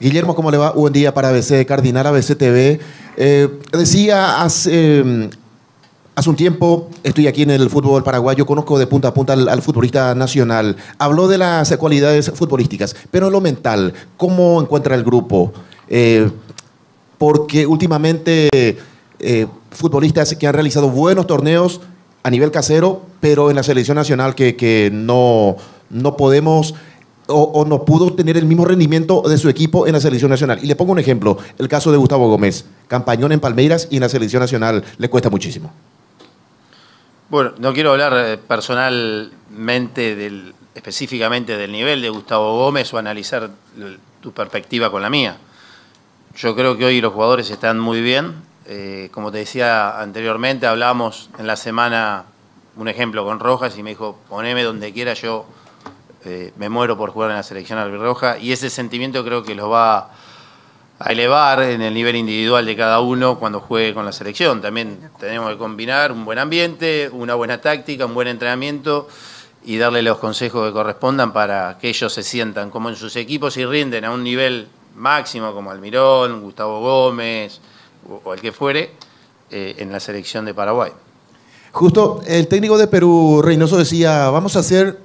Guillermo, 0.00 0.36
¿cómo 0.36 0.52
le 0.52 0.58
va? 0.58 0.70
Buen 0.70 0.92
día 0.92 1.12
para 1.12 1.30
ABC 1.30 1.66
Cardinal, 1.66 2.06
ABC 2.06 2.36
TV. 2.38 2.78
Eh, 3.16 3.48
decía 3.72 4.40
hace, 4.40 4.70
eh, 4.72 5.30
hace 6.14 6.30
un 6.30 6.36
tiempo, 6.36 6.88
estoy 7.02 7.26
aquí 7.26 7.42
en 7.42 7.50
el 7.50 7.68
fútbol 7.68 8.04
paraguayo, 8.04 8.46
conozco 8.46 8.78
de 8.78 8.86
punta 8.86 9.08
a 9.08 9.14
punta 9.14 9.32
al, 9.32 9.60
futbolista 9.60 10.14
nacional. 10.14 10.76
Habló 10.98 11.26
de 11.26 11.38
las 11.38 11.76
cualidades 11.78 12.30
futbolísticas, 12.30 12.94
pero 13.10 13.26
en 13.26 13.32
lo 13.32 13.40
mental, 13.40 13.92
¿cómo 14.16 14.62
encuentra 14.62 14.94
el 14.94 15.02
grupo? 15.02 15.52
Eh, 15.88 16.30
porque 17.18 17.66
últimamente 17.66 18.78
futbolistas 19.72 20.32
que 20.36 20.46
han 20.46 20.54
realizado 20.54 20.90
buenos 20.90 21.26
torneos 21.26 21.80
a 22.22 22.30
nivel 22.30 22.52
casero, 22.52 23.02
pero 23.18 23.50
en 23.50 23.56
la 23.56 23.64
selección 23.64 23.96
nacional 23.96 24.36
que, 24.36 24.54
que 24.54 24.90
no, 24.92 25.56
no 25.90 26.16
podemos 26.16 26.76
o, 27.28 27.64
no 27.66 27.84
pudo 27.84 28.12
tener 28.14 28.36
el 28.36 28.46
mismo 28.46 28.64
rendimiento 28.64 29.22
de 29.22 29.36
su 29.38 29.48
equipo 29.48 29.86
en 29.86 29.92
la 29.92 30.00
selección 30.00 30.30
nacional. 30.30 30.58
Y 30.62 30.66
le 30.66 30.76
pongo 30.76 30.92
un 30.92 30.98
ejemplo, 30.98 31.38
el 31.58 31.68
caso 31.68 31.92
de 31.92 31.98
Gustavo 31.98 32.28
Gómez, 32.28 32.64
campañón 32.88 33.32
en 33.32 33.40
Palmeiras 33.40 33.88
y 33.90 33.96
en 33.96 34.02
la 34.02 34.08
selección 34.08 34.40
nacional 34.40 34.82
le 34.96 35.10
cuesta 35.10 35.28
muchísimo. 35.30 35.72
Bueno, 37.28 37.52
no 37.58 37.74
quiero 37.74 37.92
hablar 37.92 38.14
eh, 38.16 38.38
personalmente 38.38 40.32
específicamente 40.74 41.58
del 41.58 41.70
nivel 41.70 42.00
de 42.00 42.08
Gustavo 42.08 42.56
Gómez 42.56 42.92
o 42.94 42.98
analizar 42.98 43.50
tu 44.22 44.32
perspectiva 44.32 44.90
con 44.90 45.02
la 45.02 45.10
mía. 45.10 45.36
Yo 46.36 46.54
creo 46.54 46.78
que 46.78 46.86
hoy 46.86 47.00
los 47.00 47.12
jugadores 47.12 47.50
están 47.50 47.78
muy 47.78 48.00
bien. 48.00 48.34
Eh, 48.64 49.08
como 49.12 49.30
te 49.30 49.38
decía 49.38 50.00
anteriormente, 50.00 50.66
hablamos 50.66 51.28
en 51.38 51.46
la 51.46 51.56
semana 51.56 52.24
un 52.76 52.88
ejemplo 52.88 53.24
con 53.24 53.40
Rojas 53.40 53.76
y 53.76 53.82
me 53.82 53.90
dijo, 53.90 54.18
poneme 54.28 54.62
donde 54.62 54.92
quiera, 54.92 55.14
yo 55.14 55.46
eh, 56.28 56.52
me 56.56 56.68
muero 56.68 56.98
por 56.98 57.10
jugar 57.10 57.30
en 57.30 57.36
la 57.36 57.42
selección 57.42 57.78
albirroja. 57.78 58.38
Y 58.38 58.52
ese 58.52 58.68
sentimiento 58.68 59.24
creo 59.24 59.42
que 59.42 59.54
los 59.54 59.70
va 59.70 60.10
a 60.98 61.12
elevar 61.12 61.62
en 61.62 61.80
el 61.80 61.94
nivel 61.94 62.16
individual 62.16 62.66
de 62.66 62.76
cada 62.76 63.00
uno 63.00 63.38
cuando 63.38 63.60
juegue 63.60 63.94
con 63.94 64.04
la 64.04 64.12
selección. 64.12 64.60
También 64.60 65.10
tenemos 65.18 65.50
que 65.50 65.56
combinar 65.56 66.12
un 66.12 66.24
buen 66.24 66.38
ambiente, 66.38 67.08
una 67.12 67.34
buena 67.34 67.60
táctica, 67.60 68.04
un 68.04 68.14
buen 68.14 68.28
entrenamiento 68.28 69.08
y 69.64 69.78
darle 69.78 70.02
los 70.02 70.18
consejos 70.18 70.66
que 70.66 70.72
correspondan 70.72 71.32
para 71.32 71.78
que 71.78 71.88
ellos 71.88 72.12
se 72.12 72.22
sientan 72.22 72.70
como 72.70 72.88
en 72.88 72.96
sus 72.96 73.16
equipos 73.16 73.56
y 73.56 73.64
rinden 73.64 74.04
a 74.04 74.10
un 74.10 74.22
nivel 74.22 74.68
máximo 74.96 75.54
como 75.54 75.70
Almirón, 75.70 76.42
Gustavo 76.42 76.80
Gómez 76.80 77.60
o, 78.24 78.34
el 78.34 78.40
que 78.40 78.52
fuere 78.52 78.90
eh, 79.50 79.76
en 79.78 79.90
la 79.90 80.00
selección 80.00 80.44
de 80.44 80.52
Paraguay. 80.52 80.92
Justo 81.72 82.22
el 82.26 82.48
técnico 82.48 82.76
de 82.76 82.88
Perú, 82.88 83.40
Reynoso, 83.42 83.76
decía, 83.76 84.30
vamos 84.30 84.56
a 84.56 84.62
ser 84.62 84.98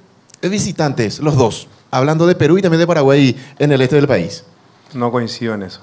visitantes, 0.48 1.20
los 1.20 1.36
dos, 1.36 1.68
hablando 1.90 2.26
de 2.26 2.34
Perú 2.34 2.58
y 2.58 2.62
también 2.62 2.80
de 2.80 2.86
Paraguay 2.86 3.36
en 3.58 3.72
el 3.72 3.80
este 3.80 3.96
del 3.96 4.08
país. 4.08 4.44
No 4.94 5.10
coincido 5.10 5.54
en 5.54 5.62
eso. 5.64 5.80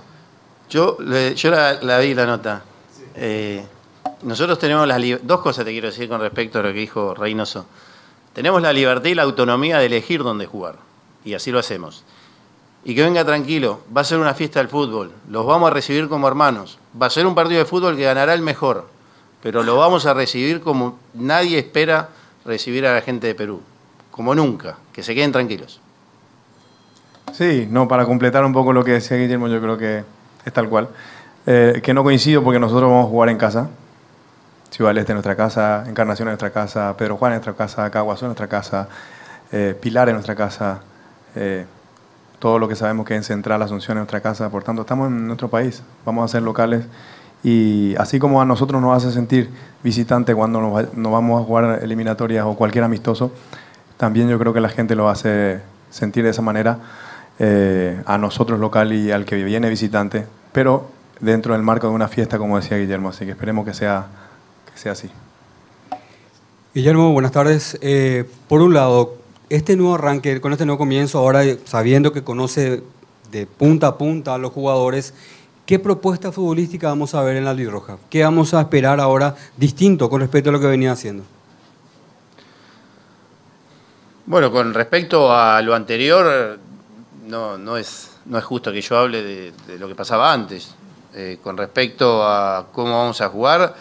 Yo, 0.69 0.97
le- 0.99 1.35
yo 1.35 1.51
la, 1.51 1.73
la 1.81 1.99
vi 1.99 2.13
la 2.13 2.25
nota. 2.25 2.63
Eh, 3.15 3.63
nosotros 4.23 4.57
tenemos 4.59 4.87
las 4.87 5.01
dos 5.23 5.41
cosas 5.41 5.65
te 5.65 5.71
quiero 5.71 5.87
decir 5.87 6.07
con 6.07 6.21
respecto 6.21 6.59
a 6.59 6.61
lo 6.63 6.69
que 6.69 6.79
dijo 6.79 7.13
Reynoso. 7.13 7.65
Tenemos 8.33 8.61
la 8.61 8.71
libertad 8.71 9.09
y 9.09 9.15
la 9.15 9.23
autonomía 9.23 9.79
de 9.79 9.87
elegir 9.87 10.23
dónde 10.23 10.45
jugar. 10.45 10.75
Y 11.25 11.33
así 11.33 11.51
lo 11.51 11.59
hacemos. 11.59 12.03
Y 12.85 12.95
que 12.95 13.03
venga 13.03 13.23
tranquilo, 13.25 13.81
va 13.95 14.01
a 14.01 14.03
ser 14.05 14.17
una 14.17 14.33
fiesta 14.33 14.59
del 14.59 14.69
fútbol, 14.69 15.11
los 15.29 15.45
vamos 15.45 15.69
a 15.69 15.73
recibir 15.73 16.07
como 16.07 16.27
hermanos. 16.27 16.79
Va 16.99 17.07
a 17.07 17.09
ser 17.11 17.27
un 17.27 17.35
partido 17.35 17.59
de 17.59 17.65
fútbol 17.65 17.95
que 17.95 18.03
ganará 18.03 18.33
el 18.33 18.41
mejor, 18.41 18.87
pero 19.43 19.61
lo 19.61 19.75
vamos 19.75 20.05
a 20.07 20.13
recibir 20.15 20.61
como 20.61 20.97
nadie 21.13 21.59
espera 21.59 22.09
recibir 22.45 22.87
a 22.87 22.95
la 22.95 23.01
gente 23.01 23.27
de 23.27 23.35
Perú. 23.35 23.61
Como 24.11 24.35
nunca, 24.35 24.77
que 24.93 25.03
se 25.03 25.15
queden 25.15 25.31
tranquilos. 25.31 25.81
Sí, 27.33 27.67
no, 27.69 27.87
para 27.87 28.05
completar 28.05 28.43
un 28.43 28.53
poco 28.53 28.73
lo 28.73 28.83
que 28.83 28.91
decía 28.91 29.17
Guillermo, 29.17 29.47
yo 29.47 29.61
creo 29.61 29.77
que 29.77 30.03
es 30.45 30.53
tal 30.53 30.67
cual. 30.67 30.89
Eh, 31.45 31.79
que 31.81 31.93
no 31.93 32.03
coincido 32.03 32.43
porque 32.43 32.59
nosotros 32.59 32.89
vamos 32.89 33.07
a 33.07 33.09
jugar 33.09 33.29
en 33.29 33.37
casa. 33.37 33.69
Ciudad 34.69 34.97
Este 34.97 35.11
en 35.11 35.15
nuestra 35.15 35.35
casa, 35.35 35.83
Encarnación 35.87 36.27
en 36.27 36.31
nuestra 36.31 36.51
casa, 36.51 36.95
Pedro 36.95 37.17
Juan 37.17 37.33
en 37.33 37.37
nuestra 37.37 37.53
casa, 37.53 37.89
Caguazú 37.89 38.25
en 38.25 38.29
nuestra 38.29 38.47
casa, 38.47 38.87
eh, 39.51 39.77
Pilar 39.79 40.07
en 40.07 40.15
nuestra 40.15 40.35
casa, 40.35 40.79
eh, 41.35 41.65
todo 42.39 42.57
lo 42.57 42.67
que 42.67 42.75
sabemos 42.75 43.05
que 43.05 43.13
es 43.13 43.17
en 43.17 43.23
Central 43.23 43.61
Asunción 43.61 43.97
en 43.97 44.01
nuestra 44.01 44.21
casa. 44.21 44.49
Por 44.49 44.63
tanto, 44.63 44.83
estamos 44.83 45.07
en 45.07 45.27
nuestro 45.27 45.49
país, 45.49 45.83
vamos 46.05 46.23
a 46.23 46.27
ser 46.31 46.41
locales. 46.41 46.85
Y 47.43 47.95
así 47.97 48.19
como 48.19 48.41
a 48.41 48.45
nosotros 48.45 48.81
nos 48.81 48.95
hace 48.95 49.11
sentir 49.13 49.49
visitante 49.83 50.33
cuando 50.35 50.61
nos, 50.61 50.93
nos 50.93 51.11
vamos 51.11 51.41
a 51.41 51.45
jugar 51.45 51.79
eliminatorias 51.81 52.45
o 52.45 52.55
cualquier 52.55 52.83
amistoso, 52.83 53.31
también 54.01 54.27
yo 54.27 54.39
creo 54.39 54.51
que 54.51 54.61
la 54.61 54.69
gente 54.69 54.95
lo 54.95 55.09
hace 55.09 55.61
sentir 55.91 56.23
de 56.23 56.31
esa 56.31 56.41
manera 56.41 56.79
eh, 57.37 58.01
a 58.07 58.17
nosotros 58.17 58.59
local 58.59 58.93
y 58.93 59.11
al 59.11 59.25
que 59.25 59.43
viene 59.43 59.69
visitante, 59.69 60.25
pero 60.51 60.89
dentro 61.19 61.53
del 61.53 61.61
marco 61.61 61.87
de 61.87 61.93
una 61.93 62.07
fiesta, 62.07 62.39
como 62.39 62.59
decía 62.59 62.79
Guillermo, 62.79 63.09
así 63.09 63.25
que 63.25 63.31
esperemos 63.31 63.63
que 63.63 63.75
sea, 63.75 64.07
que 64.73 64.79
sea 64.79 64.93
así. 64.93 65.11
Guillermo, 66.73 67.11
buenas 67.13 67.31
tardes. 67.31 67.77
Eh, 67.81 68.25
por 68.47 68.63
un 68.63 68.73
lado, 68.73 69.17
este 69.49 69.75
nuevo 69.75 69.93
arranque, 69.93 70.41
con 70.41 70.51
este 70.51 70.65
nuevo 70.65 70.79
comienzo, 70.79 71.19
ahora 71.19 71.43
sabiendo 71.65 72.11
que 72.11 72.23
conoce 72.23 72.81
de 73.31 73.45
punta 73.45 73.85
a 73.85 73.97
punta 73.99 74.33
a 74.33 74.39
los 74.39 74.51
jugadores, 74.51 75.13
¿qué 75.67 75.77
propuesta 75.77 76.31
futbolística 76.31 76.87
vamos 76.87 77.13
a 77.13 77.21
ver 77.21 77.37
en 77.37 77.45
la 77.45 77.53
Roja? 77.53 77.97
¿Qué 78.09 78.23
vamos 78.23 78.55
a 78.55 78.61
esperar 78.61 78.99
ahora 78.99 79.35
distinto 79.57 80.09
con 80.09 80.21
respecto 80.21 80.49
a 80.49 80.53
lo 80.53 80.59
que 80.59 80.65
venía 80.65 80.91
haciendo? 80.91 81.23
Bueno, 84.25 84.51
con 84.51 84.73
respecto 84.73 85.33
a 85.35 85.61
lo 85.61 85.73
anterior, 85.73 86.59
no, 87.27 87.77
es, 87.77 88.11
justo 88.43 88.71
que 88.71 88.81
yo 88.81 88.97
hable 88.97 89.23
de, 89.23 89.53
de 89.67 89.79
lo 89.79 89.87
que 89.87 89.95
pasaba 89.95 90.31
antes. 90.31 90.75
Eh, 91.13 91.39
con 91.43 91.57
respecto 91.57 92.23
a 92.25 92.67
cómo 92.71 92.97
vamos 92.97 93.19
a 93.19 93.27
jugar, 93.27 93.75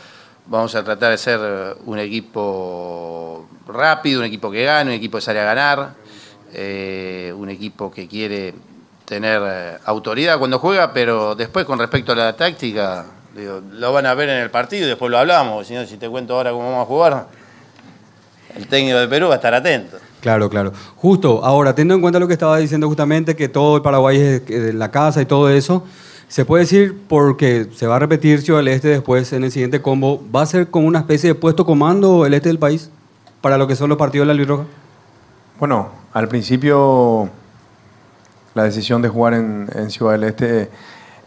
vamos 0.47 0.74
a 0.74 0.82
tratar 0.82 1.12
de 1.12 1.18
ser 1.18 1.76
un 1.86 1.99
equipo 2.01 3.47
rápido, 3.68 4.18
un 4.18 4.26
equipo 4.26 4.51
que 4.51 4.64
gane, 4.64 4.91
un 4.91 4.97
equipo 4.97 5.18
que 5.18 5.22
sale 5.22 5.38
a 5.38 5.45
ganar, 5.45 5.95
eh, 6.53 7.32
un 7.36 7.49
equipo 7.49 7.88
que 7.88 8.09
quiere 8.09 8.53
tener 9.05 9.43
eh, 9.45 9.78
autoridad 9.84 10.41
cuando 10.41 10.59
juega, 10.59 10.93
pero 10.93 11.36
después 11.36 11.64
con 11.64 11.78
respecto 11.78 12.11
a 12.11 12.16
la 12.16 12.34
táctica, 12.34 13.07
digo, 13.32 13.62
lo 13.74 13.93
van 13.93 14.07
a 14.07 14.14
ver 14.14 14.28
en 14.30 14.38
el 14.38 14.51
partido 14.51 14.86
y 14.86 14.88
después 14.88 15.09
lo 15.09 15.18
hablamos, 15.18 15.68
si 15.68 15.74
no, 15.74 15.86
si 15.86 15.99
te 15.99 16.09
cuento 16.09 16.34
ahora 16.34 16.51
cómo 16.51 16.68
vamos 16.68 16.82
a 16.82 16.86
jugar, 16.86 17.26
el 18.57 18.66
técnico 18.66 18.99
de 18.99 19.07
Perú 19.07 19.28
va 19.28 19.34
a 19.34 19.36
estar 19.36 19.55
atento. 19.55 19.99
Claro, 20.21 20.51
claro. 20.51 20.73
Justo, 20.97 21.45
ahora, 21.45 21.75
teniendo 21.75 21.95
en 21.95 22.01
cuenta 22.03 22.18
lo 22.18 22.27
que 22.27 22.35
estaba 22.35 22.59
diciendo 22.59 22.89
justamente, 22.89 23.35
que 23.35 23.49
todo 23.49 23.77
el 23.77 23.83
Paraguay 23.83 24.18
es 24.18 24.43
eh, 24.49 24.73
la 24.75 24.91
casa 24.91 25.23
y 25.23 25.27
todo 25.27 25.49
eso, 25.49 25.85
se 26.29 26.45
puede 26.45 26.64
decir, 26.64 26.97
porque 27.09 27.68
se 27.75 27.87
va 27.87 27.97
a 27.97 27.99
repetir 27.99 28.41
Ciudad 28.43 28.61
del 28.61 28.68
Este 28.68 28.89
después 28.89 29.33
en 29.33 29.45
el 29.45 29.51
siguiente 29.51 29.83
combo, 29.83 30.23
¿va 30.35 30.43
a 30.43 30.47
ser 30.47 30.68
como 30.68 30.87
una 30.87 31.01
especie 31.01 31.31
de 31.31 31.35
puesto 31.35 31.64
comando 31.64 32.27
el 32.27 32.35
este 32.35 32.51
del 32.51 32.59
país 32.59 32.91
para 33.41 33.59
lo 33.59 33.66
que 33.66 33.75
son 33.75 33.89
los 33.89 33.99
partidos 33.99 34.29
de 34.29 34.35
la 34.35 34.45
Roja? 34.45 34.64
Bueno, 35.59 35.89
al 36.12 36.29
principio 36.29 37.29
la 38.55 38.64
decisión 38.64 39.03
de 39.03 39.09
jugar 39.09 39.35
en, 39.35 39.68
en 39.75 39.91
Ciudad 39.91 40.12
del 40.12 40.25
Este 40.25 40.71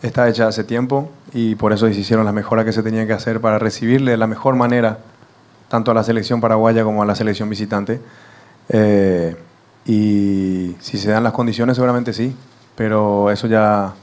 está 0.02 0.30
hecha 0.30 0.48
hace 0.48 0.64
tiempo 0.64 1.10
y 1.34 1.56
por 1.56 1.74
eso 1.74 1.88
se 1.88 2.00
hicieron 2.00 2.26
las 2.26 2.34
mejoras 2.34 2.64
que 2.64 2.72
se 2.72 2.84
tenían 2.84 3.08
que 3.08 3.14
hacer 3.14 3.42
para 3.42 3.58
recibirle 3.58 4.12
de 4.12 4.18
la 4.18 4.28
mejor 4.28 4.56
manera 4.56 5.00
tanto 5.68 5.92
a 5.92 5.94
la 5.94 6.04
selección 6.04 6.40
paraguaya 6.40 6.84
como 6.84 7.02
a 7.02 7.06
la 7.06 7.16
selección 7.16 7.50
visitante. 7.50 8.00
Eh, 8.70 9.36
y 9.86 10.76
si 10.80 10.98
se 10.98 11.12
dan 11.12 11.24
las 11.24 11.34
condiciones, 11.34 11.76
seguramente 11.76 12.14
sí, 12.14 12.36
pero 12.76 13.32
eso 13.32 13.48
ya 13.48 13.94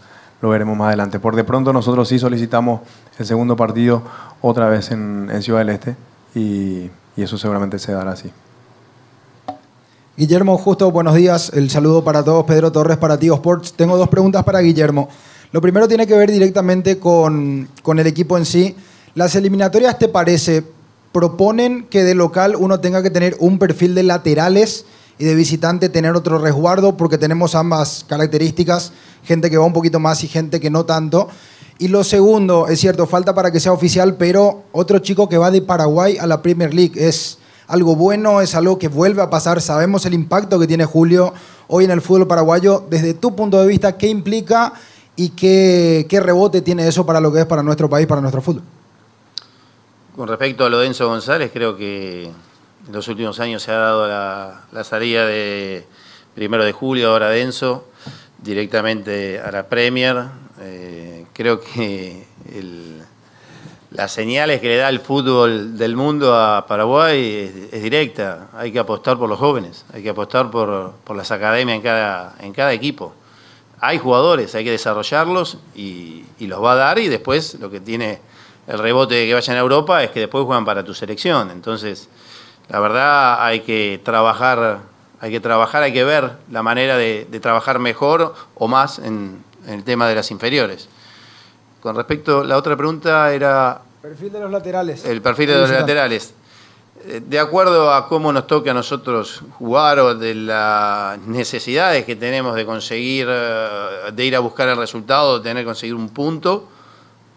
lo 0.40 0.48
veremos 0.50 0.76
más 0.76 0.88
adelante. 0.88 1.18
Por 1.20 1.36
de 1.36 1.44
pronto 1.44 1.72
nosotros 1.72 2.08
sí 2.08 2.18
solicitamos 2.18 2.80
el 3.18 3.26
segundo 3.26 3.56
partido 3.56 4.02
otra 4.40 4.68
vez 4.68 4.90
en, 4.90 5.28
en 5.32 5.42
Ciudad 5.42 5.60
del 5.60 5.70
Este 5.70 5.96
y, 6.34 6.90
y 7.16 7.22
eso 7.22 7.38
seguramente 7.38 7.78
se 7.78 7.92
dará 7.92 8.12
así. 8.12 8.30
Guillermo, 10.16 10.58
justo 10.58 10.90
buenos 10.90 11.14
días. 11.14 11.50
El 11.54 11.70
saludo 11.70 12.04
para 12.04 12.22
todos. 12.22 12.44
Pedro 12.44 12.70
Torres 12.70 12.98
para 12.98 13.18
Tigo 13.18 13.36
Sports. 13.36 13.72
Tengo 13.72 13.96
dos 13.96 14.08
preguntas 14.08 14.44
para 14.44 14.60
Guillermo. 14.60 15.08
Lo 15.52 15.60
primero 15.60 15.88
tiene 15.88 16.06
que 16.06 16.14
ver 16.14 16.30
directamente 16.30 16.98
con, 16.98 17.68
con 17.82 17.98
el 17.98 18.06
equipo 18.06 18.36
en 18.36 18.44
sí. 18.44 18.76
Las 19.14 19.34
eliminatorias, 19.34 19.98
¿te 19.98 20.08
parece? 20.08 20.64
¿Proponen 21.12 21.86
que 21.90 22.04
de 22.04 22.14
local 22.14 22.54
uno 22.56 22.78
tenga 22.78 23.02
que 23.02 23.10
tener 23.10 23.36
un 23.40 23.58
perfil 23.58 23.96
de 23.96 24.04
laterales 24.04 24.84
y 25.18 25.24
de 25.24 25.34
visitante 25.34 25.88
tener 25.88 26.14
otro 26.14 26.38
resguardo? 26.38 26.96
Porque 26.96 27.18
tenemos 27.18 27.56
ambas 27.56 28.04
características, 28.08 28.92
gente 29.24 29.50
que 29.50 29.58
va 29.58 29.64
un 29.64 29.72
poquito 29.72 29.98
más 29.98 30.22
y 30.22 30.28
gente 30.28 30.60
que 30.60 30.70
no 30.70 30.84
tanto. 30.84 31.28
Y 31.80 31.88
lo 31.88 32.04
segundo, 32.04 32.68
es 32.68 32.78
cierto, 32.78 33.08
falta 33.08 33.34
para 33.34 33.50
que 33.50 33.58
sea 33.58 33.72
oficial, 33.72 34.16
pero 34.16 34.62
otro 34.70 35.00
chico 35.00 35.28
que 35.28 35.36
va 35.36 35.50
de 35.50 35.62
Paraguay 35.62 36.16
a 36.16 36.28
la 36.28 36.42
Premier 36.42 36.72
League 36.72 36.92
es 36.94 37.38
algo 37.66 37.96
bueno, 37.96 38.40
es 38.40 38.54
algo 38.54 38.78
que 38.78 38.86
vuelve 38.86 39.20
a 39.22 39.30
pasar. 39.30 39.60
Sabemos 39.60 40.06
el 40.06 40.14
impacto 40.14 40.60
que 40.60 40.68
tiene 40.68 40.84
Julio 40.84 41.34
hoy 41.66 41.86
en 41.86 41.90
el 41.90 42.02
fútbol 42.02 42.28
paraguayo. 42.28 42.84
Desde 42.88 43.14
tu 43.14 43.34
punto 43.34 43.60
de 43.60 43.66
vista, 43.66 43.96
¿qué 43.96 44.06
implica 44.06 44.74
y 45.16 45.30
qué, 45.30 46.06
qué 46.08 46.20
rebote 46.20 46.60
tiene 46.60 46.86
eso 46.86 47.04
para 47.04 47.20
lo 47.20 47.32
que 47.32 47.40
es 47.40 47.46
para 47.46 47.64
nuestro 47.64 47.90
país, 47.90 48.06
para 48.06 48.20
nuestro 48.20 48.42
fútbol? 48.42 48.62
Con 50.16 50.26
respecto 50.26 50.64
a 50.64 50.68
lo 50.68 50.80
de 50.80 50.88
Enzo 50.88 51.06
González, 51.06 51.52
creo 51.52 51.76
que 51.76 52.24
en 52.24 52.92
los 52.92 53.06
últimos 53.06 53.38
años 53.38 53.62
se 53.62 53.70
ha 53.70 53.76
dado 53.76 54.08
la, 54.08 54.62
la 54.72 54.82
salida 54.82 55.24
de 55.24 55.86
primero 56.34 56.64
de 56.64 56.72
julio, 56.72 57.10
ahora 57.10 57.30
de 57.30 57.42
Enzo, 57.42 57.86
directamente 58.38 59.38
a 59.38 59.52
la 59.52 59.68
Premier. 59.68 60.24
Eh, 60.60 61.26
creo 61.32 61.60
que 61.60 62.24
las 63.92 64.10
señales 64.10 64.60
que 64.60 64.68
le 64.68 64.76
da 64.78 64.88
el 64.88 64.98
fútbol 64.98 65.78
del 65.78 65.94
mundo 65.94 66.34
a 66.34 66.66
Paraguay 66.66 67.68
es, 67.70 67.80
directa. 67.80 68.48
Hay 68.54 68.72
que 68.72 68.80
apostar 68.80 69.16
por 69.16 69.28
los 69.28 69.38
jóvenes, 69.38 69.84
hay 69.92 70.02
que 70.02 70.10
apostar 70.10 70.50
por, 70.50 70.92
por 71.04 71.14
las 71.16 71.30
academias 71.30 71.76
en 71.76 71.82
cada, 71.82 72.34
en 72.40 72.52
cada 72.52 72.72
equipo. 72.72 73.14
Hay 73.78 73.98
jugadores, 73.98 74.56
hay 74.56 74.64
que 74.64 74.72
desarrollarlos 74.72 75.58
y 75.76 76.24
los 76.40 76.62
va 76.62 76.72
a 76.72 76.76
dar 76.76 76.98
y 76.98 77.06
después 77.06 77.54
lo 77.60 77.70
que 77.70 77.78
tiene 77.78 78.18
el 78.70 78.78
rebote 78.78 79.14
de 79.16 79.26
que 79.26 79.34
vayan 79.34 79.56
a 79.56 79.60
Europa 79.60 80.02
es 80.04 80.10
que 80.10 80.20
después 80.20 80.44
juegan 80.44 80.64
para 80.64 80.84
tu 80.84 80.94
selección. 80.94 81.50
Entonces, 81.50 82.08
la 82.68 82.78
verdad 82.80 83.44
hay 83.44 83.60
que 83.60 84.00
trabajar, 84.04 84.78
hay 85.20 85.30
que 85.30 85.40
trabajar, 85.40 85.82
hay 85.82 85.92
que 85.92 86.04
ver 86.04 86.32
la 86.50 86.62
manera 86.62 86.96
de, 86.96 87.26
de 87.30 87.40
trabajar 87.40 87.78
mejor 87.78 88.34
o 88.54 88.68
más 88.68 88.98
en, 88.98 89.42
en 89.66 89.74
el 89.74 89.84
tema 89.84 90.08
de 90.08 90.14
las 90.14 90.30
inferiores. 90.30 90.88
Con 91.80 91.96
respecto, 91.96 92.44
la 92.44 92.56
otra 92.56 92.76
pregunta 92.76 93.32
era 93.32 93.80
Perfil 94.02 94.32
de 94.32 94.40
los 94.40 94.50
laterales. 94.50 95.04
el 95.04 95.20
perfil 95.20 95.48
de 95.48 95.58
los 95.58 95.70
laterales. 95.70 96.32
Eh, 97.06 97.20
De 97.26 97.38
acuerdo 97.38 97.92
a 97.92 98.06
cómo 98.08 98.32
nos 98.32 98.46
toque 98.46 98.70
a 98.70 98.74
nosotros 98.74 99.42
jugar 99.58 99.98
o 99.98 100.14
de 100.14 100.34
las 100.34 101.18
necesidades 101.20 102.04
que 102.04 102.16
tenemos 102.16 102.54
de 102.54 102.64
conseguir, 102.64 103.26
eh, 103.28 104.10
de 104.12 104.24
ir 104.24 104.36
a 104.36 104.40
buscar 104.40 104.68
el 104.68 104.76
resultado, 104.76 105.38
de 105.38 105.44
tener 105.48 105.62
que 105.64 105.66
conseguir 105.66 105.94
un 105.94 106.08
punto, 106.10 106.68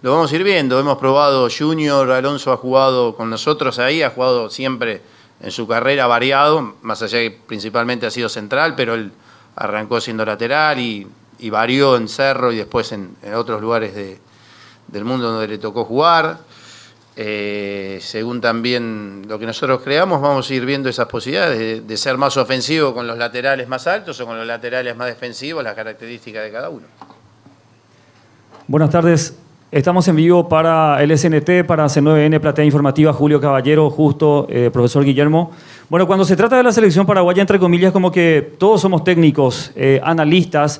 lo 0.03 0.11
vamos 0.11 0.31
a 0.33 0.35
ir 0.35 0.43
viendo. 0.43 0.77
Hemos 0.79 0.97
probado 0.97 1.47
Junior, 1.49 2.11
Alonso 2.11 2.51
ha 2.51 2.57
jugado 2.57 3.15
con 3.15 3.29
nosotros 3.29 3.79
ahí, 3.79 4.03
ha 4.03 4.09
jugado 4.09 4.49
siempre 4.49 5.01
en 5.41 5.49
su 5.49 5.65
carrera 5.65 6.07
variado, 6.07 6.75
más 6.81 7.01
allá 7.01 7.19
que 7.19 7.31
principalmente 7.31 8.05
ha 8.05 8.11
sido 8.11 8.27
central, 8.27 8.75
pero 8.75 8.95
él 8.95 9.13
arrancó 9.55 10.01
siendo 10.01 10.25
lateral 10.25 10.79
y, 10.79 11.07
varió 11.49 11.97
en 11.97 12.07
Cerro 12.07 12.53
y 12.53 12.57
después 12.57 12.91
en, 12.93 13.15
otros 13.33 13.61
lugares 13.61 13.93
de- 13.95 14.17
del 14.87 15.03
mundo 15.03 15.31
donde 15.31 15.47
le 15.47 15.57
tocó 15.57 15.85
jugar. 15.85 16.39
Eh, 17.15 17.99
según 18.01 18.41
también 18.41 19.25
lo 19.27 19.39
que 19.39 19.45
nosotros 19.45 19.81
creamos, 19.83 20.21
vamos 20.21 20.49
a 20.49 20.53
ir 20.53 20.65
viendo 20.65 20.89
esas 20.89 21.07
posibilidades 21.07 21.59
de, 21.59 21.81
de 21.81 21.97
ser 21.97 22.17
más 22.17 22.35
ofensivo 22.37 22.93
con 22.93 23.07
los 23.07 23.17
laterales 23.17 23.67
más 23.67 23.87
altos 23.87 24.19
o 24.19 24.25
con 24.25 24.37
los 24.37 24.47
laterales 24.47 24.95
más 24.95 25.07
defensivos, 25.07 25.63
las 25.63 25.75
características 25.75 26.43
de 26.43 26.51
cada 26.51 26.69
uno. 26.69 26.87
Buenas 28.67 28.89
tardes. 28.89 29.42
Estamos 29.73 30.07
en 30.07 30.15
vivo 30.15 30.47
para 30.47 31.01
el 31.01 31.17
SNT, 31.17 31.65
para 31.65 31.85
C9N, 31.85 32.39
Platea 32.39 32.63
Informativa, 32.63 33.11
Julio 33.11 33.41
Caballero, 33.41 33.89
justo, 33.89 34.45
eh, 34.47 34.69
profesor 34.71 35.03
Guillermo. 35.03 35.49
Bueno, 35.89 36.05
cuando 36.05 36.25
se 36.25 36.35
trata 36.35 36.57
de 36.57 36.61
la 36.61 36.71
selección 36.71 37.07
paraguaya, 37.07 37.41
entre 37.41 37.57
comillas, 37.57 37.91
como 37.91 38.11
que 38.11 38.53
todos 38.59 38.81
somos 38.81 39.03
técnicos, 39.03 39.71
eh, 39.75 39.99
analistas, 40.03 40.79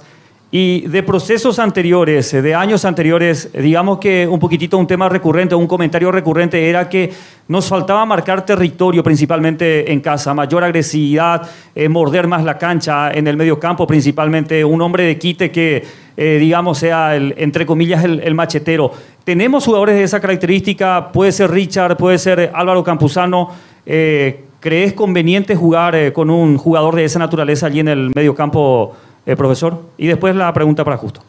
y 0.52 0.82
de 0.82 1.02
procesos 1.02 1.58
anteriores, 1.58 2.32
eh, 2.36 2.44
de 2.44 2.54
años 2.54 2.86
anteriores, 2.86 3.50
digamos 3.52 3.98
que 3.98 4.28
un 4.28 4.40
poquitito 4.40 4.78
un 4.78 4.86
tema 4.86 5.10
recurrente, 5.10 5.56
un 5.56 5.66
comentario 5.66 6.12
recurrente 6.12 6.70
era 6.70 6.88
que 6.88 7.12
nos 7.48 7.68
faltaba 7.68 8.06
marcar 8.06 8.46
territorio 8.46 9.02
principalmente 9.02 9.92
en 9.92 10.02
casa, 10.02 10.36
mayor 10.36 10.64
agresividad, 10.64 11.50
morder 11.90 12.28
más 12.28 12.44
la 12.44 12.60
cancha 12.60 13.12
en 13.12 13.26
el 13.26 13.38
medio 13.38 13.60
campo, 13.60 13.88
principalmente 13.88 14.64
un 14.64 14.80
hombre 14.84 15.06
de 15.06 15.18
quite 15.18 15.50
que, 15.50 16.03
eh, 16.18 16.38
digamos, 16.40 16.78
sea, 16.78 17.16
el, 17.16 17.34
entre 17.38 17.66
comillas, 17.66 18.04
el, 18.04 18.20
el 18.20 18.36
machetero. 18.36 18.92
Tenemos 19.24 19.66
jugadores 19.66 19.96
de 19.96 20.04
esa 20.04 20.20
característica, 20.20 21.12
puede 21.12 21.32
ser 21.32 21.52
Richard, 21.52 21.98
puede 21.98 22.18
ser 22.18 22.52
Álvaro 22.54 22.84
Campuzano. 22.84 23.50
eh, 23.86 24.46
¿Crees 24.60 24.94
conveniente 24.94 25.56
jugar 25.56 25.94
eh, 25.96 26.14
con 26.14 26.30
un 26.30 26.58
jugador 26.58 26.96
de 26.96 27.04
esa 27.04 27.20
naturaleza 27.20 27.66
allí 27.66 27.82
en 27.82 27.90
el 27.90 28.12
medio 28.16 28.34
campo, 28.34 28.96
profesor? 29.36 29.82
Y 29.98 30.08
después 30.08 30.36
la 30.36 30.54
pregunta 30.54 30.86
para 30.86 30.96
Justo. 30.96 31.22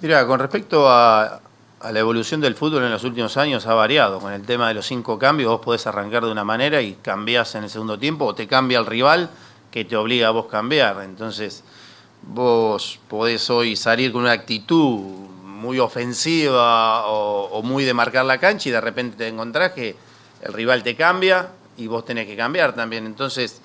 Mira, 0.00 0.24
con 0.24 0.38
respecto 0.38 0.88
a, 0.88 1.40
a 1.80 1.92
la 1.92 1.98
evolución 1.98 2.40
del 2.40 2.54
fútbol 2.54 2.84
en 2.84 2.92
los 2.92 3.02
últimos 3.02 3.36
años 3.36 3.66
ha 3.66 3.74
variado. 3.74 4.20
Con 4.20 4.32
el 4.32 4.42
tema 4.42 4.68
de 4.68 4.74
los 4.74 4.86
cinco 4.86 5.18
cambios, 5.18 5.50
vos 5.50 5.60
podés 5.60 5.86
arrancar 5.88 6.24
de 6.24 6.30
una 6.30 6.44
manera 6.44 6.80
y 6.80 6.96
cambiás 7.02 7.56
en 7.56 7.64
el 7.64 7.70
segundo 7.70 7.98
tiempo, 7.98 8.26
o 8.26 8.34
te 8.34 8.46
cambia 8.46 8.78
el 8.78 8.86
rival 8.86 9.30
que 9.72 9.84
te 9.84 9.96
obliga 9.96 10.28
a 10.28 10.30
vos 10.30 10.46
cambiar. 10.46 11.02
Entonces, 11.04 11.64
vos 12.22 12.98
podés 13.08 13.48
hoy 13.50 13.76
salir 13.76 14.12
con 14.12 14.22
una 14.22 14.32
actitud 14.32 15.00
muy 15.58 15.78
ofensiva 15.78 17.06
o, 17.06 17.62
muy 17.62 17.84
de 17.84 17.92
marcar 17.92 18.24
la 18.24 18.38
cancha 18.38 18.68
y 18.68 18.72
de 18.72 18.80
repente 18.80 19.16
te 19.16 19.28
encontrás 19.28 19.72
que 19.72 19.96
el 20.42 20.52
rival 20.52 20.82
te 20.82 20.94
cambia 20.94 21.50
y 21.76 21.86
vos 21.86 22.04
tenés 22.04 22.26
que 22.26 22.36
cambiar 22.36 22.74
también. 22.74 23.06
Entonces, 23.06 23.60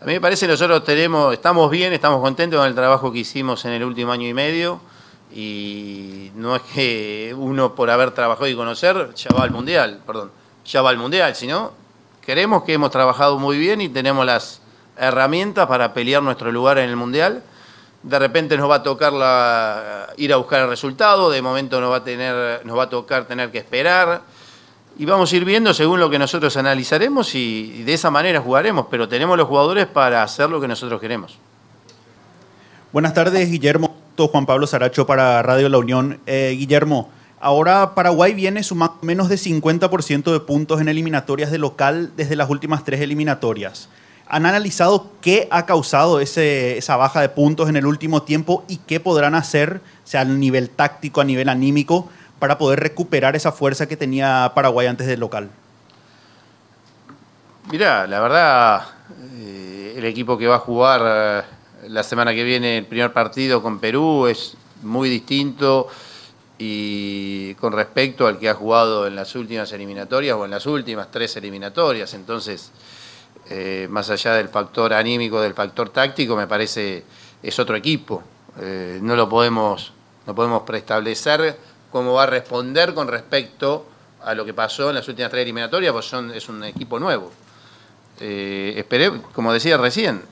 a 0.00 0.04
mí 0.04 0.12
me 0.12 0.20
parece 0.20 0.46
que 0.46 0.52
nosotros 0.52 0.84
tenemos, 0.84 1.32
estamos 1.32 1.70
bien, 1.70 1.92
estamos 1.92 2.20
contentos 2.20 2.58
con 2.58 2.68
el 2.68 2.74
trabajo 2.74 3.12
que 3.12 3.20
hicimos 3.20 3.64
en 3.64 3.72
el 3.72 3.84
último 3.84 4.12
año 4.12 4.28
y 4.28 4.34
medio 4.34 4.80
y 5.34 6.30
no 6.34 6.56
es 6.56 6.62
que 6.62 7.34
uno 7.36 7.74
por 7.74 7.90
haber 7.90 8.12
trabajado 8.12 8.48
y 8.48 8.54
conocer 8.54 9.14
ya 9.14 9.30
va 9.34 9.44
al 9.44 9.50
mundial, 9.50 10.00
perdón, 10.06 10.30
ya 10.64 10.82
va 10.82 10.90
al 10.90 10.98
mundial, 10.98 11.34
sino 11.34 11.72
creemos 12.24 12.62
que 12.64 12.74
hemos 12.74 12.90
trabajado 12.90 13.38
muy 13.38 13.58
bien 13.58 13.80
y 13.80 13.88
tenemos 13.88 14.24
las 14.24 14.60
herramientas 14.96 15.66
para 15.66 15.92
pelear 15.94 16.22
nuestro 16.22 16.52
lugar 16.52 16.78
en 16.78 16.88
el 16.88 16.96
mundial. 16.96 17.42
De 18.02 18.18
repente 18.18 18.56
nos 18.56 18.68
va 18.68 18.76
a 18.76 18.82
tocar 18.82 19.12
ir 20.16 20.32
a 20.32 20.36
buscar 20.36 20.62
el 20.62 20.68
resultado, 20.68 21.30
de 21.30 21.40
momento 21.40 21.80
nos 21.80 21.90
va 21.90 22.82
a 22.82 22.90
tocar 22.90 23.24
tener 23.26 23.50
que 23.50 23.58
esperar. 23.58 24.22
Y 24.98 25.04
vamos 25.04 25.32
a 25.32 25.36
ir 25.36 25.44
viendo 25.44 25.72
según 25.72 26.00
lo 26.00 26.10
que 26.10 26.18
nosotros 26.18 26.56
analizaremos 26.56 27.34
y, 27.34 27.72
y 27.76 27.82
de 27.82 27.94
esa 27.94 28.10
manera 28.10 28.40
jugaremos, 28.40 28.86
pero 28.90 29.08
tenemos 29.08 29.38
los 29.38 29.48
jugadores 29.48 29.86
para 29.86 30.22
hacer 30.22 30.50
lo 30.50 30.60
que 30.60 30.68
nosotros 30.68 31.00
queremos. 31.00 31.38
Buenas 32.92 33.14
tardes, 33.14 33.50
Guillermo. 33.50 34.02
Juan 34.28 34.46
Pablo 34.46 34.66
Saracho 34.66 35.06
para 35.06 35.42
Radio 35.42 35.68
La 35.68 35.78
Unión. 35.78 36.20
Eh, 36.26 36.54
Guillermo, 36.56 37.10
ahora 37.40 37.94
Paraguay 37.94 38.34
viene 38.34 38.62
sumando 38.62 38.98
menos 39.02 39.28
de 39.28 39.36
50% 39.36 40.32
de 40.32 40.40
puntos 40.40 40.80
en 40.80 40.88
eliminatorias 40.88 41.50
de 41.50 41.58
local 41.58 42.12
desde 42.16 42.36
las 42.36 42.50
últimas 42.50 42.84
tres 42.84 43.00
eliminatorias. 43.00 43.88
¿Han 44.32 44.46
analizado 44.46 45.10
qué 45.20 45.46
ha 45.50 45.66
causado 45.66 46.18
esa 46.18 46.96
baja 46.96 47.20
de 47.20 47.28
puntos 47.28 47.68
en 47.68 47.76
el 47.76 47.84
último 47.84 48.22
tiempo 48.22 48.64
y 48.66 48.78
qué 48.78 48.98
podrán 48.98 49.34
hacer, 49.34 49.82
sea 50.04 50.22
a 50.22 50.24
nivel 50.24 50.70
táctico, 50.70 51.20
a 51.20 51.24
nivel 51.24 51.50
anímico, 51.50 52.08
para 52.38 52.56
poder 52.56 52.80
recuperar 52.80 53.36
esa 53.36 53.52
fuerza 53.52 53.86
que 53.86 53.94
tenía 53.94 54.50
Paraguay 54.54 54.86
antes 54.86 55.06
del 55.06 55.20
local? 55.20 55.50
Mirá, 57.70 58.06
la 58.06 58.20
verdad, 58.20 58.82
eh, 59.34 59.96
el 59.98 60.04
equipo 60.06 60.38
que 60.38 60.46
va 60.46 60.56
a 60.56 60.60
jugar 60.60 61.02
eh, 61.04 61.88
la 61.90 62.02
semana 62.02 62.32
que 62.32 62.42
viene 62.42 62.78
el 62.78 62.86
primer 62.86 63.12
partido 63.12 63.62
con 63.62 63.80
Perú 63.80 64.28
es 64.28 64.56
muy 64.80 65.10
distinto 65.10 65.88
y 66.56 67.52
con 67.56 67.74
respecto 67.74 68.26
al 68.26 68.38
que 68.38 68.48
ha 68.48 68.54
jugado 68.54 69.06
en 69.06 69.14
las 69.14 69.34
últimas 69.34 69.70
eliminatorias 69.72 70.34
o 70.38 70.46
en 70.46 70.52
las 70.52 70.64
últimas 70.64 71.10
tres 71.10 71.36
eliminatorias. 71.36 72.14
Entonces, 72.14 72.72
eh, 73.52 73.86
más 73.90 74.08
allá 74.10 74.34
del 74.34 74.48
factor 74.48 74.92
anímico, 74.94 75.40
del 75.40 75.52
factor 75.54 75.90
táctico, 75.90 76.34
me 76.36 76.46
parece 76.46 77.04
es 77.42 77.58
otro 77.58 77.76
equipo. 77.76 78.22
Eh, 78.60 78.98
no 79.02 79.14
lo 79.14 79.28
podemos, 79.28 79.92
no 80.26 80.34
podemos 80.34 80.62
preestablecer 80.62 81.56
cómo 81.90 82.14
va 82.14 82.22
a 82.22 82.26
responder 82.26 82.94
con 82.94 83.08
respecto 83.08 83.86
a 84.24 84.34
lo 84.34 84.44
que 84.44 84.54
pasó 84.54 84.88
en 84.88 84.94
las 84.96 85.06
últimas 85.08 85.30
tres 85.30 85.42
eliminatorias, 85.42 85.92
pues 85.92 86.06
son, 86.06 86.30
es 86.32 86.48
un 86.48 86.64
equipo 86.64 86.98
nuevo. 86.98 87.30
Eh, 88.20 88.84
como 89.34 89.52
decía 89.52 89.76
recién, 89.76 90.22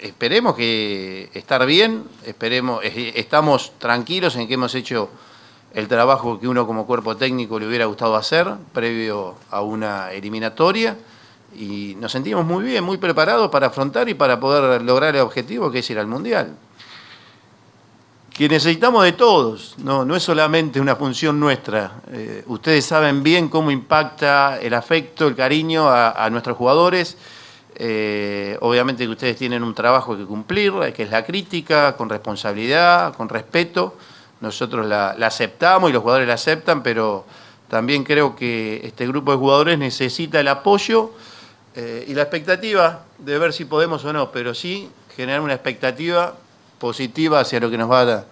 esperemos 0.00 0.54
que 0.54 1.30
estar 1.34 1.64
bien, 1.66 2.04
esperemos, 2.24 2.84
es- 2.84 3.16
estamos 3.16 3.72
tranquilos 3.78 4.36
en 4.36 4.46
que 4.48 4.54
hemos 4.54 4.74
hecho 4.74 5.08
el 5.74 5.88
trabajo 5.88 6.38
que 6.38 6.46
uno 6.48 6.66
como 6.66 6.86
cuerpo 6.86 7.16
técnico 7.16 7.58
le 7.58 7.66
hubiera 7.66 7.86
gustado 7.86 8.16
hacer 8.16 8.46
previo 8.74 9.36
a 9.50 9.62
una 9.62 10.12
eliminatoria 10.12 10.96
y 11.54 11.96
nos 11.98 12.12
sentimos 12.12 12.44
muy 12.44 12.64
bien, 12.64 12.84
muy 12.84 12.96
preparados 12.96 13.50
para 13.50 13.68
afrontar 13.68 14.08
y 14.08 14.14
para 14.14 14.40
poder 14.40 14.82
lograr 14.82 15.14
el 15.14 15.20
objetivo 15.20 15.70
que 15.70 15.80
es 15.80 15.90
ir 15.90 15.98
al 15.98 16.06
Mundial. 16.06 16.56
Que 18.32 18.48
necesitamos 18.48 19.04
de 19.04 19.12
todos, 19.12 19.74
no, 19.78 20.04
no 20.06 20.16
es 20.16 20.22
solamente 20.22 20.80
una 20.80 20.96
función 20.96 21.38
nuestra. 21.38 22.00
Eh, 22.10 22.42
ustedes 22.46 22.86
saben 22.86 23.22
bien 23.22 23.48
cómo 23.48 23.70
impacta 23.70 24.58
el 24.60 24.72
afecto, 24.72 25.26
el 25.28 25.36
cariño 25.36 25.88
a, 25.90 26.28
nuestros 26.30 26.56
jugadores. 26.56 27.18
Eh, 27.74 28.56
obviamente 28.60 29.04
que 29.04 29.10
ustedes 29.10 29.36
tienen 29.36 29.62
un 29.62 29.74
trabajo 29.74 30.16
que 30.16 30.24
cumplir, 30.24 30.72
que 30.94 31.02
es 31.02 31.10
la 31.10 31.24
crítica, 31.24 31.94
con 31.94 32.08
responsabilidad, 32.08 33.14
con 33.14 33.28
respeto. 33.28 33.96
Nosotros 34.40 34.86
la, 34.86 35.14
la 35.18 35.26
aceptamos 35.26 35.90
y 35.90 35.92
los 35.92 36.00
jugadores 36.00 36.26
la 36.26 36.34
aceptan, 36.34 36.82
pero 36.82 37.26
también 37.68 38.02
creo 38.02 38.34
que 38.34 38.80
este 38.82 39.06
grupo 39.06 39.32
de 39.32 39.38
jugadores 39.38 39.78
necesita 39.78 40.40
el 40.40 40.48
apoyo 40.48 41.12
eh, 41.74 42.04
y 42.06 42.14
la 42.14 42.22
expectativa 42.22 43.04
de 43.18 43.38
ver 43.38 43.52
si 43.52 43.64
podemos 43.64 44.04
o 44.04 44.12
no, 44.12 44.30
pero 44.30 44.54
sí 44.54 44.88
generar 45.16 45.40
una 45.40 45.54
expectativa 45.54 46.34
positiva 46.78 47.40
hacia 47.40 47.60
lo 47.60 47.70
que 47.70 47.78
nos 47.78 47.90
va 47.90 48.02
a, 48.02 48.24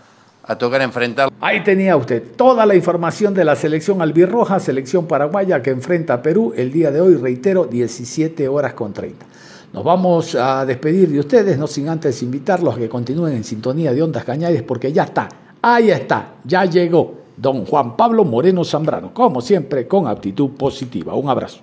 a 0.45 0.59
tocar 0.59 0.83
enfrentar. 0.83 1.31
Ahí 1.41 1.63
tenía 1.63 1.97
usted 1.97 2.23
toda 2.37 2.67
la 2.67 2.75
información 2.75 3.33
de 3.33 3.45
la 3.45 3.57
selección 3.57 4.03
albirroja, 4.03 4.61
selección 4.61 5.07
paraguaya 5.07 5.63
que 5.63 5.71
enfrenta 5.71 6.15
a 6.15 6.23
Perú 6.23 6.53
el 6.57 6.73
día 6.73 6.91
de 6.91 7.01
hoy, 7.01 7.15
reitero, 7.17 7.65
17 7.67 8.49
horas 8.49 8.75
con 8.75 8.93
30. 8.93 9.27
Nos 9.73 9.85
vamos 9.85 10.35
a 10.35 10.67
despedir 10.67 11.09
de 11.11 11.21
ustedes, 11.21 11.57
no 11.57 11.69
sin 11.69 11.89
antes 11.89 12.23
invitarlos 12.23 12.75
a 12.75 12.79
que 12.79 12.89
continúen 12.89 13.35
en 13.35 13.45
sintonía 13.45 13.93
de 13.93 14.03
Ondas 14.03 14.25
Cañares, 14.25 14.63
porque 14.63 14.93
ya 14.93 15.05
está, 15.05 15.29
ahí 15.63 15.91
está, 15.91 16.35
ya 16.45 16.65
llegó 16.65 17.20
don 17.41 17.65
Juan 17.65 17.97
Pablo 17.97 18.25
Moreno 18.25 18.65
Zambrano, 18.65 19.15
como 19.15 19.41
siempre, 19.41 19.89
con 19.89 20.07
actitud 20.07 20.51
positiva. 20.51 21.15
Un 21.15 21.31
abrazo. 21.31 21.61